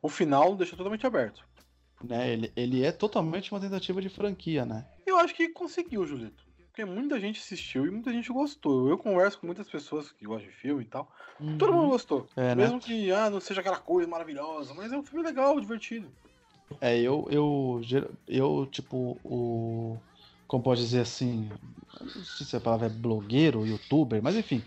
O 0.00 0.08
final 0.08 0.56
deixa 0.56 0.76
totalmente 0.76 1.06
aberto. 1.06 1.44
Né? 2.02 2.32
Ele, 2.32 2.52
ele 2.56 2.84
é 2.84 2.92
totalmente 2.92 3.52
uma 3.52 3.60
tentativa 3.60 4.00
de 4.00 4.08
franquia, 4.08 4.64
né? 4.64 4.86
Eu 5.06 5.18
acho 5.18 5.34
que 5.34 5.48
conseguiu, 5.48 6.06
Julito. 6.06 6.44
Porque 6.74 6.84
muita 6.84 7.20
gente 7.20 7.38
assistiu 7.38 7.86
e 7.86 7.90
muita 7.90 8.12
gente 8.12 8.32
gostou. 8.32 8.88
Eu 8.88 8.98
converso 8.98 9.38
com 9.38 9.46
muitas 9.46 9.68
pessoas 9.68 10.10
que 10.10 10.24
gostam 10.24 10.50
de 10.50 10.56
filme 10.56 10.82
e 10.82 10.86
tal. 10.86 11.08
Uhum. 11.38 11.56
Todo 11.56 11.72
mundo 11.72 11.90
gostou. 11.90 12.28
É, 12.34 12.48
né? 12.48 12.54
Mesmo 12.56 12.76
né? 12.76 12.82
que 12.82 13.12
ah, 13.12 13.30
não 13.30 13.40
seja 13.40 13.60
aquela 13.60 13.78
coisa 13.78 14.08
maravilhosa, 14.08 14.74
mas 14.74 14.92
é 14.92 14.96
um 14.96 15.02
filme 15.04 15.24
legal, 15.24 15.60
divertido. 15.60 16.10
É, 16.80 16.98
eu, 17.00 17.26
eu, 17.30 17.80
eu, 18.26 18.66
tipo, 18.66 19.20
o. 19.24 19.98
Como 20.46 20.62
pode 20.62 20.80
dizer 20.80 21.00
assim? 21.00 21.48
Não 22.14 22.22
sei 22.22 22.46
se 22.46 22.56
a 22.56 22.60
palavra 22.60 22.86
é 22.86 22.90
blogueiro, 22.90 23.66
youtuber, 23.66 24.22
mas 24.22 24.36
enfim. 24.36 24.62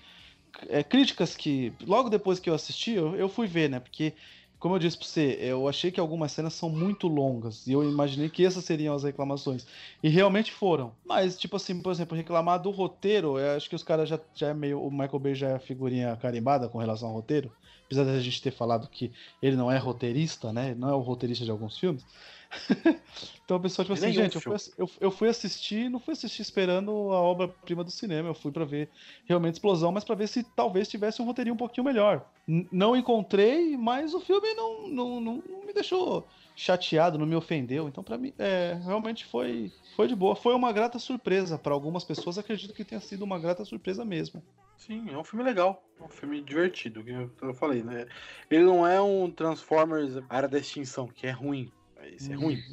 É, 0.70 0.84
críticas 0.84 1.36
que. 1.36 1.74
Logo 1.84 2.10
depois 2.10 2.40
que 2.40 2.50
eu 2.50 2.54
assisti, 2.56 2.92
eu, 2.94 3.16
eu 3.16 3.30
fui 3.30 3.48
ver, 3.48 3.70
né? 3.70 3.80
Porque, 3.80 4.16
como 4.60 4.76
eu 4.76 4.80
disse 4.80 4.98
pra 4.98 5.08
você, 5.08 5.38
eu 5.42 5.68
achei 5.68 5.92
que 5.92 6.00
algumas 6.00 6.32
cenas 6.32 6.54
são 6.54 6.70
muito 6.70 7.08
longas. 7.08 7.68
E 7.68 7.74
eu 7.74 7.84
imaginei 7.84 8.30
que 8.30 8.46
essas 8.46 8.66
seriam 8.66 8.96
as 8.96 9.04
reclamações. 9.04 9.66
E 10.02 10.10
realmente 10.10 10.52
foram. 10.52 10.98
Mas, 11.06 11.38
tipo 11.38 11.56
assim, 11.58 11.82
por 11.82 11.92
exemplo, 11.92 12.18
reclamar 12.18 12.62
do 12.62 12.72
roteiro, 12.72 13.38
eu 13.40 13.56
acho 13.58 13.70
que 13.70 13.76
os 13.76 13.84
caras 13.84 14.10
já, 14.10 14.20
já 14.36 14.50
é 14.50 14.54
meio. 14.54 14.82
O 14.82 14.92
Michael 14.92 15.20
Bay 15.20 15.36
já 15.36 15.50
é 15.52 15.60
figurinha 15.60 16.16
carimbada 16.18 16.70
com 16.70 16.80
relação 16.80 17.10
ao 17.10 17.16
roteiro 17.16 17.52
apesar 17.88 18.04
da 18.04 18.20
gente 18.20 18.42
ter 18.42 18.52
falado 18.52 18.88
que 18.90 19.12
ele 19.42 19.56
não 19.56 19.72
é 19.72 19.78
roteirista, 19.78 20.54
né? 20.54 20.76
Não 20.76 20.90
é 20.90 20.94
o 20.94 21.00
roteirista 21.00 21.46
de 21.46 21.52
alguns 21.52 21.80
filmes. 21.80 22.06
então 23.44 23.58
o 23.58 23.60
pessoal, 23.60 23.86
tipo 23.86 23.94
assim, 23.94 24.12
gente, 24.12 24.36
eu 24.36 24.42
fui, 24.42 24.56
eu, 24.78 24.90
eu 25.00 25.12
fui, 25.12 25.30
assistir, 25.30 25.90
não 25.90 26.00
fui 26.00 26.14
assistir 26.14 26.42
esperando 26.42 26.92
a 26.92 27.22
obra-prima 27.22 27.84
do 27.84 27.92
cinema, 27.92 28.30
eu 28.30 28.34
fui 28.34 28.52
para 28.52 28.66
ver 28.66 28.90
realmente 29.26 29.56
explosão, 29.56 29.92
mas 29.92 30.04
para 30.04 30.16
ver 30.16 30.28
se 30.28 30.44
talvez 30.44 30.88
tivesse 30.88 31.22
um 31.22 31.26
roteirinho 31.26 31.54
um 31.54 31.58
pouquinho 31.58 31.86
melhor. 31.86 32.26
N 32.48 32.68
não 32.72 32.96
encontrei, 32.96 33.76
mas 33.76 34.14
o 34.14 34.20
filme 34.20 34.54
não, 34.54 34.88
não, 34.88 35.22
não, 35.22 35.44
não, 35.48 35.66
me 35.66 35.74
deixou 35.74 36.28
chateado, 36.56 37.18
não 37.18 37.26
me 37.26 37.36
ofendeu. 37.36 37.88
Então, 37.88 38.04
para 38.04 38.18
mim, 38.18 38.34
é, 38.40 38.80
realmente 38.84 39.26
foi, 39.26 39.72
foi 39.96 40.08
de 40.08 40.16
boa. 40.16 40.36
Foi 40.36 40.56
uma 40.56 40.72
grata 40.72 40.98
surpresa. 40.98 41.58
Para 41.58 41.74
algumas 41.74 42.04
pessoas, 42.04 42.38
acredito 42.38 42.74
que 42.74 42.84
tenha 42.84 43.02
sido 43.02 43.24
uma 43.24 43.38
grata 43.38 43.64
surpresa 43.64 44.04
mesmo. 44.04 44.42
Sim, 44.78 45.10
é 45.10 45.18
um 45.18 45.24
filme 45.24 45.44
legal. 45.44 45.84
É 46.00 46.04
um 46.04 46.10
filme 46.10 46.42
divertido, 46.42 47.04
que 47.04 47.12
eu, 47.42 47.54
falei, 47.54 47.84
né? 47.84 48.06
Ele 48.50 48.64
não 48.64 48.86
é 48.86 49.02
um 49.02 49.30
Transformers 49.30 50.24
Era 50.30 50.48
da 50.48 50.58
Extinção, 50.58 51.08
que 51.08 51.28
é 51.28 51.32
ruim. 51.32 51.72
Esse 52.16 52.32
é 52.32 52.36
ruim. 52.36 52.64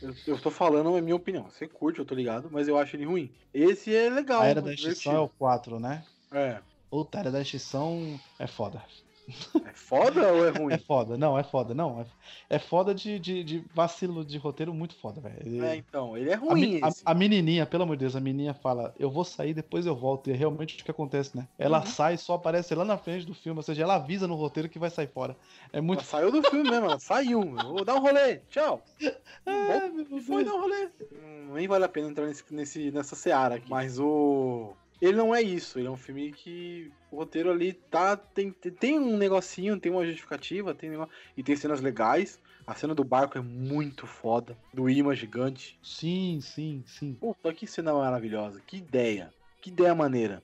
Eu, 0.00 0.14
eu 0.26 0.40
tô 0.40 0.50
falando, 0.50 0.96
é 0.96 1.00
minha 1.00 1.16
opinião. 1.16 1.48
Você 1.48 1.68
curte, 1.68 2.00
eu 2.00 2.04
tô 2.04 2.14
ligado, 2.14 2.48
mas 2.50 2.66
eu 2.66 2.76
acho 2.76 2.96
ele 2.96 3.04
ruim. 3.04 3.30
Esse 3.54 3.94
é 3.94 4.10
legal. 4.10 4.42
A 4.42 4.46
Era 4.46 4.60
da 4.60 4.74
Extinção 4.74 5.14
é 5.14 5.20
o 5.20 5.28
4, 5.28 5.78
né? 5.78 6.04
É. 6.32 6.58
Puta, 6.90 7.18
a 7.18 7.20
Era 7.20 7.30
da 7.30 7.40
Extinção 7.40 8.20
é 8.38 8.46
foda. 8.46 8.82
É 9.28 9.72
foda 9.72 10.32
ou 10.32 10.46
é 10.46 10.50
ruim? 10.56 10.74
É 10.74 10.78
foda, 10.78 11.16
não, 11.16 11.38
é 11.38 11.42
foda, 11.42 11.74
não. 11.74 12.00
É, 12.00 12.56
é 12.56 12.58
foda 12.58 12.94
de, 12.94 13.18
de, 13.18 13.44
de, 13.44 13.64
vacilo 13.74 14.24
de 14.24 14.36
roteiro 14.38 14.74
muito 14.74 14.94
foda, 14.96 15.20
velho. 15.20 15.64
É, 15.64 15.76
então, 15.76 16.16
ele 16.16 16.30
é 16.30 16.34
ruim. 16.34 16.80
A, 16.82 16.88
a, 16.88 17.12
a, 17.12 17.14
menininha, 17.14 17.64
pelo 17.64 17.84
amor 17.84 17.96
de 17.96 18.00
Deus, 18.00 18.16
a 18.16 18.20
menininha 18.20 18.54
fala: 18.54 18.94
Eu 18.98 19.10
vou 19.10 19.24
sair, 19.24 19.54
depois 19.54 19.86
eu 19.86 19.94
volto. 19.94 20.28
E 20.28 20.32
é 20.32 20.36
realmente 20.36 20.80
o 20.80 20.84
que 20.84 20.90
acontece, 20.90 21.36
né? 21.36 21.46
Ela 21.58 21.80
uhum. 21.80 21.86
sai, 21.86 22.16
só 22.16 22.34
aparece 22.34 22.74
lá 22.74 22.84
na 22.84 22.98
frente 22.98 23.26
do 23.26 23.34
filme, 23.34 23.58
ou 23.58 23.62
seja, 23.62 23.82
ela 23.82 23.96
avisa 23.96 24.26
no 24.26 24.34
roteiro 24.34 24.68
que 24.68 24.78
vai 24.78 24.90
sair 24.90 25.08
fora. 25.08 25.36
É 25.72 25.80
muito. 25.80 26.00
Ela 26.00 26.08
saiu 26.08 26.32
do 26.32 26.42
filme 26.42 26.68
mesmo, 26.68 26.86
ela 26.86 26.98
saiu. 26.98 27.40
Vou 27.42 27.84
dar 27.84 27.94
um 27.94 28.00
rolê, 28.00 28.38
tchau. 28.48 28.82
Ah, 29.44 29.88
e 29.88 30.20
foi 30.20 30.44
dar 30.44 30.54
um 30.54 30.60
rolê. 30.60 30.88
Hum, 31.12 31.54
nem 31.54 31.66
vale 31.66 31.84
a 31.84 31.88
pena 31.88 32.08
entrar 32.08 32.26
nesse, 32.26 32.44
nesse, 32.54 32.90
nessa 32.92 33.16
seara 33.16 33.56
aqui. 33.56 33.68
Mas 33.68 33.98
o. 33.98 34.76
Ele 35.02 35.16
não 35.16 35.34
é 35.34 35.42
isso, 35.42 35.80
ele 35.80 35.88
é 35.88 35.90
um 35.90 35.96
filme 35.96 36.30
que 36.30 36.88
o 37.10 37.16
roteiro 37.16 37.50
ali 37.50 37.72
tá. 37.72 38.16
Tem, 38.16 38.52
tem 38.52 39.00
um 39.00 39.16
negocinho, 39.16 39.80
tem 39.80 39.90
uma 39.90 40.06
justificativa, 40.06 40.72
tem 40.76 40.90
negócio, 40.90 41.12
e 41.36 41.42
tem 41.42 41.56
cenas 41.56 41.80
legais. 41.80 42.40
A 42.64 42.72
cena 42.76 42.94
do 42.94 43.02
barco 43.02 43.36
é 43.36 43.40
muito 43.40 44.06
foda. 44.06 44.56
Do 44.72 44.88
imã 44.88 45.12
gigante. 45.12 45.76
Sim, 45.82 46.38
sim, 46.40 46.84
sim. 46.86 47.14
Puta, 47.14 47.52
que 47.52 47.66
cena 47.66 47.92
maravilhosa. 47.92 48.62
Que 48.64 48.76
ideia. 48.76 49.34
Que 49.60 49.70
ideia 49.70 49.92
maneira. 49.92 50.40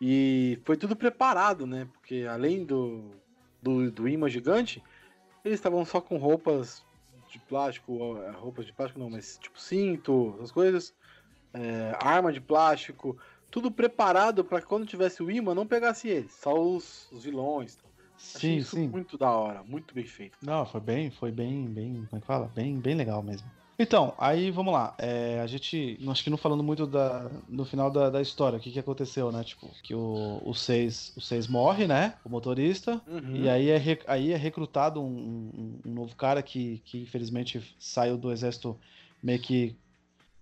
E 0.00 0.58
foi 0.64 0.76
tudo 0.76 0.96
preparado, 0.96 1.64
né? 1.64 1.86
Porque 1.92 2.26
além 2.28 2.64
do, 2.64 3.12
do, 3.62 3.92
do 3.92 4.08
imã 4.08 4.28
gigante, 4.28 4.82
eles 5.44 5.60
estavam 5.60 5.84
só 5.84 6.00
com 6.00 6.16
roupas 6.16 6.84
de 7.28 7.38
plástico. 7.38 7.96
Roupas 8.32 8.66
de 8.66 8.72
plástico 8.72 8.98
não, 8.98 9.08
mas 9.08 9.38
tipo 9.38 9.60
cinto, 9.60 10.34
essas 10.38 10.50
coisas. 10.50 10.92
É, 11.54 11.96
arma 12.00 12.32
de 12.32 12.40
plástico 12.40 13.16
tudo 13.50 13.70
preparado 13.70 14.44
para 14.44 14.62
quando 14.62 14.86
tivesse 14.86 15.22
o 15.22 15.30
imã 15.30 15.54
não 15.54 15.66
pegasse 15.66 16.08
eles, 16.08 16.32
só 16.32 16.58
os, 16.58 17.10
os 17.10 17.24
vilões. 17.24 17.78
Sim, 18.16 18.62
sim. 18.62 18.86
muito 18.88 19.16
da 19.16 19.30
hora, 19.30 19.62
muito 19.62 19.94
bem 19.94 20.04
feito. 20.04 20.36
Não, 20.42 20.66
foi 20.66 20.80
bem, 20.80 21.10
foi 21.10 21.32
bem, 21.32 21.66
bem, 21.66 22.06
como 22.08 22.18
é 22.18 22.20
que 22.20 22.26
fala? 22.26 22.50
Bem, 22.54 22.78
bem 22.78 22.94
legal 22.94 23.22
mesmo. 23.22 23.50
Então, 23.78 24.12
aí 24.18 24.50
vamos 24.50 24.74
lá. 24.74 24.94
É, 24.98 25.40
a 25.40 25.46
gente, 25.46 25.98
acho 26.06 26.22
que 26.22 26.28
não 26.28 26.36
falando 26.36 26.62
muito 26.62 26.86
da, 26.86 27.30
no 27.48 27.64
final 27.64 27.90
da, 27.90 28.10
da 28.10 28.20
história, 28.20 28.58
o 28.58 28.60
que, 28.60 28.70
que 28.70 28.78
aconteceu, 28.78 29.32
né? 29.32 29.42
Tipo, 29.42 29.70
que 29.82 29.94
o, 29.94 30.38
o, 30.44 30.52
seis, 30.52 31.14
o 31.16 31.20
seis 31.22 31.48
morre, 31.48 31.86
né? 31.86 32.12
O 32.22 32.28
motorista. 32.28 33.00
Uhum. 33.06 33.36
E 33.36 33.48
aí 33.48 33.70
é, 33.70 33.80
aí 34.06 34.32
é 34.32 34.36
recrutado 34.36 35.00
um, 35.00 35.06
um, 35.06 35.80
um, 35.86 35.94
novo 35.94 36.14
cara 36.14 36.42
que, 36.42 36.82
que 36.84 37.00
infelizmente 37.00 37.74
saiu 37.78 38.18
do 38.18 38.30
exército 38.30 38.78
meio 39.22 39.40
que 39.40 39.74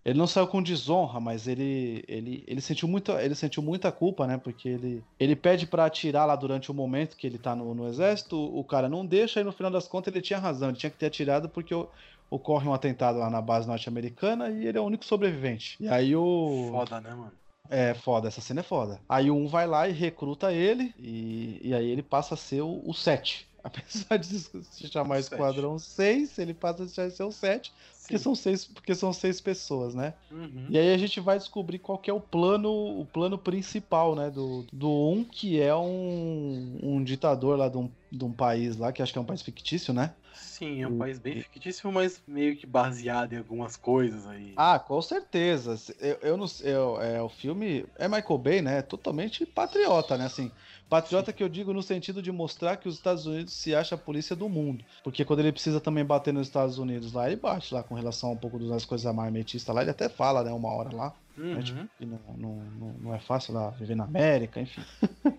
ele 0.09 0.19
não 0.19 0.27
saiu 0.27 0.47
com 0.47 0.63
desonra, 0.63 1.21
mas 1.21 1.47
ele, 1.47 2.03
ele, 2.09 2.43
ele, 2.47 2.63
sentiu, 2.63 2.89
muito, 2.89 3.13
ele 3.13 3.35
sentiu 3.35 3.63
muita 3.63 3.93
culpa, 3.93 4.27
né? 4.27 4.39
Porque 4.39 4.67
ele, 4.67 5.05
ele 5.21 5.37
pede 5.37 5.67
para 5.67 5.85
atirar 5.85 6.27
lá 6.27 6.35
durante 6.35 6.71
o 6.71 6.75
momento 6.75 7.15
que 7.15 7.27
ele 7.27 7.37
tá 7.37 7.55
no, 7.55 7.75
no 7.75 7.87
exército, 7.87 8.35
o 8.37 8.65
cara 8.65 8.89
não 8.89 9.05
deixa, 9.05 9.39
e 9.39 9.45
no 9.45 9.53
final 9.53 9.71
das 9.71 9.87
contas 9.87 10.15
ele 10.15 10.23
tinha 10.23 10.39
razão, 10.39 10.71
ele 10.71 10.79
tinha 10.79 10.89
que 10.89 10.97
ter 10.97 11.07
atirado 11.07 11.47
porque 11.47 11.75
o, 11.75 11.87
ocorre 12.31 12.67
um 12.67 12.73
atentado 12.73 13.19
lá 13.19 13.29
na 13.29 13.43
base 13.43 13.69
norte-americana 13.69 14.49
e 14.49 14.67
ele 14.67 14.79
é 14.79 14.81
o 14.81 14.85
único 14.85 15.05
sobrevivente. 15.05 15.77
E 15.79 15.87
aí 15.87 16.17
o. 16.17 16.71
Foda, 16.73 17.03
né, 17.03 17.11
mano? 17.11 17.33
É 17.69 17.93
foda, 17.93 18.29
essa 18.29 18.41
cena 18.41 18.61
é 18.61 18.63
foda. 18.63 18.99
Aí 19.07 19.31
o 19.31 19.37
1 19.37 19.47
vai 19.49 19.67
lá 19.67 19.87
e 19.87 19.93
recruta 19.93 20.51
ele, 20.51 20.95
e, 20.99 21.61
e 21.63 21.75
aí 21.75 21.87
ele 21.87 22.03
passa 22.03 22.33
a 22.33 22.37
ser 22.39 22.63
o, 22.63 22.83
o 22.83 22.95
7. 22.95 23.47
Apesar 23.63 24.17
de 24.17 24.39
se 24.39 24.89
chamar 24.89 25.19
Esquadrão 25.19 25.79
6, 25.79 26.39
ele 26.39 26.55
passa 26.55 26.85
a 26.85 27.11
ser 27.11 27.23
o 27.25 27.31
7, 27.31 27.71
porque 28.09 28.19
são, 28.19 28.35
seis, 28.35 28.65
porque 28.65 28.95
são 28.95 29.13
seis 29.13 29.39
pessoas, 29.39 29.95
né? 29.95 30.15
Uhum. 30.31 30.67
E 30.71 30.79
aí 30.79 30.95
a 30.95 30.97
gente 30.97 31.21
vai 31.21 31.37
descobrir 31.37 31.79
qual 31.79 31.99
que 31.99 32.11
é 32.11 32.13
o 32.13 32.19
plano, 32.19 32.71
o 32.71 33.05
plano 33.05 33.37
principal, 33.37 34.17
né? 34.17 34.31
Do, 34.31 34.65
do 34.73 34.89
1, 35.11 35.25
que 35.25 35.61
é 35.61 35.77
um, 35.77 36.79
um 36.83 37.05
ditador 37.05 37.59
lá 37.59 37.69
de 37.69 37.77
um, 37.77 37.91
de 38.11 38.25
um 38.25 38.33
país 38.33 38.79
lá, 38.79 38.91
que 38.93 39.03
acho 39.03 39.13
que 39.13 39.19
é 39.19 39.21
um 39.21 39.27
país 39.27 39.43
fictício, 39.43 39.93
né? 39.93 40.15
Sim, 40.59 40.83
é 40.83 40.89
um 40.89 40.97
país 40.97 41.19
bem 41.19 41.41
fictício, 41.41 41.91
mas 41.93 42.23
meio 42.27 42.57
que 42.57 42.67
baseado 42.67 43.33
em 43.33 43.39
algumas 43.39 43.77
coisas 43.77 44.27
aí. 44.27 44.53
Ah, 44.57 44.79
com 44.79 45.01
certeza. 45.03 45.77
Eu, 46.01 46.19
eu 46.23 46.37
não 46.37 46.47
eu, 46.63 47.01
é, 47.01 47.23
o 47.23 47.29
filme 47.29 47.85
é 47.97 48.09
Michael 48.09 48.39
Bay, 48.39 48.63
né? 48.63 48.79
É 48.79 48.83
totalmente 48.83 49.45
patriota, 49.45 50.17
né? 50.17 50.27
Assim, 50.27 50.51
patriota 50.89 51.31
Sim. 51.31 51.37
que 51.37 51.43
eu 51.43 51.49
digo 51.49 51.73
no 51.73 51.83
sentido 51.83 52.23
de 52.23 52.33
mostrar 52.33 52.77
que 52.77 52.89
os 52.89 52.95
Estados 52.95 53.27
Unidos 53.27 53.53
se 53.53 53.75
acha 53.75 53.95
a 53.95 53.99
polícia 53.99 54.35
do 54.35 54.49
mundo. 54.49 54.85
Porque 55.03 55.25
quando 55.25 55.41
ele 55.41 55.53
precisa 55.53 55.81
também 55.81 56.05
bater 56.05 56.33
nos 56.33 56.47
Estados 56.47 56.79
Unidos 56.79 57.13
lá, 57.13 57.27
ele 57.27 57.37
bate 57.37 57.75
lá 57.75 57.83
com 57.83 57.98
relação 57.99 58.31
a 58.31 58.33
um 58.33 58.37
pouco 58.37 58.59
das 58.59 58.85
coisas 58.85 59.13
marmetistas 59.15 59.75
lá. 59.75 59.83
Ele 59.83 59.91
até 59.91 60.09
fala, 60.09 60.43
né? 60.43 60.53
Uma 60.53 60.71
hora 60.71 60.95
lá. 60.95 61.15
Uhum. 61.37 61.55
Né, 61.55 61.63
tipo, 61.63 61.89
que 61.97 62.05
não, 62.07 62.19
não, 62.37 62.93
não, 63.01 63.15
é 63.15 63.19
fácil 63.19 63.55
lá 63.55 63.71
viver 63.71 63.95
na 63.95 64.05
América, 64.05 64.61
enfim. 64.61 64.83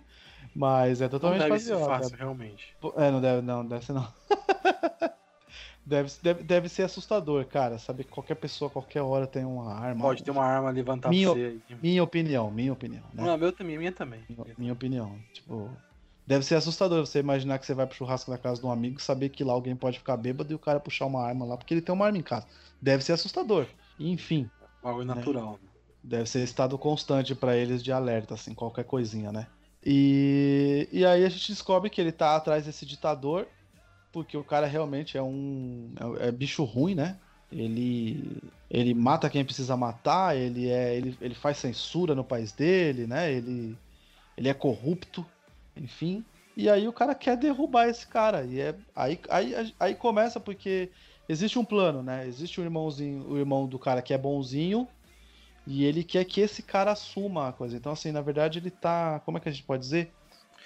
Mas 0.55 1.01
é 1.01 1.07
totalmente 1.07 1.41
não 1.41 1.49
deve 1.49 1.59
ser 1.59 1.77
fácil, 1.77 2.17
realmente. 2.17 2.75
É, 2.95 3.11
não 3.11 3.21
deve, 3.21 3.41
não, 3.41 3.65
deve 3.65 3.85
ser 3.85 3.93
não. 3.93 4.07
deve, 5.85 6.11
deve, 6.21 6.43
deve 6.43 6.69
ser 6.69 6.83
assustador, 6.83 7.45
cara. 7.45 7.77
Saber 7.77 8.03
que 8.03 8.11
qualquer 8.11 8.35
pessoa, 8.35 8.69
qualquer 8.69 9.01
hora 9.01 9.27
tem 9.27 9.45
uma 9.45 9.73
arma. 9.73 10.01
Pode 10.01 10.23
ter 10.23 10.31
uma 10.31 10.43
arma 10.43 10.69
levantar 10.69 11.09
minha, 11.09 11.31
pra 11.31 11.39
você. 11.39 11.59
Minha 11.81 12.03
opinião, 12.03 12.49
minha 12.49 12.73
opinião. 12.73 13.03
Né? 13.13 13.23
Não, 13.23 13.37
meu 13.37 13.51
também, 13.51 13.77
minha 13.77 13.91
também. 13.91 14.21
Minha, 14.29 14.55
minha, 14.57 14.73
opinião. 14.73 15.15
Tipo, 15.33 15.69
deve 16.29 16.45
ser 16.45 16.53
assustador 16.53 17.03
você 17.03 17.17
imaginar 17.17 17.57
que 17.57 17.65
você 17.65 17.73
vai 17.73 17.87
pro 17.87 17.97
churrasco 17.97 18.29
na 18.29 18.37
casa 18.37 18.61
de 18.61 18.67
um 18.67 18.71
amigo, 18.71 19.01
saber 19.01 19.29
que 19.29 19.43
lá 19.43 19.51
alguém 19.51 19.75
pode 19.75 19.97
ficar 19.97 20.15
bêbado 20.15 20.53
e 20.53 20.55
o 20.55 20.59
cara 20.59 20.79
puxar 20.79 21.07
uma 21.07 21.25
arma 21.25 21.43
lá, 21.43 21.57
porque 21.57 21.73
ele 21.73 21.81
tem 21.81 21.93
uma 21.93 22.05
arma 22.05 22.19
em 22.19 22.21
casa. 22.21 22.45
Deve 22.79 23.03
ser 23.03 23.13
assustador. 23.13 23.65
Enfim. 23.99 24.47
Algo 24.83 25.03
natural. 25.03 25.53
Né? 25.53 25.69
Deve 26.03 26.29
ser 26.29 26.43
estado 26.43 26.77
constante 26.77 27.33
para 27.33 27.57
eles 27.57 27.83
de 27.83 27.91
alerta, 27.91 28.35
assim, 28.35 28.53
qualquer 28.53 28.85
coisinha, 28.85 29.31
né? 29.31 29.47
E, 29.83 30.87
e 30.91 31.03
aí 31.03 31.25
a 31.25 31.29
gente 31.29 31.51
descobre 31.51 31.89
que 31.89 31.99
ele 31.99 32.11
tá 32.11 32.35
atrás 32.35 32.63
desse 32.63 32.85
ditador, 32.85 33.47
porque 34.11 34.37
o 34.37 34.43
cara 34.43 34.67
realmente 34.67 35.17
é 35.17 35.23
um. 35.23 35.91
É, 36.19 36.27
é, 36.27 36.31
bicho 36.31 36.63
ruim, 36.63 36.93
né? 36.93 37.17
Ele, 37.51 38.37
ele 38.69 38.93
mata 38.93 39.31
quem 39.31 39.43
precisa 39.43 39.75
matar, 39.75 40.37
ele, 40.37 40.69
é, 40.69 40.95
ele, 40.95 41.17
ele 41.19 41.33
faz 41.33 41.57
censura 41.57 42.13
no 42.13 42.23
país 42.23 42.51
dele, 42.51 43.07
né? 43.07 43.33
Ele, 43.33 43.75
ele 44.37 44.47
é 44.47 44.53
corrupto, 44.53 45.25
enfim. 45.75 46.23
E 46.55 46.69
aí 46.69 46.87
o 46.87 46.93
cara 46.93 47.15
quer 47.15 47.37
derrubar 47.37 47.87
esse 47.87 48.05
cara. 48.05 48.43
E 48.43 48.59
é, 48.59 48.75
aí, 48.95 49.19
aí, 49.29 49.73
aí 49.79 49.95
começa 49.95 50.39
porque 50.39 50.89
existe 51.27 51.57
um 51.57 51.65
plano, 51.65 52.03
né? 52.03 52.27
Existe 52.27 52.59
um 52.59 52.63
irmãozinho, 52.63 53.25
o 53.29 53.37
irmão 53.37 53.67
do 53.67 53.79
cara 53.79 54.01
que 54.01 54.13
é 54.13 54.17
bonzinho, 54.17 54.87
e 55.65 55.85
ele 55.85 56.03
quer 56.03 56.25
que 56.25 56.41
esse 56.41 56.63
cara 56.63 56.91
assuma 56.91 57.49
a 57.49 57.53
coisa. 57.53 57.77
Então, 57.77 57.91
assim, 57.91 58.11
na 58.11 58.21
verdade, 58.21 58.59
ele 58.59 58.71
tá. 58.71 59.19
Como 59.21 59.37
é 59.37 59.41
que 59.41 59.47
a 59.47 59.51
gente 59.51 59.63
pode 59.63 59.83
dizer? 59.83 60.11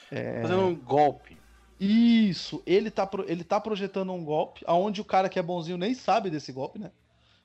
É... 0.10 0.42
Fazendo 0.42 0.64
um 0.64 0.76
golpe. 0.76 1.38
Isso, 1.80 2.64
ele 2.66 2.90
tá, 2.90 3.10
ele 3.28 3.44
tá 3.44 3.60
projetando 3.60 4.14
um 4.14 4.24
golpe, 4.24 4.64
aonde 4.66 5.02
o 5.02 5.06
cara 5.06 5.28
que 5.28 5.38
é 5.38 5.44
bonzinho 5.44 5.78
nem 5.78 5.94
sabe 5.94 6.30
desse 6.30 6.52
golpe, 6.52 6.80
né? 6.80 6.92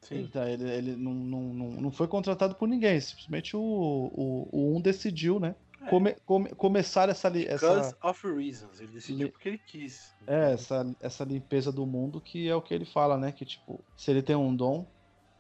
Sim. 0.01 0.15
Ele, 0.17 0.29
tá, 0.29 0.49
ele, 0.49 0.71
ele 0.71 0.97
não, 0.97 1.13
não, 1.13 1.43
não, 1.43 1.71
não 1.73 1.91
foi 1.91 2.07
contratado 2.07 2.55
por 2.55 2.69
ninguém, 2.69 3.01
simplesmente 3.01 3.57
o, 3.57 3.61
o, 3.61 4.49
o 4.53 4.77
um 4.77 4.81
decidiu, 4.81 5.41
né? 5.41 5.57
Come, 5.89 6.15
come, 6.27 6.49
começar 6.51 7.09
essa. 7.09 7.31
Because 7.31 7.65
essa, 7.65 7.97
of 8.03 8.27
reasons. 8.27 8.81
Ele 8.81 8.93
decidiu 8.93 9.31
porque 9.31 9.49
ele 9.49 9.59
quis. 9.59 10.15
É, 10.27 10.53
essa, 10.53 10.95
essa 11.01 11.25
limpeza 11.25 11.71
do 11.71 11.87
mundo 11.87 12.21
que 12.21 12.49
é 12.49 12.55
o 12.55 12.61
que 12.61 12.75
ele 12.75 12.85
fala, 12.85 13.17
né? 13.17 13.31
Que, 13.33 13.45
tipo, 13.45 13.81
se 13.97 14.11
ele 14.11 14.23
tem 14.23 14.35
um 14.35 14.55
dom, 14.55 14.87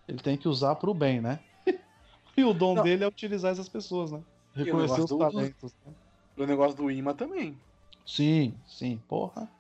ele 0.07 0.19
tem 0.19 0.37
que 0.37 0.49
usar 0.49 0.77
pro 0.77 0.95
bem, 0.95 1.21
né? 1.21 1.41
E 2.37 2.45
o 2.45 2.55
dom 2.55 2.77
não. 2.77 2.85
dele 2.85 3.03
é 3.03 3.09
utilizar 3.09 3.51
essas 3.51 3.69
pessoas, 3.69 4.13
né? 4.13 4.23
Reconhecer 4.55 5.01
os 5.01 5.11
talentos. 5.11 5.73
Do, 5.73 5.91
né? 5.91 5.97
O 6.37 6.47
negócio 6.47 6.77
do 6.77 6.89
imã 6.89 7.13
também. 7.13 7.59
Sim, 8.07 8.55
sim, 8.65 9.03
porra. 9.09 9.51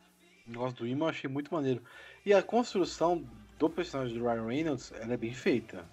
O 0.46 0.50
negócio 0.52 0.76
do 0.76 0.86
imã 0.86 1.06
eu 1.06 1.10
achei 1.10 1.28
muito 1.28 1.52
maneiro. 1.52 1.82
E 2.24 2.32
a 2.32 2.40
construção 2.40 3.24
do 3.58 3.68
personagem 3.68 4.16
do 4.16 4.24
Ryan 4.24 4.46
Reynolds, 4.46 4.92
ela 4.92 5.14
é 5.14 5.16
bem 5.16 5.34
feita. 5.34 5.84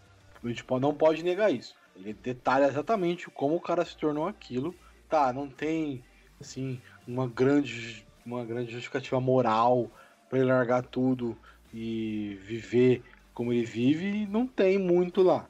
A 0.43 0.47
gente 0.47 0.63
não 0.79 0.93
pode 0.93 1.23
negar 1.23 1.51
isso. 1.51 1.73
Ele 1.95 2.13
detalha 2.13 2.65
exatamente 2.65 3.29
como 3.29 3.55
o 3.55 3.61
cara 3.61 3.85
se 3.85 3.95
tornou 3.95 4.27
aquilo. 4.27 4.75
Tá, 5.09 5.31
não 5.31 5.49
tem, 5.49 6.03
assim, 6.39 6.81
uma 7.07 7.27
grande, 7.27 8.05
uma 8.25 8.43
grande 8.43 8.71
justificativa 8.71 9.19
moral 9.19 9.89
para 10.29 10.39
ele 10.39 10.47
largar 10.47 10.83
tudo 10.83 11.37
e 11.73 12.39
viver 12.41 13.03
como 13.33 13.51
ele 13.51 13.65
vive, 13.65 14.25
não 14.25 14.47
tem 14.47 14.77
muito 14.77 15.21
lá. 15.21 15.47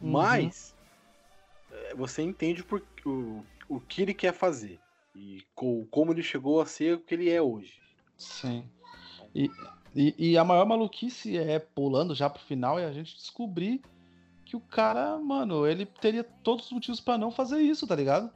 Uhum. 0.00 0.10
Mas 0.10 0.74
é, 1.70 1.94
você 1.94 2.22
entende 2.22 2.62
por, 2.62 2.82
o, 3.06 3.44
o 3.68 3.80
que 3.80 4.02
ele 4.02 4.14
quer 4.14 4.32
fazer 4.32 4.80
e 5.14 5.42
com, 5.54 5.86
como 5.86 6.12
ele 6.12 6.22
chegou 6.22 6.60
a 6.60 6.66
ser 6.66 6.94
o 6.94 7.00
que 7.00 7.14
ele 7.14 7.30
é 7.30 7.40
hoje. 7.40 7.80
Sim. 8.16 8.64
E, 9.34 9.50
e, 9.94 10.32
e, 10.32 10.38
a 10.38 10.44
maior 10.44 10.66
maluquice 10.66 11.38
é 11.38 11.58
pulando 11.58 12.14
já 12.14 12.28
pro 12.28 12.42
final 12.42 12.78
é 12.78 12.84
a 12.84 12.92
gente 12.92 13.14
descobrir 13.16 13.80
que 14.50 14.56
o 14.56 14.60
cara, 14.60 15.16
mano, 15.16 15.64
ele 15.64 15.86
teria 15.86 16.24
todos 16.24 16.66
os 16.66 16.72
motivos 16.72 16.98
para 17.00 17.16
não 17.16 17.30
fazer 17.30 17.60
isso, 17.60 17.86
tá 17.86 17.94
ligado? 17.94 18.28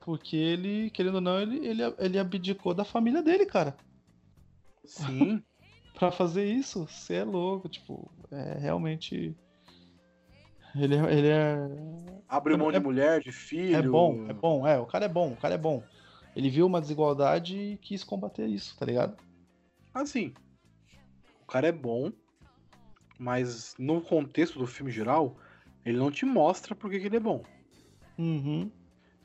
Porque 0.00 0.36
ele, 0.36 0.90
querendo 0.90 1.16
ou 1.16 1.20
não, 1.20 1.40
ele, 1.40 1.64
ele, 1.64 1.82
ele 1.98 2.18
abdicou 2.18 2.74
da 2.74 2.84
família 2.84 3.22
dele, 3.22 3.46
cara. 3.46 3.76
Sim. 4.84 5.40
para 5.94 6.10
fazer 6.10 6.52
isso, 6.52 6.88
você 6.88 7.14
é 7.14 7.24
louco, 7.24 7.68
tipo, 7.68 8.10
é 8.32 8.58
realmente 8.58 9.36
ele, 10.74 10.96
é, 10.96 11.12
ele 11.16 11.28
é. 11.28 11.56
Abre 12.28 12.56
mão 12.56 12.70
é, 12.70 12.72
de 12.72 12.80
mulher, 12.80 13.20
de 13.20 13.30
filho. 13.30 13.76
É 13.76 13.82
bom, 13.82 14.26
é 14.28 14.32
bom, 14.32 14.66
é. 14.66 14.80
O 14.80 14.86
cara 14.86 15.04
é 15.04 15.08
bom, 15.08 15.32
o 15.32 15.36
cara 15.36 15.54
é 15.54 15.58
bom. 15.58 15.80
Ele 16.34 16.50
viu 16.50 16.66
uma 16.66 16.80
desigualdade 16.80 17.56
e 17.56 17.76
quis 17.78 18.02
combater 18.02 18.48
isso, 18.48 18.76
tá 18.76 18.84
ligado? 18.84 19.16
Assim. 19.94 20.34
O 21.40 21.46
cara 21.46 21.68
é 21.68 21.72
bom, 21.72 22.10
mas 23.18 23.74
no 23.78 24.00
contexto 24.00 24.58
do 24.58 24.66
filme 24.66 24.90
geral, 24.90 25.36
ele 25.84 25.98
não 25.98 26.10
te 26.10 26.24
mostra 26.24 26.74
por 26.74 26.90
que 26.90 26.96
ele 26.96 27.16
é 27.16 27.20
bom. 27.20 27.42
Uhum. 28.18 28.70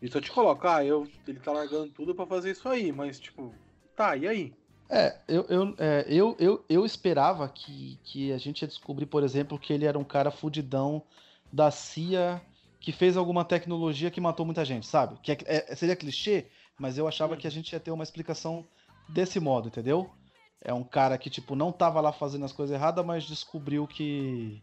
Ele 0.02 0.12
só 0.12 0.20
te 0.20 0.32
coloca, 0.32 0.78
ah, 0.78 0.86
eu, 0.86 1.08
ele 1.28 1.40
tá 1.40 1.52
largando 1.52 1.92
tudo 1.92 2.16
para 2.16 2.26
fazer 2.26 2.52
isso 2.52 2.68
aí, 2.68 2.92
mas 2.92 3.20
tipo, 3.20 3.54
tá, 3.96 4.16
e 4.16 4.28
aí? 4.28 4.54
É, 4.90 5.18
eu, 5.28 5.46
eu, 5.48 5.76
é, 5.78 6.06
eu, 6.08 6.36
eu, 6.40 6.66
eu 6.68 6.86
esperava 6.86 7.48
que, 7.48 7.98
que 8.04 8.34
a 8.34 8.38
gente 8.38 8.62
ia 8.62 8.68
descobrir, 8.68 9.06
por 9.06 9.24
exemplo, 9.24 9.58
que 9.58 9.72
ele 9.72 9.86
era 9.86 9.98
um 9.98 10.04
cara 10.04 10.32
fudidão 10.32 11.04
da 11.52 11.72
CIA 11.72 12.42
que 12.80 12.92
fez 12.92 13.16
alguma 13.16 13.46
tecnologia 13.46 14.10
que 14.10 14.20
matou 14.20 14.46
muita 14.46 14.66
gente, 14.66 14.88
sabe? 14.88 15.18
Que 15.22 15.32
é, 15.32 15.38
é, 15.46 15.76
seria 15.76 15.96
clichê, 15.96 16.48
mas 16.78 16.98
eu 16.98 17.08
achava 17.08 17.38
que 17.38 17.46
a 17.46 17.52
gente 17.52 17.72
ia 17.72 17.80
ter 17.80 17.92
uma 17.92 18.04
explicação 18.04 18.68
desse 19.08 19.40
modo, 19.40 19.68
entendeu? 19.68 20.10
É 20.64 20.74
um 20.74 20.84
cara 20.84 21.18
que, 21.18 21.30
tipo, 21.30 21.56
não 21.56 21.72
tava 21.72 22.00
lá 22.00 22.12
fazendo 22.12 22.46
as 22.46 22.52
coisas 22.52 22.76
erradas, 22.76 23.06
mas 23.06 23.24
descobriu 23.24 23.88
que 23.88 24.62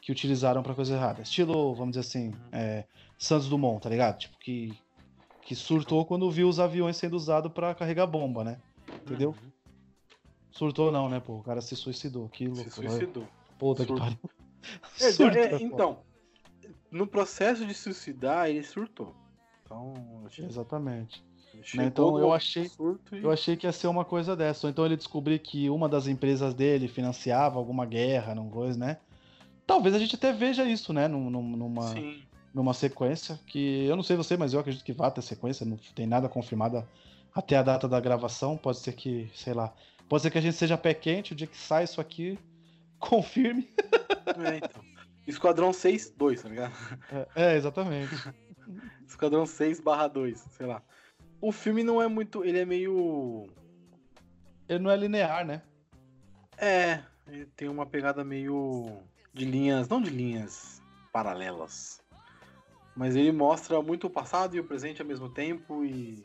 que 0.00 0.10
utilizaram 0.10 0.62
para 0.62 0.74
coisa 0.74 0.94
errada. 0.94 1.22
Estilo, 1.22 1.74
vamos 1.74 1.90
dizer 1.90 2.00
assim, 2.00 2.32
é, 2.52 2.84
Santos 3.18 3.48
Dumont, 3.48 3.82
tá 3.82 3.90
ligado? 3.90 4.18
Tipo, 4.18 4.38
que, 4.38 4.72
que 5.42 5.54
surtou 5.54 6.06
quando 6.06 6.30
viu 6.30 6.48
os 6.48 6.58
aviões 6.58 6.96
sendo 6.96 7.16
usados 7.16 7.52
para 7.52 7.74
carregar 7.74 8.06
bomba, 8.06 8.42
né? 8.42 8.60
Entendeu? 9.02 9.30
Uhum. 9.30 9.50
Surtou 10.50 10.90
não, 10.90 11.08
né, 11.08 11.20
pô? 11.20 11.34
O 11.34 11.42
cara 11.42 11.60
se 11.60 11.76
suicidou. 11.76 12.28
Que 12.28 12.48
louco. 12.48 12.64
Se 12.64 12.70
suicidou. 12.70 13.28
Puta 13.58 13.84
que 13.84 13.94
pariu. 13.94 14.18
É, 15.00 15.06
é, 15.54 15.62
então, 15.62 16.00
no 16.90 17.06
processo 17.06 17.66
de 17.66 17.74
suicidar, 17.74 18.48
ele 18.48 18.62
surtou. 18.62 19.14
Então. 19.64 19.94
Exatamente. 20.38 21.22
Né, 21.74 21.84
então 21.86 22.18
eu 22.18 22.32
achei, 22.32 22.70
eu 23.12 23.30
achei 23.30 23.56
que 23.56 23.66
ia 23.66 23.72
ser 23.72 23.88
uma 23.88 24.04
coisa 24.04 24.36
dessa. 24.36 24.66
Ou 24.66 24.70
então 24.70 24.84
ele 24.84 24.96
descobriu 24.96 25.38
que 25.38 25.68
uma 25.68 25.88
das 25.88 26.06
empresas 26.06 26.54
dele 26.54 26.88
financiava 26.88 27.58
alguma 27.58 27.84
guerra, 27.84 28.34
não 28.34 28.48
coisa, 28.48 28.78
né? 28.78 28.98
Talvez 29.66 29.94
a 29.94 29.98
gente 29.98 30.14
até 30.14 30.32
veja 30.32 30.64
isso, 30.64 30.92
né? 30.92 31.06
Numa, 31.06 31.88
Sim. 31.88 32.22
numa 32.54 32.74
sequência 32.74 33.38
que 33.46 33.84
eu 33.86 33.96
não 33.96 34.02
sei 34.02 34.16
você, 34.16 34.36
mas 34.36 34.52
eu 34.52 34.60
acredito 34.60 34.84
que 34.84 34.92
vá 34.92 35.10
ter 35.10 35.22
sequência. 35.22 35.66
Não 35.66 35.76
tem 35.94 36.06
nada 36.06 36.28
confirmado 36.28 36.84
até 37.34 37.56
a 37.56 37.62
data 37.62 37.88
da 37.88 38.00
gravação. 38.00 38.56
Pode 38.56 38.78
ser 38.78 38.92
que, 38.92 39.30
sei 39.34 39.54
lá, 39.54 39.72
pode 40.08 40.22
ser 40.22 40.30
que 40.30 40.38
a 40.38 40.40
gente 40.40 40.56
seja 40.56 40.76
pé 40.76 40.94
quente 40.94 41.32
o 41.32 41.36
dia 41.36 41.46
que 41.46 41.56
sai 41.56 41.84
isso 41.84 42.00
aqui 42.00 42.38
confirme. 42.98 43.68
É, 44.44 44.56
então. 44.56 44.82
Esquadrão 45.26 45.72
6, 45.72 46.14
2, 46.16 46.42
tá 46.42 46.48
ligado? 46.48 46.72
É, 47.12 47.52
é 47.52 47.56
exatamente. 47.56 48.14
Esquadrão 49.06 49.46
6 49.46 49.80
barra 49.80 50.08
2, 50.08 50.38
sei 50.50 50.66
lá. 50.66 50.82
O 51.40 51.52
filme 51.52 51.82
não 51.82 52.00
é 52.00 52.08
muito. 52.08 52.44
Ele 52.44 52.58
é 52.58 52.64
meio. 52.64 53.48
Ele 54.68 54.78
não 54.78 54.90
é 54.90 54.96
linear, 54.96 55.44
né? 55.44 55.62
É, 56.56 57.02
Ele 57.26 57.46
tem 57.56 57.68
uma 57.68 57.86
pegada 57.86 58.22
meio 58.22 59.02
de 59.32 59.44
linhas, 59.44 59.88
não 59.88 60.00
de 60.00 60.10
linhas 60.10 60.82
paralelas, 61.12 62.02
mas 62.94 63.16
ele 63.16 63.32
mostra 63.32 63.80
muito 63.80 64.06
o 64.06 64.10
passado 64.10 64.54
e 64.54 64.60
o 64.60 64.64
presente 64.64 65.00
ao 65.00 65.08
mesmo 65.08 65.28
tempo 65.28 65.84
e, 65.84 66.24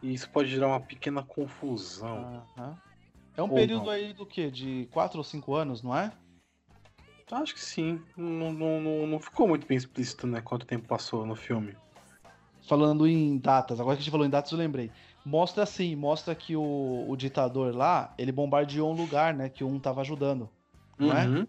e 0.00 0.14
isso 0.14 0.30
pode 0.30 0.48
gerar 0.48 0.68
uma 0.68 0.80
pequena 0.80 1.22
confusão. 1.22 2.46
Aham. 2.56 2.78
É 3.36 3.42
um 3.42 3.48
Ou 3.48 3.54
período 3.54 3.86
não. 3.86 3.90
aí 3.90 4.12
do 4.12 4.24
quê? 4.24 4.50
De 4.50 4.88
4 4.92 5.18
ou 5.18 5.24
5 5.24 5.54
anos, 5.54 5.82
não 5.82 5.96
é? 5.96 6.12
Acho 7.32 7.54
que 7.54 7.60
sim. 7.60 8.00
Não, 8.16 8.52
não, 8.52 8.80
não, 8.80 9.06
não 9.08 9.18
ficou 9.18 9.48
muito 9.48 9.66
bem 9.66 9.76
explícito, 9.76 10.26
né? 10.26 10.40
Quanto 10.40 10.66
tempo 10.66 10.86
passou 10.86 11.26
no 11.26 11.34
filme. 11.34 11.76
Falando 12.66 13.06
em 13.06 13.36
datas, 13.36 13.78
agora 13.78 13.96
que 13.96 14.00
a 14.00 14.02
gente 14.04 14.10
falou 14.10 14.26
em 14.26 14.30
datas, 14.30 14.50
eu 14.50 14.58
lembrei. 14.58 14.90
Mostra 15.24 15.62
assim, 15.62 15.94
mostra 15.94 16.34
que 16.34 16.56
o, 16.56 17.04
o 17.08 17.16
ditador 17.16 17.74
lá, 17.74 18.14
ele 18.18 18.32
bombardeou 18.32 18.90
um 18.90 18.96
lugar, 18.96 19.34
né? 19.34 19.48
Que 19.48 19.62
um 19.62 19.78
tava 19.78 20.00
ajudando. 20.00 20.48
Não 20.98 21.16
é? 21.16 21.26
Uhum. 21.26 21.46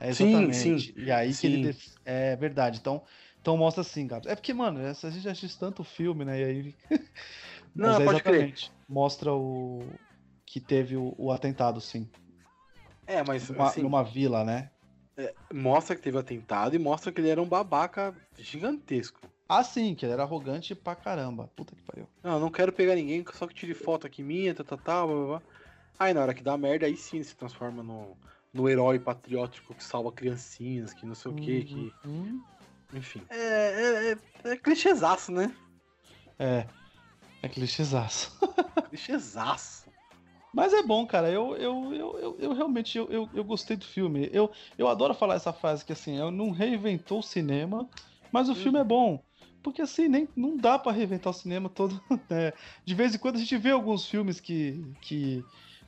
É 0.00 0.12
Sim, 0.12 0.28
exatamente. 0.28 0.92
sim. 0.92 0.92
E 0.96 1.10
aí 1.10 1.34
que 1.34 1.46
ele. 1.46 1.72
Sim. 1.72 1.90
É 2.04 2.36
verdade. 2.36 2.78
Então, 2.78 3.02
então 3.40 3.56
mostra 3.56 3.80
assim, 3.80 4.06
Gabs. 4.06 4.26
É 4.26 4.34
porque, 4.34 4.52
mano, 4.52 4.80
a 4.80 5.10
gente 5.10 5.28
assiste 5.28 5.58
tanto 5.58 5.82
filme, 5.82 6.24
né? 6.24 6.40
E 6.40 6.44
aí. 6.44 6.74
Não, 7.74 7.88
Mas 7.88 8.00
é 8.00 8.04
pode 8.04 8.22
crer. 8.22 8.34
exatamente. 8.34 8.72
Mostra 8.88 9.32
o. 9.32 9.82
Que 10.46 10.60
teve 10.60 10.96
o, 10.96 11.14
o 11.18 11.32
atentado, 11.32 11.80
sim. 11.80 12.08
É, 13.06 13.24
mas 13.26 13.48
Numa, 13.48 13.66
assim, 13.66 13.82
numa 13.82 14.04
vila, 14.04 14.44
né? 14.44 14.70
mostra 15.52 15.94
que 15.94 16.02
teve 16.02 16.18
atentado 16.18 16.74
e 16.74 16.78
mostra 16.78 17.12
que 17.12 17.20
ele 17.20 17.28
era 17.30 17.40
um 17.40 17.48
babaca 17.48 18.14
gigantesco. 18.38 19.20
Ah, 19.48 19.62
sim, 19.62 19.94
que 19.94 20.04
ele 20.04 20.12
era 20.12 20.22
arrogante 20.22 20.74
pra 20.74 20.94
caramba. 20.94 21.50
Puta 21.54 21.74
que 21.74 21.82
pariu. 21.82 22.08
Não, 22.22 22.40
não 22.40 22.50
quero 22.50 22.72
pegar 22.72 22.94
ninguém, 22.94 23.24
só 23.32 23.46
que 23.46 23.54
tire 23.54 23.74
foto 23.74 24.06
aqui 24.06 24.22
minha, 24.22 24.54
tá, 24.54 24.64
tá, 24.64 24.76
tá, 24.76 25.06
blá, 25.06 25.14
blá, 25.14 25.26
blá. 25.26 25.42
Aí 25.98 26.12
na 26.12 26.22
hora 26.22 26.34
que 26.34 26.42
dá 26.42 26.56
merda, 26.56 26.86
aí 26.86 26.96
sim 26.96 27.18
ele 27.18 27.24
se 27.24 27.36
transforma 27.36 27.82
no, 27.82 28.16
no 28.52 28.68
herói 28.68 28.98
patriótico 28.98 29.74
que 29.74 29.84
salva 29.84 30.10
criancinhas, 30.10 30.92
que 30.92 31.06
não 31.06 31.14
sei 31.14 31.30
o 31.30 31.34
que, 31.34 31.64
que. 31.64 31.94
Uhum. 32.04 32.40
Enfim. 32.92 33.22
É, 33.28 33.36
é, 33.36 34.12
é, 34.12 34.52
é 34.52 34.56
clichêzaço, 34.56 35.30
né? 35.30 35.54
É. 36.38 36.66
É 37.42 37.48
clichêzaço. 37.48 38.32
Clichêzaço. 38.88 39.84
Mas 40.52 40.72
é 40.72 40.82
bom, 40.82 41.04
cara. 41.06 41.28
Eu, 41.28 41.56
eu, 41.56 41.94
eu, 41.94 42.18
eu, 42.18 42.36
eu 42.38 42.52
realmente 42.54 42.96
eu, 42.96 43.10
eu, 43.10 43.28
eu 43.34 43.44
gostei 43.44 43.76
do 43.76 43.84
filme. 43.84 44.30
Eu, 44.32 44.50
eu 44.78 44.88
adoro 44.88 45.12
falar 45.12 45.34
essa 45.34 45.52
frase 45.52 45.84
que 45.84 45.92
assim, 45.92 46.16
eu 46.16 46.30
não 46.30 46.50
reinventou 46.50 47.18
o 47.18 47.22
cinema, 47.22 47.88
mas 48.30 48.48
o 48.48 48.54
filme 48.54 48.78
é 48.78 48.84
bom. 48.84 49.22
Porque 49.64 49.80
assim, 49.80 50.08
nem, 50.08 50.28
não 50.36 50.58
dá 50.58 50.78
pra 50.78 50.92
reinventar 50.92 51.30
o 51.30 51.34
cinema 51.34 51.70
todo. 51.70 51.98
né? 52.28 52.52
De 52.84 52.94
vez 52.94 53.14
em 53.14 53.18
quando 53.18 53.36
a 53.36 53.38
gente 53.38 53.56
vê 53.56 53.70
alguns 53.70 54.06
filmes 54.06 54.38
que, 54.38 54.84
que, 55.00 55.42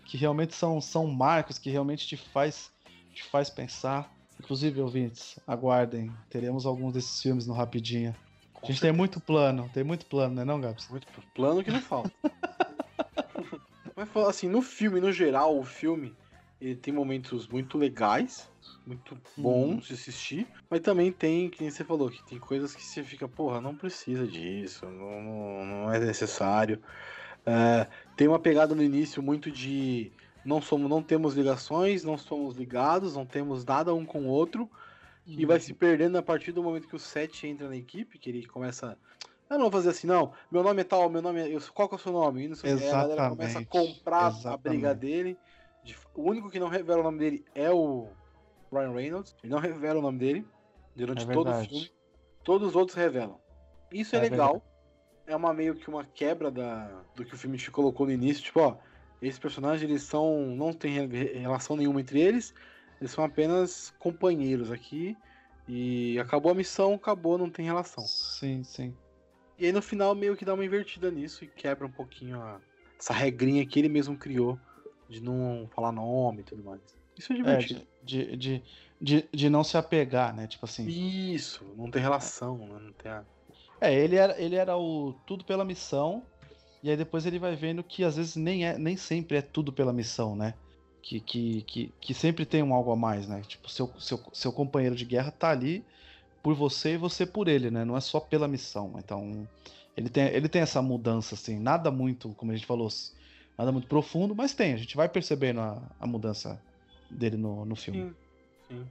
que 0.06 0.16
realmente 0.16 0.54
são, 0.54 0.80
são 0.80 1.06
marcos, 1.06 1.58
que 1.58 1.68
realmente 1.68 2.06
te 2.06 2.16
faz, 2.16 2.72
te 3.12 3.22
faz 3.24 3.50
pensar. 3.50 4.10
Inclusive, 4.40 4.80
ouvintes, 4.80 5.38
aguardem. 5.46 6.10
Teremos 6.30 6.64
alguns 6.64 6.94
desses 6.94 7.20
filmes 7.20 7.46
no 7.46 7.52
Rapidinho. 7.52 8.16
A 8.62 8.66
gente 8.66 8.80
tem 8.80 8.92
muito 8.92 9.20
plano, 9.20 9.70
tem 9.72 9.84
muito 9.84 10.06
plano, 10.06 10.34
né 10.34 10.44
não, 10.44 10.58
Gabs? 10.58 10.88
Muito 10.88 11.06
plano 11.34 11.62
que 11.62 11.70
não 11.70 11.80
falta. 11.80 12.10
Mas 13.94 14.08
assim, 14.26 14.48
no 14.48 14.62
filme, 14.62 15.00
no 15.00 15.12
geral, 15.12 15.58
o 15.58 15.64
filme 15.64 16.14
ele 16.60 16.76
tem 16.76 16.92
momentos 16.92 17.46
muito 17.46 17.76
legais, 17.76 18.50
muito 18.86 19.16
bons 19.36 19.86
de 19.86 19.94
assistir, 19.94 20.46
mas 20.70 20.80
também 20.80 21.12
tem, 21.12 21.50
que 21.50 21.70
você 21.70 21.84
falou, 21.84 22.10
que 22.10 22.22
tem 22.24 22.38
coisas 22.38 22.74
que 22.74 22.82
você 22.82 23.02
fica, 23.02 23.28
porra, 23.28 23.60
não 23.60 23.74
precisa 23.74 24.26
disso, 24.26 24.86
não, 24.86 25.64
não, 25.64 25.92
é 25.92 25.98
necessário. 25.98 26.80
É, 27.44 27.86
tem 28.16 28.26
uma 28.26 28.38
pegada 28.38 28.74
no 28.74 28.82
início 28.82 29.22
muito 29.22 29.50
de 29.50 30.10
não 30.44 30.62
somos, 30.62 30.88
não 30.88 31.02
temos 31.02 31.34
ligações, 31.34 32.02
não 32.02 32.16
somos 32.16 32.56
ligados, 32.56 33.14
não 33.14 33.26
temos 33.26 33.64
nada 33.64 33.94
um 33.94 34.06
com 34.06 34.22
o 34.22 34.28
outro, 34.28 34.70
e 35.26 35.44
vai 35.44 35.58
se 35.58 35.74
perdendo 35.74 36.16
a 36.16 36.22
partir 36.22 36.52
do 36.52 36.62
momento 36.62 36.86
que 36.86 36.94
o 36.96 37.00
Seth 37.00 37.44
entra 37.44 37.68
na 37.68 37.76
equipe, 37.76 38.18
que 38.18 38.30
ele 38.30 38.46
começa. 38.46 38.96
Eu 39.50 39.58
não 39.58 39.64
vou 39.64 39.72
fazer 39.72 39.90
assim, 39.90 40.06
não. 40.06 40.32
Meu 40.50 40.62
nome 40.62 40.80
é 40.80 40.84
tal, 40.84 41.10
meu 41.10 41.20
nome 41.20 41.40
é. 41.40 41.60
Qual 41.74 41.88
que 41.88 41.94
é 41.94 41.98
o 41.98 42.00
seu 42.00 42.12
nome? 42.12 42.44
E 42.44 42.48
não 42.48 42.56
sei 42.56 42.74
o 42.74 42.78
quê. 42.78 42.84
Aí 42.84 42.90
a 42.90 42.92
galera 42.92 43.30
começa 43.30 43.58
a 43.58 43.62
Exatamente, 43.62 43.94
comprar 43.94 44.26
a 44.26 44.28
exatamente. 44.28 44.60
briga 44.62 44.94
dele. 44.94 45.38
De- 45.86 45.96
O 46.14 46.22
único 46.22 46.50
que 46.50 46.58
não 46.58 46.68
revela 46.68 47.00
o 47.00 47.04
nome 47.04 47.18
dele 47.18 47.44
é 47.54 47.70
o 47.70 48.08
Ryan 48.72 48.92
Reynolds. 48.92 49.34
Ele 49.42 49.52
não 49.52 49.60
revela 49.60 49.98
o 49.98 50.02
nome 50.02 50.18
dele 50.18 50.46
durante 50.94 51.22
É 51.22 51.32
todo 51.32 51.46
o 51.48 51.50
verdade. 51.52 51.68
filme. 51.68 51.90
Todos 52.44 52.68
os 52.68 52.76
outros 52.76 52.96
revelam. 52.96 53.40
Isso 53.90 54.14
é, 54.16 54.18
É 54.18 54.22
legal. 54.22 54.62
É 55.26 55.34
uma 55.34 55.52
meio 55.52 55.74
que 55.74 55.88
uma 55.88 56.04
quebra 56.04 56.50
da, 56.50 57.02
do 57.14 57.24
que 57.24 57.34
o 57.34 57.38
filme 57.38 57.56
te 57.58 57.70
colocou 57.70 58.06
no 58.06 58.12
início. 58.12 58.42
Tipo, 58.44 58.60
ó, 58.60 58.76
esses 59.22 59.38
personagens 59.38 59.82
eles 59.88 60.02
são. 60.02 60.46
não 60.56 60.72
tem 60.72 61.06
re- 61.06 61.38
relação 61.38 61.76
nenhuma 61.76 62.00
entre 62.00 62.20
eles. 62.20 62.52
Eles 63.00 63.10
são 63.12 63.24
apenas 63.24 63.92
companheiros 63.98 64.70
aqui. 64.70 65.16
E 65.68 66.16
acabou 66.20 66.52
a 66.52 66.54
missão, 66.54 66.94
acabou, 66.94 67.36
não 67.36 67.50
tem 67.50 67.64
relação. 67.66 68.04
Sim, 68.06 68.62
sim. 68.62 68.96
E 69.58 69.66
aí 69.66 69.72
no 69.72 69.82
final 69.82 70.14
meio 70.14 70.36
que 70.36 70.44
dá 70.44 70.54
uma 70.54 70.64
invertida 70.64 71.10
nisso 71.10 71.42
e 71.44 71.48
quebra 71.48 71.86
um 71.86 71.90
pouquinho 71.90 72.40
a- 72.40 72.60
essa 72.98 73.12
regrinha 73.12 73.66
que 73.66 73.78
ele 73.78 73.88
mesmo 73.88 74.16
criou 74.16 74.58
de 75.08 75.20
não 75.22 75.68
falar 75.74 75.92
nome 75.92 76.40
e 76.40 76.44
tudo 76.44 76.62
mais. 76.64 76.80
Isso 77.16 77.32
é 77.32 77.36
É, 77.44 77.66
divertido. 77.66 77.80
de, 78.02 78.36
de, 78.36 78.36
de, 78.36 78.64
de, 79.00 79.28
de 79.32 79.50
não 79.50 79.64
se 79.64 79.76
apegar, 79.76 80.34
né? 80.34 80.46
Tipo 80.46 80.64
assim. 80.66 80.86
Isso, 80.86 81.64
não 81.76 81.90
tem 81.90 82.02
relação, 82.02 82.58
né? 82.58 82.78
Não 82.80 82.92
tem 82.92 83.10
a... 83.10 83.24
É, 83.80 83.94
ele 83.94 84.16
era, 84.16 84.40
ele 84.40 84.56
era 84.56 84.76
o 84.76 85.14
tudo 85.26 85.44
pela 85.44 85.64
missão, 85.64 86.22
e 86.82 86.90
aí 86.90 86.96
depois 86.96 87.26
ele 87.26 87.38
vai 87.38 87.54
vendo 87.56 87.82
que 87.84 88.04
às 88.04 88.16
vezes 88.16 88.36
nem, 88.36 88.64
é, 88.66 88.78
nem 88.78 88.96
sempre 88.96 89.36
é 89.38 89.42
tudo 89.42 89.72
pela 89.72 89.92
missão, 89.92 90.34
né? 90.36 90.54
Que, 91.02 91.20
que, 91.20 91.62
que, 91.62 91.94
que 92.00 92.14
sempre 92.14 92.44
tem 92.46 92.62
um 92.62 92.74
algo 92.74 92.90
a 92.92 92.96
mais, 92.96 93.28
né? 93.28 93.42
Tipo, 93.46 93.68
seu, 93.70 93.92
seu, 93.98 94.20
seu 94.32 94.52
companheiro 94.52 94.96
de 94.96 95.04
guerra 95.04 95.30
tá 95.30 95.50
ali 95.50 95.84
por 96.42 96.54
você 96.54 96.94
e 96.94 96.96
você 96.98 97.26
por 97.26 97.48
ele, 97.48 97.70
né? 97.70 97.84
Não 97.84 97.96
é 97.96 98.00
só 98.00 98.18
pela 98.20 98.48
missão. 98.48 98.94
Então, 98.98 99.48
ele 99.96 100.08
tem, 100.08 100.24
ele 100.28 100.48
tem 100.48 100.62
essa 100.62 100.82
mudança, 100.82 101.34
assim, 101.34 101.58
nada 101.58 101.90
muito, 101.90 102.30
como 102.34 102.52
a 102.52 102.54
gente 102.56 102.66
falou, 102.66 102.88
nada 103.56 103.72
muito 103.72 103.86
profundo, 103.86 104.34
mas 104.34 104.54
tem, 104.54 104.72
a 104.72 104.76
gente 104.76 104.96
vai 104.96 105.08
percebendo 105.08 105.60
a, 105.60 105.82
a 105.98 106.06
mudança 106.06 106.60
dele 107.10 107.36
no, 107.36 107.64
no 107.64 107.76
filme. 107.76 108.02
Sim, 108.02 108.14
sim. 108.68 108.86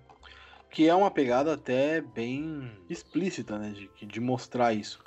Que 0.70 0.90
é 0.90 0.96
uma 0.96 1.10
pegada 1.10 1.54
até 1.54 2.02
bem 2.02 2.72
explícita, 2.90 3.58
né? 3.58 3.72
De, 3.72 4.06
de 4.06 4.20
mostrar 4.20 4.74
isso. 4.74 5.04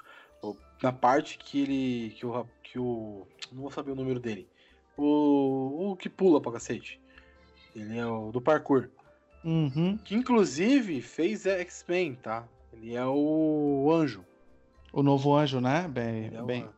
Na 0.82 0.92
parte 0.92 1.38
que 1.38 1.60
ele. 1.60 2.10
Que 2.16 2.24
o, 2.24 2.46
que 2.62 2.78
o. 2.78 3.26
Não 3.52 3.62
vou 3.62 3.70
saber 3.70 3.90
o 3.90 3.96
número 3.96 4.20
dele. 4.20 4.48
O. 4.96 5.90
O 5.90 5.96
que 5.96 6.08
pula 6.08 6.40
pra 6.40 6.52
cacete. 6.52 7.00
Ele 7.74 7.98
é 7.98 8.06
o 8.06 8.30
do 8.30 8.40
parkour. 8.40 8.88
Uhum. 9.44 9.98
Que 9.98 10.14
inclusive 10.14 11.02
fez 11.02 11.46
X-Men, 11.46 12.14
tá? 12.14 12.48
Ele 12.72 12.94
é 12.94 13.04
o 13.04 13.90
anjo. 13.92 14.24
O 14.92 15.02
novo 15.02 15.34
anjo, 15.34 15.60
né? 15.60 15.86
Bem, 15.88 16.26
é 16.26 16.42
bem, 16.42 16.62
anjo. 16.62 16.72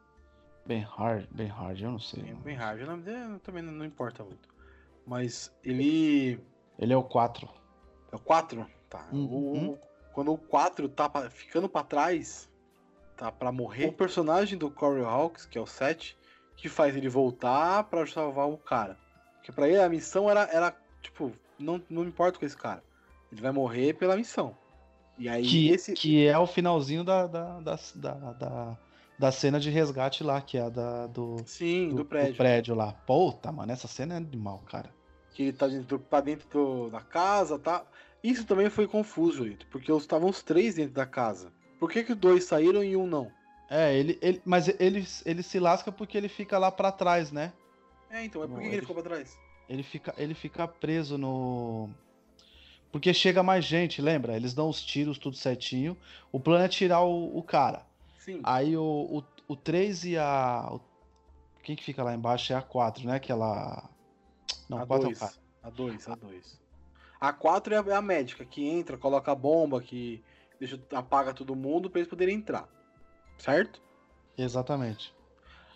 Bem 0.66 0.80
hard, 0.80 1.26
bem 1.30 1.46
hard, 1.48 1.80
eu 1.80 1.90
não 1.90 1.98
sei. 1.98 2.22
Bem, 2.22 2.34
bem 2.36 2.56
hard. 2.56 2.82
O 2.82 2.86
nome 2.86 3.02
dele 3.02 3.38
também 3.40 3.62
não, 3.62 3.72
não 3.72 3.84
importa 3.84 4.22
muito. 4.24 4.48
Mas 5.06 5.52
ele. 5.64 6.38
Ele 6.78 6.92
é 6.92 6.96
o 6.96 7.02
4. 7.02 7.48
É 8.12 8.16
o 8.16 8.18
4? 8.18 8.66
Tá. 8.88 9.06
O- 9.12 9.16
Uhum. 9.16 9.70
o- 9.72 9.78
quando 10.12 10.32
o 10.32 10.38
4 10.38 10.88
tá 10.88 11.08
pa- 11.08 11.28
ficando 11.30 11.68
pra 11.68 11.82
trás, 11.84 12.48
tá 13.16 13.30
pra 13.30 13.52
morrer, 13.52 13.86
o 13.86 13.92
personagem 13.92 14.58
do 14.58 14.70
Corey 14.70 15.04
Hawks, 15.04 15.46
que 15.46 15.56
é 15.58 15.60
o 15.60 15.66
7, 15.66 16.16
que 16.56 16.68
faz 16.68 16.96
ele 16.96 17.08
voltar 17.08 17.84
pra 17.84 18.06
salvar 18.06 18.48
o 18.48 18.56
cara. 18.58 18.98
Porque 19.36 19.52
pra 19.52 19.68
ele 19.68 19.80
a 19.80 19.88
missão 19.88 20.28
era, 20.28 20.42
era 20.52 20.74
tipo, 21.00 21.32
não, 21.58 21.80
não 21.88 22.04
importa 22.04 22.38
com 22.38 22.44
esse 22.44 22.56
cara. 22.56 22.82
Ele 23.32 23.40
vai 23.40 23.52
morrer 23.52 23.94
pela 23.94 24.16
missão. 24.16 24.56
E 25.16 25.28
aí 25.28 25.42
Que, 25.46 25.68
esse. 25.70 25.92
que 25.92 26.26
é 26.26 26.38
o 26.38 26.46
finalzinho 26.46 27.04
da, 27.04 27.26
da, 27.26 27.60
da, 27.60 27.78
da, 27.94 28.14
da, 28.32 28.78
da 29.20 29.30
cena 29.30 29.60
de 29.60 29.68
resgate 29.68 30.24
lá, 30.24 30.40
que 30.40 30.56
é 30.56 30.62
a 30.62 30.68
da, 30.70 31.06
do, 31.06 31.36
Sim, 31.44 31.90
do, 31.94 32.06
prédio. 32.06 32.36
prédio 32.36 32.74
lá. 32.74 32.92
Puta, 33.06 33.52
mano, 33.52 33.70
essa 33.70 33.86
cena 33.86 34.14
é 34.14 34.16
animal, 34.16 34.60
cara. 34.66 34.90
Que 35.34 35.42
ele 35.42 35.52
tá 35.52 35.68
dentro, 35.68 35.98
tá 35.98 36.20
dentro 36.22 36.48
do- 36.48 36.88
da 36.90 37.02
casa, 37.02 37.58
tá? 37.58 37.84
Isso 38.24 38.46
também 38.46 38.70
foi 38.70 38.88
confuso, 38.88 39.44
Lito, 39.44 39.66
porque 39.70 39.92
estavam 39.92 40.30
os 40.30 40.42
três 40.42 40.76
dentro 40.76 40.94
da 40.94 41.04
casa. 41.04 41.52
Por 41.78 41.90
que 41.90 42.02
que 42.02 42.14
dois 42.14 42.44
saíram 42.44 42.82
e 42.82 42.96
um 42.96 43.06
não? 43.06 43.30
É, 43.68 43.94
ele, 43.94 44.18
ele, 44.22 44.40
mas 44.44 44.68
ele, 44.80 45.06
ele 45.26 45.42
se 45.42 45.60
lasca 45.60 45.92
porque 45.92 46.16
ele 46.16 46.28
fica 46.28 46.58
lá 46.58 46.70
pra 46.72 46.90
trás, 46.90 47.30
né? 47.30 47.52
É, 48.10 48.24
então, 48.24 48.40
mas 48.40 48.50
por 48.50 48.58
que 48.58 48.64
ele 48.66 48.74
ele- 48.76 48.80
ficou 48.80 48.94
pra 48.96 49.04
trás? 49.04 49.38
Ele 49.68 49.82
fica, 49.82 50.14
ele 50.16 50.34
fica 50.34 50.66
preso 50.66 51.16
no. 51.18 51.90
Porque 52.90 53.12
chega 53.14 53.42
mais 53.42 53.64
gente, 53.64 54.00
lembra? 54.02 54.34
Eles 54.34 54.52
dão 54.54 54.68
os 54.68 54.82
tiros 54.82 55.16
tudo 55.18 55.36
certinho. 55.36 55.96
O 56.32 56.40
plano 56.40 56.64
é 56.64 56.68
tirar 56.68 57.02
o, 57.02 57.36
o 57.38 57.42
cara. 57.42 57.86
Sim. 58.20 58.40
Aí 58.44 58.76
o, 58.76 58.82
o, 58.82 59.24
o 59.48 59.56
3 59.56 60.04
e 60.04 60.18
a. 60.18 60.78
Quem 61.62 61.74
que 61.74 61.82
fica 61.82 62.02
lá 62.02 62.14
embaixo 62.14 62.52
é 62.52 62.56
a 62.56 62.62
4, 62.62 63.06
né? 63.06 63.16
Aquela. 63.16 63.88
Não, 64.68 64.78
a 64.78 64.82
a 64.82 64.86
4 64.86 64.94
é 64.94 64.98
o 64.98 65.08
2. 65.08 65.18
cara. 65.18 65.32
A 65.62 65.70
2, 65.70 66.08
a 66.08 66.14
2. 66.14 66.60
A 67.18 67.32
4 67.32 67.74
é 67.74 67.78
a, 67.78 67.84
é 67.92 67.94
a 67.94 68.02
médica 68.02 68.44
que 68.44 68.66
entra, 68.66 68.98
coloca 68.98 69.32
a 69.32 69.34
bomba, 69.34 69.80
que 69.80 70.22
deixa, 70.58 70.78
apaga 70.92 71.32
todo 71.32 71.56
mundo 71.56 71.88
pra 71.88 72.00
eles 72.00 72.10
poderem 72.10 72.36
entrar. 72.36 72.68
Certo? 73.38 73.80
Exatamente. 74.36 75.14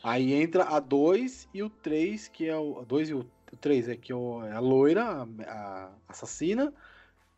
Aí 0.03 0.35
entra 0.35 0.65
a 0.65 0.81
2 0.81 1.49
e 1.55 1.63
o 1.63 1.71
3, 1.71 2.29
que 2.29 2.47
é 2.47 2.57
o. 2.57 2.81
A 2.81 2.85
2 2.85 3.09
e 3.09 3.15
o. 3.15 3.27
O 3.53 3.57
3 3.57 3.89
é 3.89 3.97
que 3.97 4.13
o, 4.13 4.45
é 4.45 4.53
a 4.53 4.59
loira, 4.59 5.27
a, 5.47 5.89
assassina, 6.09 6.75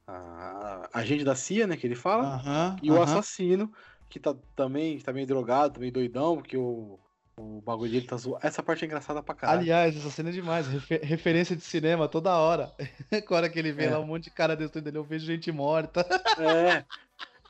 a, 0.07 0.88
a 0.92 0.99
agente 0.99 1.25
da 1.25 1.35
CIA, 1.37 1.66
né, 1.66 1.77
que 1.77 1.87
ele 1.87 1.95
fala, 1.95 2.38
uh 2.38 2.40
-huh, 2.40 2.79
e 2.83 2.90
uh 2.90 2.95
-huh. 2.95 2.99
o 2.99 3.03
assassino, 3.03 3.71
que 4.09 4.21
tá 4.21 4.35
também 4.55 4.99
tá 5.01 5.12
meio 5.12 5.27
drogado, 5.27 5.75
tá 5.75 5.81
meio 5.81 5.92
doidão, 5.92 6.37
porque 6.37 6.57
o, 6.57 6.99
o 7.37 7.61
bagulho 7.61 7.90
dele 7.90 8.07
tá 8.07 8.16
zoado. 8.16 8.47
Essa 8.47 8.62
parte 8.62 8.85
é 8.85 8.87
engraçada 8.87 9.23
pra 9.23 9.35
caralho. 9.35 9.61
Aliás, 9.61 9.97
essa 9.97 10.11
cena 10.11 10.31
é 10.31 10.33
demais. 10.33 10.66
Refer 10.66 11.03
referência 11.03 11.55
de 11.55 11.62
cinema 11.62 12.09
toda 12.09 12.37
hora. 12.37 12.73
Agora 13.12 13.49
que 13.49 13.59
ele 13.59 13.73
vê 13.73 13.85
é. 13.85 13.90
lá 13.90 14.01
um 14.01 14.07
monte 14.07 14.25
de 14.25 14.31
cara 14.31 14.57
destruindo, 14.57 14.97
eu 14.97 15.05
vejo 15.05 15.27
gente 15.27 15.51
morta. 15.53 16.05
É. 16.38 16.85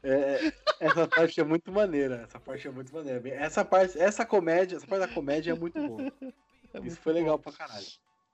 É, 0.03 0.53
essa 0.79 1.09
parte 1.09 1.40
é 1.40 1.45
muito 1.45 1.73
maneira. 1.73 2.23
Essa 2.29 2.38
parte 2.38 2.69
é 2.69 2.71
muito 2.71 2.95
maneira. 2.95 3.29
Essa 3.31 3.64
parte, 3.64 3.99
essa 3.99 4.25
comédia, 4.25 4.77
essa 4.77 4.87
parte 4.87 5.01
da 5.01 5.12
comédia 5.12 5.51
é 5.51 5.55
muito 5.55 5.81
boa. 5.87 6.12
É 6.75 6.87
Isso 6.87 7.01
foi 7.01 7.14
bom. 7.14 7.21
legal 7.21 7.38
pra 7.38 7.53
caralho. 7.53 7.87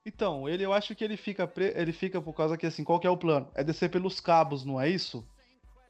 Então, 0.05 0.49
ele 0.49 0.65
eu 0.65 0.73
acho 0.73 0.97
que 0.97 1.05
ele 1.05 1.17
fica 1.17 1.47
pre... 1.47 1.73
ele 1.77 1.93
fica 1.93 2.21
por 2.21 2.33
causa 2.35 2.57
que 2.57 2.67
assim, 2.67 2.83
qual 2.83 2.99
que 2.99 3.07
é 3.07 3.11
o 3.11 3.17
plano? 3.17 3.49
É 3.55 3.63
descer 3.63 3.89
pelos 3.89 4.19
cabos, 4.19 4.65
não 4.65 4.81
é 4.81 4.89
isso? 4.89 5.25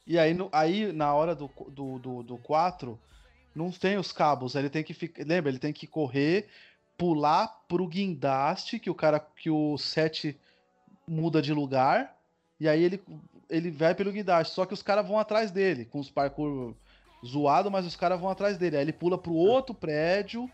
E 0.07 0.19
aí, 0.19 0.35
no... 0.35 0.49
aí 0.53 0.93
na 0.93 1.15
hora 1.15 1.35
do, 1.35 1.51
do, 1.69 1.99
do, 1.99 2.23
do 2.23 2.39
4, 2.39 2.99
não 3.55 3.71
tem 3.71 3.97
os 3.97 4.13
cabos, 4.13 4.55
ele 4.55 4.71
tem 4.71 4.83
que 4.83 4.95
ficar, 4.95 5.25
lembra, 5.25 5.51
ele 5.51 5.59
tem 5.59 5.73
que 5.73 5.87
correr, 5.87 6.49
pular 6.97 7.49
pro 7.69 7.87
guindaste, 7.87 8.79
que 8.79 8.91
o 8.91 8.95
cara 8.95 9.21
que 9.21 9.51
o 9.51 9.77
7 9.79 10.39
muda 11.07 11.43
de 11.43 11.53
lugar, 11.53 12.17
e 12.59 12.69
aí 12.69 12.83
ele 12.83 13.03
ele 13.51 13.71
vai 13.71 13.95
pelo 13.95 14.11
guindaste, 14.11 14.55
só 14.55 14.65
que 14.65 14.73
os 14.73 14.83
caras 14.83 15.07
vão 15.07 15.19
atrás 15.19 15.51
dele, 15.51 15.85
com 15.85 16.01
os 16.01 16.09
parkour 16.09 16.75
zoado, 17.25 17.71
mas 17.71 17.85
os 17.85 17.95
caras 17.95 18.19
vão 18.19 18.31
atrás 18.31 18.57
dele. 18.57 18.77
Aí 18.77 18.83
ele 18.83 18.95
pula 18.95 19.19
pro 19.19 19.35
outro 19.35 19.75
prédio, 19.75 20.51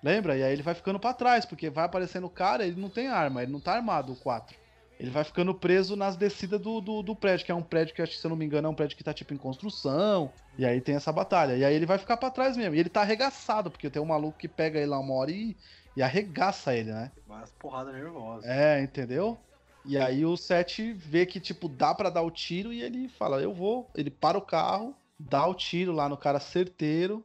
lembra? 0.00 0.36
E 0.36 0.44
aí 0.44 0.52
ele 0.52 0.62
vai 0.62 0.74
ficando 0.74 1.00
para 1.00 1.12
trás, 1.12 1.44
porque 1.44 1.68
vai 1.68 1.84
aparecendo 1.84 2.26
o 2.26 2.30
cara, 2.30 2.64
ele 2.64 2.80
não 2.80 2.88
tem 2.88 3.08
arma, 3.08 3.42
ele 3.42 3.50
não 3.50 3.60
tá 3.60 3.74
armado, 3.74 4.12
o 4.12 4.16
4. 4.16 4.56
Ele 4.98 5.10
vai 5.10 5.24
ficando 5.24 5.54
preso 5.54 5.94
nas 5.94 6.16
descidas 6.16 6.60
do, 6.60 6.80
do, 6.80 7.02
do, 7.02 7.14
prédio, 7.14 7.44
que 7.44 7.52
é 7.52 7.54
um 7.54 7.62
prédio 7.62 7.94
que, 7.94 8.00
acho 8.00 8.12
que, 8.12 8.18
se 8.18 8.26
eu 8.26 8.30
não 8.30 8.36
me 8.36 8.46
engano, 8.46 8.66
é 8.66 8.70
um 8.70 8.74
prédio 8.74 8.96
que 8.96 9.04
tá 9.04 9.12
tipo 9.12 9.34
em 9.34 9.36
construção. 9.36 10.32
E 10.58 10.64
aí 10.64 10.80
tem 10.80 10.94
essa 10.94 11.12
batalha. 11.12 11.54
E 11.54 11.64
aí 11.64 11.74
ele 11.74 11.84
vai 11.84 11.98
ficar 11.98 12.16
para 12.16 12.30
trás 12.30 12.56
mesmo. 12.56 12.74
E 12.74 12.80
ele 12.80 12.88
tá 12.88 13.02
arregaçado, 13.02 13.70
porque 13.70 13.90
tem 13.90 14.00
um 14.00 14.06
maluco 14.06 14.38
que 14.38 14.48
pega 14.48 14.78
ele 14.78 14.86
lá 14.86 14.98
uma 14.98 15.14
hora 15.14 15.30
e, 15.30 15.54
e 15.94 16.02
arregaça 16.02 16.74
ele, 16.74 16.92
né? 16.92 17.12
Mas 17.26 17.50
porrada 17.58 17.92
nervosa. 17.92 18.46
É, 18.46 18.80
entendeu? 18.82 19.38
E 19.84 19.98
aí 19.98 20.24
o 20.24 20.36
Seth 20.36 20.78
vê 20.96 21.26
que, 21.26 21.38
tipo, 21.38 21.68
dá 21.68 21.94
para 21.94 22.10
dar 22.10 22.22
o 22.22 22.30
tiro 22.30 22.72
e 22.72 22.82
ele 22.82 23.08
fala, 23.08 23.40
eu 23.40 23.52
vou. 23.52 23.88
Ele 23.94 24.10
para 24.10 24.38
o 24.38 24.42
carro, 24.42 24.94
dá 25.18 25.46
o 25.46 25.54
tiro 25.54 25.92
lá 25.92 26.08
no 26.08 26.16
cara 26.16 26.40
certeiro. 26.40 27.22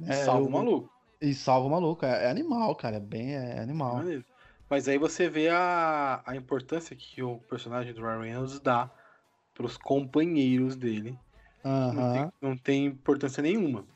E 0.00 0.10
é, 0.10 0.24
salva 0.24 0.42
eu... 0.42 0.48
o 0.48 0.50
maluco. 0.50 0.90
E 1.20 1.32
salva 1.34 1.68
o 1.68 1.70
maluco. 1.70 2.04
É, 2.04 2.24
é 2.24 2.30
animal, 2.30 2.74
cara. 2.74 2.96
É 2.96 3.00
bem 3.00 3.34
é 3.34 3.60
animal. 3.60 4.02
Mas 4.72 4.88
aí 4.88 4.96
você 4.96 5.28
vê 5.28 5.50
a, 5.50 6.22
a 6.24 6.34
importância 6.34 6.96
que 6.96 7.22
o 7.22 7.36
personagem 7.40 7.92
do 7.92 8.00
Ryan 8.00 8.20
Reynolds 8.22 8.58
dá 8.58 8.90
pros 9.52 9.76
companheiros 9.76 10.76
dele. 10.76 11.14
Não, 11.62 12.12
tem, 12.14 12.32
não, 12.40 12.56
tem, 12.56 12.86
importância 12.86 13.42
nenhuma. 13.42 13.86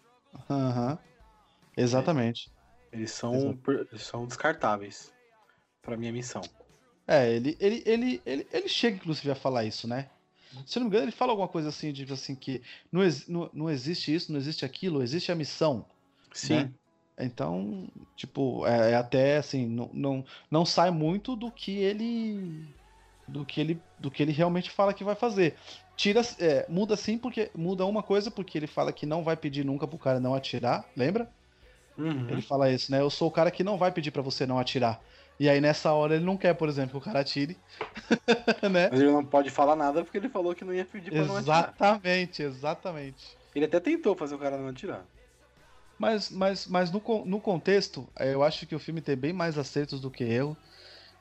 Exatamente. 1.75 2.53
Eles 2.93 3.11
são, 3.11 3.59
eles 3.91 4.03
são 4.03 4.27
descartáveis 4.27 5.11
para 5.81 5.97
minha 5.97 6.12
missão. 6.12 6.43
É, 7.09 7.33
ele, 7.33 7.57
ele, 7.59 7.83
ele, 7.87 8.23
ele, 8.27 8.47
ele 8.53 8.69
chega, 8.69 8.97
inclusive, 8.97 9.31
a 9.31 9.35
falar 9.35 9.65
isso, 9.65 9.89
né? 9.89 10.11
Se 10.67 10.79
eu 10.79 10.81
não 10.81 10.91
me 10.91 10.95
engano, 10.95 11.07
ele 11.07 11.17
fala 11.17 11.33
alguma 11.33 11.49
coisa 11.49 11.71
assim, 11.71 11.91
tipo 11.91 12.12
assim, 12.12 12.35
que 12.35 12.61
não, 12.93 13.01
não, 13.27 13.51
não 13.51 13.71
existe 13.71 14.15
isso, 14.15 14.31
não 14.31 14.39
existe 14.39 14.62
aquilo, 14.62 15.03
existe 15.03 15.33
a 15.33 15.35
missão. 15.35 15.87
Sim. 16.35 16.57
Né? 16.57 16.73
Então, 17.18 17.88
tipo, 18.14 18.66
é, 18.66 18.92
é, 18.92 18.94
até 18.94 19.38
assim, 19.38 19.66
não, 19.66 19.90
não, 19.92 20.24
não 20.50 20.66
sai 20.66 20.90
muito 20.90 21.35
do 21.35 21.50
que 21.50 21.79
ele. 21.79 22.64
Do 23.26 23.44
que 23.44 23.61
ele, 23.61 23.81
do 23.98 24.11
que 24.11 24.22
ele 24.22 24.33
realmente 24.33 24.70
fala 24.70 24.94
que 24.94 25.02
vai 25.02 25.14
fazer. 25.14 25.57
Tira, 25.96 26.20
é, 26.38 26.66
muda 26.68 26.94
sim, 26.96 27.16
porque 27.16 27.50
muda 27.55 27.87
uma 27.87 28.02
coisa, 28.02 28.31
porque 28.31 28.59
ele 28.59 28.66
fala 28.66 28.92
que 28.92 29.07
não 29.07 29.24
vai 29.24 29.37
pedir 29.37 29.64
nunca 29.64 29.87
pro 29.87 29.98
cara 29.98 30.20
não 30.20 30.35
atirar, 30.35 30.85
lembra? 30.94 31.29
Uhum. 31.96 32.29
Ele 32.29 32.42
fala 32.42 32.70
isso, 32.70 32.92
né? 32.92 33.00
Eu 33.00 33.09
sou 33.09 33.29
o 33.29 33.33
cara 33.33 33.50
que 33.50 33.64
não 33.64 33.79
vai 33.79 33.90
pedir 33.90 34.11
para 34.11 34.22
você 34.22 34.46
não 34.46 34.59
atirar. 34.59 35.00
E 35.40 35.48
aí 35.48 35.61
nessa 35.61 35.92
hora 35.92 36.14
ele 36.14 36.24
não 36.24 36.37
quer, 36.37 36.55
por 36.55 36.68
exemplo, 36.68 36.92
que 36.92 36.96
o 36.98 37.00
cara 37.00 37.20
atire. 37.20 37.57
né? 38.70 38.88
Mas 38.90 39.00
ele 39.00 39.11
não 39.11 39.24
pode 39.24 39.50
falar 39.50 39.74
nada 39.74 40.05
porque 40.05 40.18
ele 40.18 40.29
falou 40.29 40.55
que 40.55 40.64
não 40.64 40.74
ia 40.74 40.85
pedir 40.85 41.11
pra 41.11 41.24
não 41.24 41.37
atirar. 41.37 41.74
Exatamente, 41.74 42.42
exatamente. 42.42 43.37
Ele 43.55 43.64
até 43.64 43.81
tentou 43.81 44.14
fazer 44.14 44.35
o 44.35 44.38
cara 44.38 44.59
não 44.59 44.68
atirar. 44.68 45.05
Mas, 45.99 46.31
mas, 46.31 46.67
mas 46.67 46.91
no, 46.91 47.01
no 47.25 47.41
contexto, 47.41 48.13
eu 48.19 48.43
acho 48.43 48.67
que 48.67 48.75
o 48.75 48.79
filme 48.79 49.01
tem 49.01 49.17
bem 49.17 49.33
mais 49.33 49.57
acertos 49.59 50.01
do 50.01 50.11
que 50.11 50.25
erro. 50.25 50.61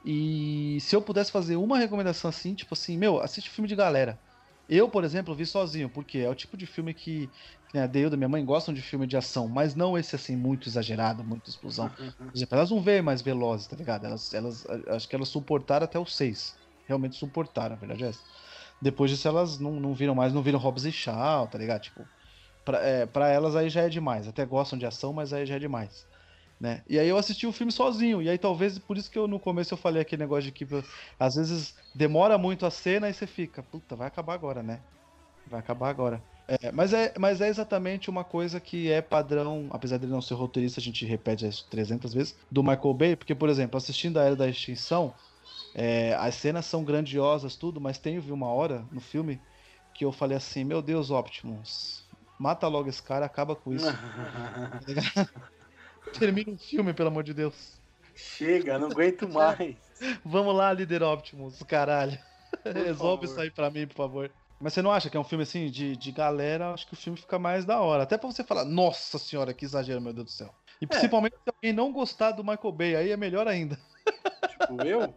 E 0.04 0.80
se 0.82 0.96
eu 0.96 1.02
pudesse 1.02 1.32
fazer 1.32 1.56
uma 1.58 1.78
recomendação 1.80 2.30
assim, 2.30 2.56
tipo 2.56 2.74
assim, 2.74 2.98
meu, 2.98 3.20
assiste 3.22 3.50
filme 3.50 3.68
de 3.68 3.76
galera. 3.76 4.22
Eu, 4.68 4.90
por 4.90 5.04
exemplo, 5.04 5.36
vi 5.36 5.46
sozinho, 5.46 5.90
porque 5.90 6.20
é 6.20 6.30
o 6.30 6.36
tipo 6.36 6.58
de 6.58 6.66
filme 6.66 6.94
que, 6.94 7.28
que 7.68 7.78
né, 7.78 7.84
a 7.84 7.88
Deilda, 7.88 8.18
minha 8.18 8.30
mãe 8.30 8.44
gostam 8.46 8.74
de 8.74 8.82
filme 8.82 9.08
de 9.08 9.18
ação, 9.18 9.48
mas 9.48 9.76
não 9.76 9.98
esse 9.98 10.16
assim, 10.16 10.36
muito 10.36 10.68
exagerado, 10.70 11.24
muita 11.24 11.50
explosão. 11.50 11.90
Por 11.92 12.38
exemplo, 12.38 12.58
elas 12.58 12.72
não 12.72 12.82
veem 12.82 13.02
mais 13.02 13.22
velozes, 13.22 13.68
tá 13.68 13.76
ligado? 13.76 14.06
Elas, 14.06 14.34
elas, 14.34 14.66
acho 14.90 15.08
que 15.08 15.16
elas 15.16 15.30
suportaram 15.30 15.86
até 15.86 16.00
o 16.00 16.06
6. 16.06 16.60
Realmente 16.84 17.16
suportaram, 17.16 17.76
a 17.76 17.80
verdade 17.80 18.04
é 18.06 18.08
essa. 18.10 18.24
Depois 18.82 19.10
disso, 19.12 19.28
elas 19.28 19.60
não, 19.60 19.80
não 19.80 19.94
viram 19.94 20.16
mais, 20.16 20.34
não 20.34 20.44
viram 20.44 20.60
Hobbs 20.60 20.86
e 20.86 20.92
Shaw, 20.92 21.48
tá 21.48 21.58
ligado? 21.58 21.82
Tipo, 21.84 22.10
pra, 22.66 22.86
é, 22.86 23.08
elas 23.36 23.56
aí 23.56 23.70
já 23.70 23.84
é 23.84 23.90
demais. 23.90 24.28
Até 24.28 24.46
gostam 24.46 24.78
de 24.80 24.86
ação, 24.86 25.14
mas 25.14 25.34
aí 25.34 25.46
já 25.46 25.56
é 25.56 25.60
demais. 25.60 26.08
Né? 26.60 26.84
E 26.90 27.00
aí 27.00 27.08
eu 27.08 27.18
assisti 27.18 27.46
o 27.48 27.52
filme 27.52 27.72
sozinho, 27.72 28.22
e 28.22 28.30
aí 28.30 28.38
talvez 28.38 28.80
por 28.80 28.98
isso 28.98 29.12
que 29.12 29.20
eu 29.20 29.28
no 29.28 29.40
começo 29.40 29.74
eu 29.74 29.78
falei 29.78 30.02
aquele 30.02 30.22
negócio 30.24 30.46
de 30.46 30.54
que 30.54 30.66
às 31.20 31.36
vezes 31.36 31.76
demora 31.94 32.38
muito 32.38 32.66
a 32.66 32.72
cena 32.72 33.10
e 33.10 33.14
você 33.14 33.28
fica, 33.28 33.62
puta, 33.64 33.96
vai 33.96 34.08
acabar 34.08 34.34
agora, 34.36 34.64
né? 34.64 34.86
Vai 35.46 35.60
acabar 35.60 35.90
agora. 35.90 36.24
É, 36.48 36.72
mas, 36.72 36.94
é, 36.94 37.14
mas 37.20 37.42
é 37.42 37.48
exatamente 37.48 38.10
uma 38.10 38.24
coisa 38.24 38.62
que 38.62 38.92
é 38.92 39.02
padrão, 39.02 39.68
apesar 39.72 39.98
dele 39.98 40.12
não 40.12 40.22
ser 40.22 40.36
roteirista, 40.36 40.80
a 40.80 40.84
gente 40.84 41.06
repete 41.06 41.48
isso 41.48 41.68
300 41.70 42.14
vezes, 42.14 42.38
do 42.52 42.64
Michael 42.64 42.94
Bay, 42.94 43.16
porque, 43.16 43.34
por 43.36 43.50
exemplo, 43.50 43.78
assistindo 43.78 44.20
a 44.20 44.24
Era 44.24 44.36
da 44.36 44.48
Extinção, 44.48 45.20
é, 45.74 46.14
as 46.16 46.36
cenas 46.36 46.66
são 46.66 46.84
grandiosas, 46.86 47.58
tudo, 47.58 47.82
mas 47.82 47.98
tem 48.00 48.20
uma 48.20 48.48
hora 48.48 48.88
no 48.92 49.02
filme 49.02 49.44
que 49.94 50.06
eu 50.06 50.12
falei 50.12 50.38
assim, 50.38 50.64
meu 50.64 50.82
Deus, 50.82 51.10
Optimus, 51.12 52.05
mata 52.40 52.68
logo 52.68 52.90
esse 52.90 53.02
cara, 53.02 53.26
acaba 53.26 53.56
com 53.56 53.74
isso. 53.74 53.86
Termina 56.18 56.52
o 56.52 56.58
filme, 56.58 56.94
pelo 56.94 57.10
amor 57.10 57.24
de 57.24 57.34
Deus. 57.34 57.80
Chega, 58.16 58.80
não 58.80 58.90
aguento 58.90 59.28
mais. 59.28 59.76
Vamos 60.24 60.56
lá, 60.56 60.72
líder 60.72 61.04
Optimus, 61.04 61.62
caralho. 61.64 62.18
Resolve 62.64 63.26
isso 63.26 63.40
aí 63.40 63.52
pra 63.52 63.70
mim, 63.70 63.88
por 63.88 63.96
favor. 63.96 64.32
Mas 64.60 64.74
você 64.74 64.82
não 64.82 64.92
acha 64.92 65.10
que 65.10 65.18
é 65.18 65.20
um 65.20 65.24
filme 65.24 65.44
assim 65.44 65.70
de, 65.70 65.98
de 65.98 66.12
galera? 66.12 66.72
Acho 66.72 66.88
que 66.88 66.94
o 66.94 66.98
filme 66.98 67.20
fica 67.20 67.38
mais 67.38 67.66
da 67.66 67.82
hora. 67.82 68.04
Até 68.04 68.18
pra 68.18 68.32
você 68.32 68.44
falar, 68.44 68.64
nossa 68.64 69.18
senhora, 69.18 69.54
que 69.54 69.66
exagero, 69.66 70.02
meu 70.02 70.14
Deus 70.14 70.26
do 70.26 70.32
céu. 70.32 70.56
E 70.82 70.86
é. 70.86 70.88
principalmente 70.88 71.34
se 71.34 71.54
alguém 71.54 71.74
não 71.74 71.92
gostar 71.92 72.32
do 72.32 72.44
Michael 72.44 72.72
Bay, 72.72 72.96
aí 72.96 73.12
é 73.12 73.18
melhor 73.18 73.48
ainda. 73.48 73.78
Tipo, 74.50 74.82
eu? 74.84 75.14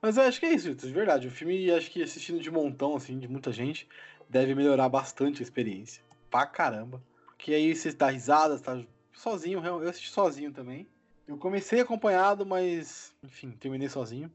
Mas 0.00 0.16
eu 0.16 0.22
acho 0.22 0.40
que 0.40 0.46
é 0.46 0.54
isso, 0.54 0.74
de 0.74 0.92
verdade. 0.92 1.28
O 1.28 1.30
filme, 1.30 1.70
acho 1.70 1.90
que 1.90 2.02
assistindo 2.02 2.40
de 2.40 2.50
montão, 2.50 2.96
assim, 2.96 3.18
de 3.18 3.28
muita 3.28 3.52
gente, 3.52 3.86
deve 4.28 4.54
melhorar 4.54 4.88
bastante 4.88 5.40
a 5.40 5.42
experiência. 5.42 6.02
Pra 6.30 6.46
caramba. 6.46 7.02
Porque 7.26 7.54
aí 7.54 7.74
você 7.74 7.92
dá 7.92 8.10
risada, 8.10 8.56
você 8.56 8.64
tá 8.64 8.84
sozinho, 9.12 9.64
eu 9.64 9.88
assisti 9.88 10.10
sozinho 10.10 10.52
também. 10.52 10.86
Eu 11.26 11.36
comecei 11.36 11.80
acompanhado, 11.80 12.46
mas, 12.46 13.14
enfim, 13.22 13.50
terminei 13.52 13.88
sozinho. 13.88 14.30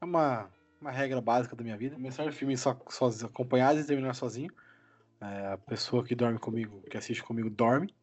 É 0.00 0.04
uma, 0.04 0.50
uma 0.80 0.90
regra 0.90 1.20
básica 1.20 1.54
da 1.54 1.62
minha 1.62 1.76
vida. 1.76 1.94
Começar 1.94 2.26
o 2.26 2.32
filme 2.32 2.56
só, 2.56 2.78
sozinho, 2.88 3.26
acompanhado 3.28 3.78
e 3.78 3.84
terminar 3.84 4.14
sozinho. 4.14 4.50
É, 5.20 5.52
a 5.52 5.58
pessoa 5.58 6.04
que 6.04 6.14
dorme 6.14 6.38
comigo, 6.38 6.82
que 6.90 6.96
assiste 6.96 7.22
comigo, 7.22 7.48
dorme. 7.48 7.94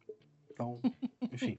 Então, 0.50 0.80
enfim. 1.32 1.58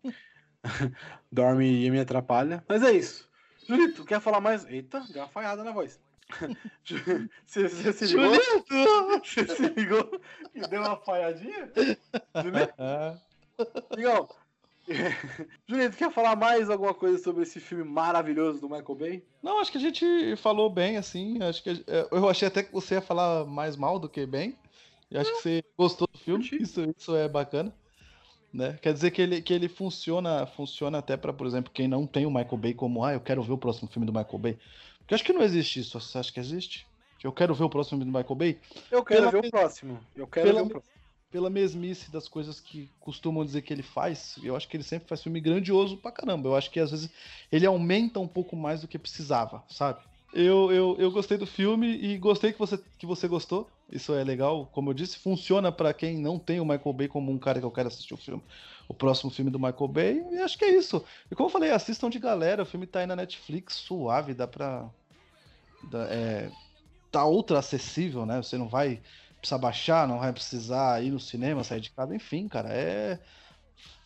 dorme 1.31 1.85
e 1.85 1.91
me 1.91 1.99
atrapalha. 1.99 2.63
Mas 2.67 2.83
é 2.83 2.91
isso. 2.91 3.29
Julito, 3.67 4.05
quer 4.05 4.19
falar 4.19 4.41
mais? 4.41 4.65
Eita, 4.65 5.01
deu 5.11 5.21
uma 5.21 5.27
falhada 5.27 5.63
na 5.63 5.71
voz. 5.71 5.99
Você, 7.45 7.67
você 7.67 7.93
se 7.93 8.05
ligou? 8.07 8.33
Julito! 8.33 9.23
Você 9.23 9.47
se 9.47 9.67
ligou 9.69 10.21
e 10.55 10.61
deu 10.61 10.81
uma 10.81 10.95
falhadinha? 10.97 11.71
Julito? 12.35 12.73
Legal. 13.95 14.35
Julieta, 15.67 15.95
quer 15.95 16.11
falar 16.11 16.35
mais 16.35 16.69
alguma 16.69 16.93
coisa 16.93 17.21
sobre 17.21 17.43
esse 17.43 17.59
filme 17.59 17.83
maravilhoso 17.83 18.59
do 18.59 18.69
Michael 18.69 18.95
Bay? 18.95 19.23
Não, 19.41 19.59
acho 19.59 19.71
que 19.71 19.77
a 19.77 19.81
gente 19.81 20.35
falou 20.37 20.69
bem, 20.69 20.97
assim. 20.97 21.41
Acho 21.41 21.63
que 21.63 21.69
é, 21.87 22.07
eu 22.11 22.27
achei 22.29 22.47
até 22.47 22.63
que 22.63 22.73
você 22.73 22.95
ia 22.95 23.01
falar 23.01 23.45
mais 23.45 23.75
mal 23.75 23.99
do 23.99 24.09
que 24.09 24.25
bem. 24.25 24.57
E 25.09 25.17
acho 25.17 25.31
que 25.31 25.41
você 25.41 25.63
gostou 25.77 26.07
do 26.11 26.17
filme. 26.17 26.47
Isso, 26.59 26.81
isso 26.97 27.15
é 27.15 27.27
bacana. 27.27 27.73
Né? 28.53 28.77
Quer 28.81 28.93
dizer 28.93 29.11
que 29.11 29.21
ele, 29.21 29.41
que 29.41 29.53
ele 29.53 29.69
funciona, 29.69 30.45
funciona 30.45 30.97
até 30.97 31.15
para, 31.15 31.31
por 31.31 31.47
exemplo, 31.47 31.71
quem 31.73 31.87
não 31.87 32.05
tem 32.05 32.25
o 32.25 32.31
Michael 32.31 32.57
Bay 32.57 32.73
como, 32.73 33.03
ah, 33.03 33.13
eu 33.13 33.21
quero 33.21 33.41
ver 33.41 33.53
o 33.53 33.57
próximo 33.57 33.89
filme 33.89 34.05
do 34.05 34.13
Michael 34.13 34.37
Bay. 34.39 34.57
Porque 35.11 35.15
acho 35.15 35.23
que 35.25 35.33
não 35.33 35.43
existe 35.43 35.81
isso. 35.81 35.99
Você 35.99 36.17
acha 36.17 36.31
que 36.31 36.39
existe? 36.39 36.87
Que 37.19 37.27
eu 37.27 37.33
quero 37.33 37.53
ver 37.53 37.65
o 37.65 37.69
próximo 37.69 37.99
filme 37.99 38.09
do 38.09 38.17
Michael 38.17 38.35
Bay? 38.35 38.57
Eu 38.89 39.03
quero 39.03 39.29
pela 39.29 39.31
ver 39.31 39.47
o 39.47 39.51
próximo. 39.51 39.99
Eu 40.15 40.25
quero 40.25 40.47
pela, 40.47 40.61
ver 40.61 40.67
o 40.67 40.69
próximo 40.69 40.93
pela 41.29 41.49
mesmice 41.49 42.09
das 42.09 42.29
coisas 42.29 42.61
que 42.61 42.89
costumam 42.97 43.43
dizer 43.43 43.61
que 43.61 43.73
ele 43.73 43.83
faz, 43.83 44.35
eu 44.43 44.53
acho 44.53 44.67
que 44.67 44.75
ele 44.75 44.83
sempre 44.83 45.07
faz 45.07 45.23
filme 45.23 45.39
grandioso 45.39 45.97
pra 45.97 46.11
caramba. 46.11 46.49
Eu 46.49 46.55
acho 46.55 46.69
que 46.69 46.79
às 46.79 46.91
vezes 46.91 47.09
ele 47.49 47.65
aumenta 47.65 48.19
um 48.19 48.27
pouco 48.27 48.55
mais 48.55 48.81
do 48.81 48.87
que 48.87 48.99
precisava, 48.99 49.63
sabe? 49.69 50.01
Eu, 50.33 50.71
eu, 50.71 50.95
eu 50.97 51.11
gostei 51.11 51.37
do 51.37 51.45
filme 51.45 51.87
e 51.87 52.17
gostei 52.17 52.53
que 52.53 52.59
você, 52.59 52.77
que 52.97 53.05
você 53.05 53.27
gostou. 53.27 53.69
Isso 53.91 54.13
é 54.13 54.23
legal. 54.23 54.69
Como 54.71 54.89
eu 54.89 54.93
disse, 54.93 55.19
funciona 55.19 55.71
para 55.73 55.93
quem 55.93 56.17
não 56.17 56.39
tem 56.39 56.61
o 56.61 56.65
Michael 56.65 56.93
Bay 56.93 57.07
como 57.09 57.31
um 57.31 57.37
cara 57.37 57.59
que 57.59 57.65
eu 57.65 57.71
quero 57.71 57.89
assistir 57.89 58.13
o 58.13 58.17
filme. 58.17 58.41
O 58.87 58.93
próximo 58.93 59.29
filme 59.29 59.51
do 59.51 59.59
Michael 59.59 59.87
Bay. 59.89 60.25
E 60.31 60.37
acho 60.37 60.57
que 60.57 60.63
é 60.63 60.73
isso. 60.73 61.03
E 61.29 61.35
como 61.35 61.47
eu 61.47 61.51
falei, 61.51 61.71
assistam 61.71 62.09
de 62.09 62.17
galera. 62.17 62.63
O 62.63 62.65
filme 62.65 62.87
tá 62.87 62.99
aí 62.99 63.05
na 63.05 63.15
Netflix, 63.15 63.75
suave, 63.75 64.33
dá 64.33 64.47
pra. 64.47 64.89
É, 66.09 66.49
tá 67.11 67.25
ultra 67.25 67.59
acessível, 67.59 68.25
né? 68.25 68.37
Você 68.37 68.57
não 68.57 68.67
vai 68.67 69.01
precisar 69.39 69.57
baixar, 69.57 70.07
não 70.07 70.19
vai 70.19 70.31
precisar 70.31 71.03
ir 71.03 71.11
no 71.11 71.19
cinema, 71.19 71.63
sair 71.63 71.81
de 71.81 71.91
casa, 71.91 72.15
enfim, 72.15 72.47
cara. 72.47 72.69
É. 72.69 73.19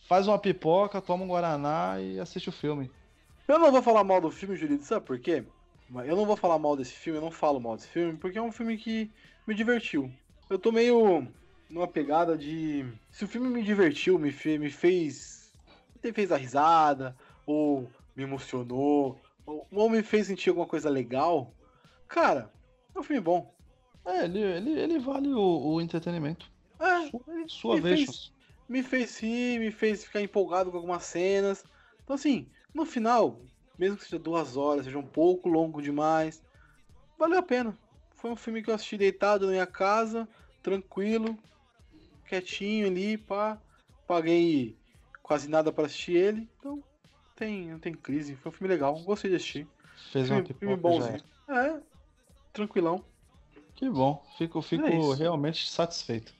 Faz 0.07 0.27
uma 0.27 0.37
pipoca, 0.37 1.01
toma 1.01 1.23
um 1.23 1.27
Guaraná 1.27 1.99
e 1.99 2.19
assiste 2.19 2.49
o 2.49 2.51
filme. 2.51 2.91
Eu 3.47 3.59
não 3.59 3.71
vou 3.71 3.81
falar 3.81 4.03
mal 4.03 4.21
do 4.21 4.31
filme, 4.31 4.55
Julito, 4.55 4.83
sabe 4.83 5.05
por 5.05 5.19
quê? 5.19 5.43
Eu 6.05 6.15
não 6.15 6.25
vou 6.25 6.35
falar 6.35 6.57
mal 6.57 6.75
desse 6.75 6.93
filme, 6.93 7.19
eu 7.19 7.23
não 7.23 7.31
falo 7.31 7.59
mal 7.59 7.75
desse 7.75 7.87
filme, 7.87 8.17
porque 8.17 8.37
é 8.37 8.41
um 8.41 8.51
filme 8.51 8.77
que 8.77 9.11
me 9.47 9.53
divertiu. 9.53 10.11
Eu 10.49 10.57
tô 10.57 10.71
meio 10.71 11.27
numa 11.69 11.87
pegada 11.87 12.37
de. 12.37 12.85
Se 13.11 13.25
o 13.25 13.27
filme 13.27 13.49
me 13.49 13.63
divertiu, 13.63 14.17
me, 14.17 14.33
me 14.59 14.71
fez. 14.71 15.51
Me 16.03 16.11
fez 16.11 16.31
a 16.31 16.37
risada, 16.37 17.15
ou 17.45 17.89
me 18.15 18.23
emocionou, 18.23 19.19
ou... 19.45 19.67
ou 19.71 19.89
me 19.89 20.03
fez 20.03 20.27
sentir 20.27 20.49
alguma 20.49 20.67
coisa 20.67 20.89
legal, 20.89 21.51
cara, 22.07 22.51
é 22.93 22.99
um 22.99 23.03
filme 23.03 23.21
bom. 23.21 23.53
É, 24.05 24.25
ele, 24.25 24.39
ele, 24.39 24.79
ele 24.79 24.99
vale 24.99 25.33
o, 25.33 25.73
o 25.73 25.81
entretenimento. 25.81 26.51
É, 26.79 27.09
sua, 27.09 27.21
sua 27.47 27.75
me 27.75 27.81
vez. 27.81 28.05
Fez, 28.05 28.33
me 28.69 28.83
fez 28.83 29.19
rir, 29.19 29.59
me 29.59 29.71
fez 29.71 30.03
ficar 30.03 30.21
empolgado 30.21 30.71
com 30.71 30.77
algumas 30.77 31.03
cenas. 31.03 31.63
Então, 32.03 32.15
assim, 32.15 32.47
no 32.73 32.85
final, 32.85 33.41
mesmo 33.77 33.97
que 33.97 34.03
seja 34.03 34.19
duas 34.19 34.55
horas, 34.55 34.85
seja 34.85 34.99
um 34.99 35.07
pouco 35.07 35.49
longo 35.49 35.81
demais, 35.81 36.43
valeu 37.17 37.39
a 37.39 37.43
pena. 37.43 37.77
Foi 38.15 38.31
um 38.31 38.35
filme 38.35 38.61
que 38.61 38.69
eu 38.69 38.75
assisti 38.75 38.97
deitado 38.97 39.45
na 39.45 39.51
minha 39.51 39.67
casa, 39.67 40.27
tranquilo, 40.61 41.37
quietinho 42.27 42.87
ali, 42.87 43.17
pá. 43.17 43.59
Paguei 44.07 44.77
quase 45.23 45.49
nada 45.49 45.71
para 45.71 45.85
assistir 45.85 46.13
ele, 46.13 46.49
então 46.59 46.83
tem, 47.35 47.71
não 47.71 47.79
tem 47.79 47.93
crise. 47.93 48.35
Foi 48.35 48.49
um 48.49 48.53
filme 48.53 48.73
legal, 48.73 48.99
gostei 49.01 49.29
de 49.29 49.37
assistir. 49.37 49.67
Fez 50.11 50.27
filme, 50.27 50.41
uma 50.41 50.59
filme 50.59 50.75
bonzinho. 50.75 51.23
É, 51.49 51.81
tranquilão. 52.55 53.03
Que 53.75 53.89
bom, 53.89 54.25
fico, 54.37 54.61
fico 54.61 54.85
é 54.85 55.15
realmente 55.15 55.69
satisfeito. 55.69 56.33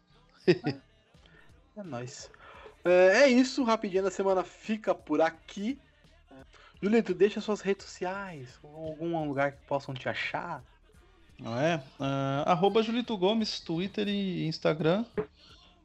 é, 0.47 0.75
é 1.77 1.83
nóis. 1.83 2.31
É, 2.83 3.23
é 3.23 3.27
isso, 3.27 3.63
rapidinho 3.63 4.03
da 4.03 4.11
semana 4.11 4.43
fica 4.43 4.95
por 4.95 5.21
aqui. 5.21 5.77
Julito, 6.81 7.13
deixa 7.13 7.41
suas 7.41 7.61
redes 7.61 7.85
sociais, 7.85 8.59
algum 8.63 9.27
lugar 9.27 9.51
que 9.51 9.65
possam 9.65 9.93
te 9.93 10.07
achar. 10.07 10.63
Não 11.37 11.59
é? 11.59 11.77
Uh, 11.99 12.47
arroba 12.47 12.81
Julito 12.81 13.17
Gomes, 13.17 13.59
Twitter 13.59 14.07
e 14.07 14.47
Instagram. 14.47 15.05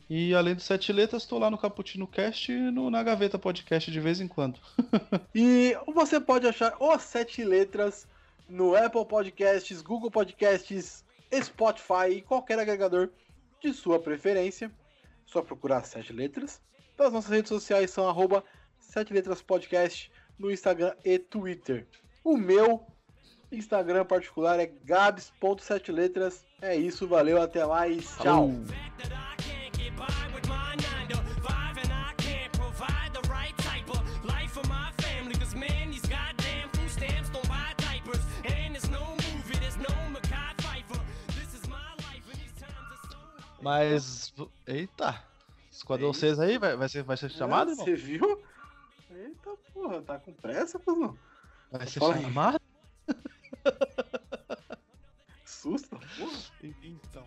E 0.09 0.35
além 0.35 0.55
de 0.55 0.63
sete 0.63 0.93
letras, 0.93 1.23
estou 1.23 1.39
lá 1.39 1.51
no 1.51 1.59
Caputino 1.59 2.07
Cast 2.07 2.53
e 2.53 2.71
no, 2.71 2.91
na 2.91 3.03
Gaveta 3.03 3.39
Podcast 3.39 3.91
de 3.91 4.01
vez 4.01 4.21
em 4.21 4.29
quando. 4.29 4.59
e 5.35 5.77
você 5.95 6.21
pode 6.21 6.47
achar 6.47 6.77
os 6.81 7.03
sete 7.03 7.45
letras 7.45 8.07
no 8.51 8.75
Apple 8.75 9.07
Podcasts, 9.07 9.81
Google 9.81 10.11
Podcasts, 10.11 11.05
Spotify 11.33 12.11
e 12.11 12.23
qualquer 12.23 12.59
agregador 12.59 13.11
de 13.63 13.73
sua 13.73 14.01
preferência. 14.01 14.71
Só 15.25 15.43
procurar 15.43 15.85
sete 15.85 16.13
letras. 16.13 16.61
As 16.99 17.13
nossas 17.13 17.31
redes 17.31 17.49
sociais 17.49 17.91
são 17.91 18.07
arroba 18.09 18.45
sete 18.79 19.13
letras 19.13 19.41
podcast 19.41 20.11
no 20.39 20.51
Instagram 20.51 20.95
e 21.05 21.19
Twitter. 21.19 21.87
O 22.25 22.37
meu 22.37 22.85
Instagram 23.51 24.05
particular 24.05 24.59
é 24.59 24.67
gabs.7letras. 24.67 26.45
É 26.61 26.77
isso, 26.77 27.09
valeu, 27.09 27.41
até 27.41 27.65
mais, 27.65 28.17
tchau. 28.19 28.51
Mas. 43.61 44.33
Eita! 44.67 45.23
Esquadrão 45.71 46.13
6 46.13 46.41
aí 46.41 46.59
vai, 46.59 46.77
vai, 46.77 46.89
ser, 46.89 47.03
vai 47.03 47.17
ser 47.17 47.31
chamado? 47.31 47.75
Você 47.75 47.95
viu? 47.95 48.43
Eita 49.11 49.51
porra, 49.73 50.03
tá 50.03 50.19
com 50.19 50.33
pressa, 50.33 50.79
cuzão? 50.79 51.17
Vai 51.71 51.87
ser 51.87 52.01
Fala 52.01 52.21
chamado? 52.21 52.61
Susto, 55.45 55.91
porra. 56.19 56.39
Então. 56.83 57.25